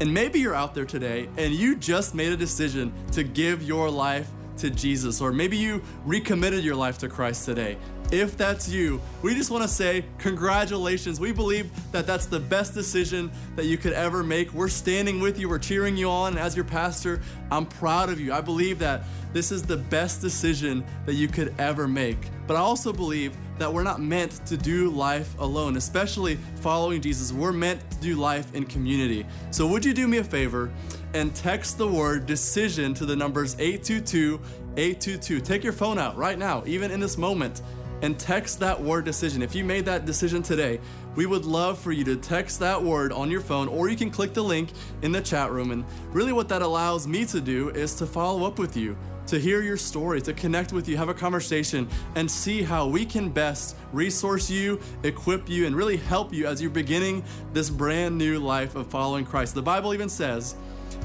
And 0.00 0.14
maybe 0.14 0.40
you're 0.40 0.54
out 0.54 0.74
there 0.74 0.86
today 0.86 1.28
and 1.36 1.52
you 1.52 1.76
just 1.76 2.14
made 2.14 2.32
a 2.32 2.36
decision 2.36 2.94
to 3.12 3.22
give 3.22 3.62
your 3.62 3.90
life 3.90 4.30
to 4.56 4.70
Jesus, 4.70 5.20
or 5.20 5.32
maybe 5.32 5.58
you 5.58 5.82
recommitted 6.04 6.64
your 6.64 6.76
life 6.76 6.96
to 6.98 7.08
Christ 7.08 7.44
today. 7.44 7.76
If 8.10 8.36
that's 8.36 8.68
you, 8.68 9.00
we 9.22 9.36
just 9.36 9.52
want 9.52 9.62
to 9.62 9.68
say 9.68 10.04
congratulations. 10.18 11.20
We 11.20 11.30
believe 11.30 11.70
that 11.92 12.08
that's 12.08 12.26
the 12.26 12.40
best 12.40 12.74
decision 12.74 13.30
that 13.54 13.66
you 13.66 13.78
could 13.78 13.92
ever 13.92 14.24
make. 14.24 14.52
We're 14.52 14.68
standing 14.68 15.20
with 15.20 15.38
you, 15.38 15.48
we're 15.48 15.60
cheering 15.60 15.96
you 15.96 16.10
on. 16.10 16.32
And 16.32 16.40
As 16.40 16.56
your 16.56 16.64
pastor, 16.64 17.20
I'm 17.52 17.66
proud 17.66 18.10
of 18.10 18.18
you. 18.18 18.32
I 18.32 18.40
believe 18.40 18.80
that 18.80 19.04
this 19.32 19.52
is 19.52 19.62
the 19.62 19.76
best 19.76 20.20
decision 20.20 20.84
that 21.06 21.14
you 21.14 21.28
could 21.28 21.54
ever 21.58 21.86
make. 21.86 22.18
But 22.48 22.56
I 22.56 22.60
also 22.60 22.92
believe 22.92 23.36
that 23.58 23.72
we're 23.72 23.84
not 23.84 24.00
meant 24.00 24.44
to 24.46 24.56
do 24.56 24.90
life 24.90 25.38
alone, 25.38 25.76
especially 25.76 26.36
following 26.56 27.00
Jesus. 27.00 27.32
We're 27.32 27.52
meant 27.52 27.88
to 27.92 27.98
do 27.98 28.16
life 28.16 28.52
in 28.56 28.64
community. 28.64 29.24
So, 29.52 29.68
would 29.68 29.84
you 29.84 29.94
do 29.94 30.08
me 30.08 30.18
a 30.18 30.24
favor 30.24 30.72
and 31.14 31.32
text 31.34 31.78
the 31.78 31.86
word 31.86 32.26
decision 32.26 32.92
to 32.94 33.06
the 33.06 33.14
numbers 33.14 33.54
822 33.60 34.40
822? 34.76 35.40
Take 35.40 35.62
your 35.62 35.72
phone 35.72 35.98
out 35.98 36.16
right 36.16 36.38
now, 36.38 36.64
even 36.66 36.90
in 36.90 36.98
this 36.98 37.16
moment 37.16 37.62
and 38.02 38.18
text 38.18 38.60
that 38.60 38.80
word 38.80 39.04
decision. 39.04 39.42
If 39.42 39.54
you 39.54 39.64
made 39.64 39.84
that 39.86 40.06
decision 40.06 40.42
today, 40.42 40.80
we 41.16 41.26
would 41.26 41.44
love 41.44 41.78
for 41.78 41.92
you 41.92 42.04
to 42.04 42.16
text 42.16 42.60
that 42.60 42.82
word 42.82 43.12
on 43.12 43.30
your 43.30 43.40
phone, 43.40 43.68
or 43.68 43.88
you 43.88 43.96
can 43.96 44.10
click 44.10 44.32
the 44.32 44.42
link 44.42 44.70
in 45.02 45.12
the 45.12 45.20
chat 45.20 45.50
room. 45.50 45.70
And 45.70 45.84
really, 46.12 46.32
what 46.32 46.48
that 46.48 46.62
allows 46.62 47.06
me 47.06 47.24
to 47.26 47.40
do 47.40 47.70
is 47.70 47.94
to 47.96 48.06
follow 48.06 48.46
up 48.46 48.58
with 48.58 48.76
you, 48.76 48.96
to 49.26 49.38
hear 49.38 49.60
your 49.60 49.76
story, 49.76 50.20
to 50.22 50.32
connect 50.32 50.72
with 50.72 50.88
you, 50.88 50.96
have 50.96 51.08
a 51.08 51.14
conversation, 51.14 51.88
and 52.14 52.30
see 52.30 52.62
how 52.62 52.86
we 52.86 53.04
can 53.04 53.28
best 53.28 53.76
resource 53.92 54.48
you, 54.48 54.80
equip 55.02 55.48
you, 55.48 55.66
and 55.66 55.76
really 55.76 55.96
help 55.96 56.32
you 56.32 56.46
as 56.46 56.62
you're 56.62 56.70
beginning 56.70 57.22
this 57.52 57.70
brand 57.70 58.16
new 58.16 58.38
life 58.38 58.76
of 58.76 58.86
following 58.86 59.24
Christ. 59.24 59.54
The 59.54 59.62
Bible 59.62 59.92
even 59.94 60.08
says 60.08 60.54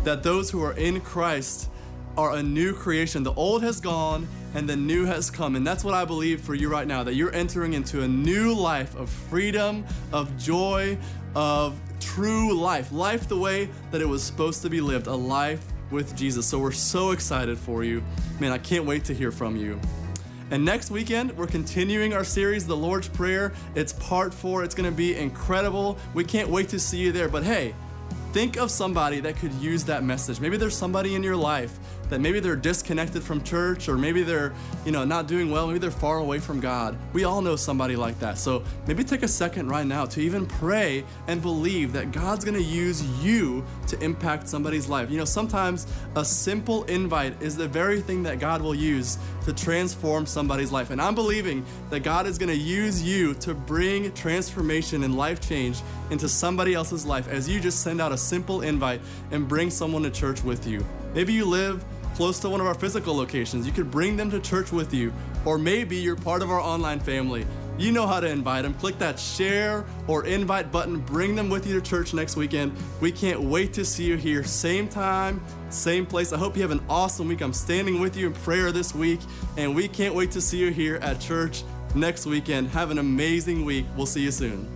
that 0.04 0.24
those 0.24 0.50
who 0.50 0.64
are 0.64 0.74
in 0.74 1.02
Christ 1.02 1.70
are 2.18 2.36
a 2.36 2.44
new 2.44 2.74
creation. 2.74 3.24
The 3.24 3.34
old 3.34 3.64
has 3.64 3.82
gone 3.82 4.28
and 4.56 4.68
the 4.68 4.76
new 4.76 5.06
has 5.06 5.30
come. 5.30 5.56
And 5.56 5.68
that's 5.68 5.84
what 5.84 5.94
I 5.94 6.06
believe 6.06 6.42
for 6.42 6.56
you 6.56 6.70
right 6.70 6.88
now 6.88 7.04
that 7.04 7.14
you're 7.14 7.34
entering 7.34 7.74
into 7.74 8.02
a 8.02 8.08
new 8.08 8.54
life 8.54 8.96
of 8.96 9.10
freedom, 9.10 9.86
of 10.12 10.36
joy, 10.38 10.98
of 11.36 11.78
true 12.00 12.58
life. 12.58 12.92
Life 12.92 13.28
the 13.28 13.38
way 13.38 13.70
that 13.92 14.02
it 14.02 14.08
was 14.08 14.24
supposed 14.24 14.62
to 14.62 14.70
be 14.70 14.82
lived, 14.82 15.08
a 15.08 15.14
life 15.14 15.64
with 15.92 16.16
Jesus. 16.16 16.46
So 16.46 16.58
we're 16.58 16.72
so 16.72 17.12
excited 17.12 17.58
for 17.58 17.84
you. 17.84 18.02
Man, 18.40 18.52
I 18.52 18.58
can't 18.58 18.86
wait 18.86 19.04
to 19.06 19.14
hear 19.14 19.32
from 19.32 19.56
you. 19.56 19.80
And 20.52 20.64
next 20.64 20.90
weekend, 20.90 21.36
we're 21.36 21.48
continuing 21.48 22.14
our 22.14 22.24
series, 22.24 22.66
The 22.66 22.78
Lord's 22.78 23.08
Prayer. 23.08 23.52
It's 23.74 23.94
part 23.94 24.34
four. 24.34 24.64
It's 24.64 24.76
going 24.76 24.90
to 24.90 24.96
be 24.96 25.16
incredible. 25.16 25.98
We 26.14 26.24
can't 26.24 26.50
wait 26.50 26.70
to 26.70 26.80
see 26.80 27.00
you 27.00 27.12
there. 27.12 27.28
But 27.28 27.44
hey, 27.44 27.74
think 28.32 28.58
of 28.58 28.70
somebody 28.70 29.20
that 29.22 29.38
could 29.38 29.54
use 29.54 29.84
that 29.86 30.04
message. 30.04 30.40
Maybe 30.40 30.56
there's 30.56 30.76
somebody 30.76 31.16
in 31.16 31.24
your 31.24 31.36
life 31.36 31.80
that 32.10 32.22
maybe 32.22 32.40
they're 32.40 32.56
disconnected 32.56 33.24
from 33.24 33.44
church 33.44 33.90
or 33.90 33.98
maybe 33.98 34.24
they're, 34.24 34.54
you 34.86 34.92
know, 34.92 35.06
not 35.06 35.28
doing 35.28 35.52
well, 35.52 35.68
maybe 35.68 35.80
they're 35.80 35.92
far 35.92 36.18
away 36.18 36.40
from 36.40 36.60
God. 36.60 36.98
We 37.14 37.24
all 37.24 37.42
know 37.42 37.56
somebody 37.56 37.96
like 37.96 38.20
that. 38.20 38.38
So 38.38 38.64
maybe 38.88 39.04
take 39.04 39.24
a 39.24 39.28
second 39.28 39.70
right 39.70 39.86
now 39.86 40.06
to 40.06 40.22
even 40.22 40.46
pray 40.46 41.04
and 41.28 41.42
believe 41.42 41.94
that 41.94 42.12
God's 42.12 42.46
going 42.46 42.58
to 42.58 42.64
use 42.64 43.04
you 43.24 43.64
to 43.88 44.00
impact 44.04 44.48
somebody's 44.48 44.88
life. 44.88 45.10
You 45.10 45.18
know, 45.18 45.26
sometimes 45.26 45.88
a 46.16 46.24
simple 46.24 46.84
invite 46.86 47.42
is 47.42 47.56
the 47.56 47.68
very 47.68 48.02
thing 48.02 48.24
that 48.24 48.40
God 48.40 48.62
will 48.62 48.76
use 48.76 49.18
to 49.46 49.54
transform 49.54 50.26
somebody's 50.26 50.72
life. 50.72 50.90
And 50.90 51.02
I'm 51.02 51.16
believing 51.16 51.66
that 51.90 52.02
God 52.02 52.28
is 52.28 52.38
going 52.38 52.50
to 52.50 52.58
use 52.58 53.02
you 53.02 53.34
to 53.36 53.54
bring 53.54 54.12
transformation 54.14 55.04
and 55.04 55.16
life 55.16 55.40
change 55.40 55.82
into 56.10 56.28
somebody 56.28 56.74
else's 56.74 57.06
life 57.06 57.28
as 57.28 57.48
you 57.48 57.60
just 57.60 57.82
send 57.82 58.02
out 58.02 58.12
a 58.12 58.18
simple 58.18 58.62
invite 58.62 59.02
and 59.32 59.48
bring 59.48 59.70
someone 59.70 60.04
to 60.04 60.10
church 60.10 60.44
with 60.44 60.68
you. 60.68 60.86
Maybe 61.14 61.34
you 61.34 61.46
live 61.46 61.86
close 62.16 62.40
to 62.40 62.50
one 62.50 62.62
of 62.62 62.68
our 62.68 62.74
physical 62.74 63.16
locations. 63.16 63.68
You 63.68 63.74
could 63.74 63.92
bring 63.92 64.18
them 64.18 64.32
to 64.32 64.40
church 64.40 64.72
with 64.72 64.94
you, 64.94 65.14
or 65.44 65.58
maybe 65.58 65.98
you're 65.98 66.16
part 66.16 66.42
of 66.42 66.50
our 66.50 66.62
online 66.62 67.00
family. 67.00 67.46
You 67.78 67.92
know 67.92 68.08
how 68.08 68.22
to 68.22 68.28
invite 68.28 68.64
them. 68.64 68.74
Click 68.76 68.98
that 69.00 69.20
share 69.20 69.86
or 70.08 70.26
invite 70.26 70.72
button. 70.72 71.00
Bring 71.00 71.36
them 71.36 71.50
with 71.50 71.68
you 71.68 71.74
to 71.74 71.82
church 71.82 72.14
next 72.14 72.38
weekend. 72.38 72.72
We 73.02 73.12
can't 73.12 73.42
wait 73.42 73.74
to 73.74 73.84
see 73.84 74.06
you 74.06 74.16
here. 74.16 74.44
Same 74.46 74.88
time, 74.88 75.44
same 75.70 76.06
place. 76.06 76.32
I 76.32 76.38
hope 76.38 76.56
you 76.56 76.62
have 76.62 76.72
an 76.72 76.84
awesome 76.90 77.28
week. 77.28 77.42
I'm 77.42 77.54
standing 77.54 78.00
with 78.00 78.16
you 78.16 78.28
in 78.28 78.34
prayer 78.34 78.72
this 78.72 78.96
week, 78.96 79.20
and 79.58 79.76
we 79.76 79.88
can't 79.90 80.16
wait 80.16 80.32
to 80.32 80.42
see 80.42 80.58
you 80.58 80.72
here 80.72 80.96
at 80.98 81.20
church 81.20 81.64
next 81.96 82.26
weekend. 82.26 82.70
Have 82.70 82.92
an 82.92 83.00
amazing 83.00 83.66
week. 83.66 83.86
We'll 83.98 84.06
see 84.06 84.22
you 84.22 84.32
soon. 84.32 84.75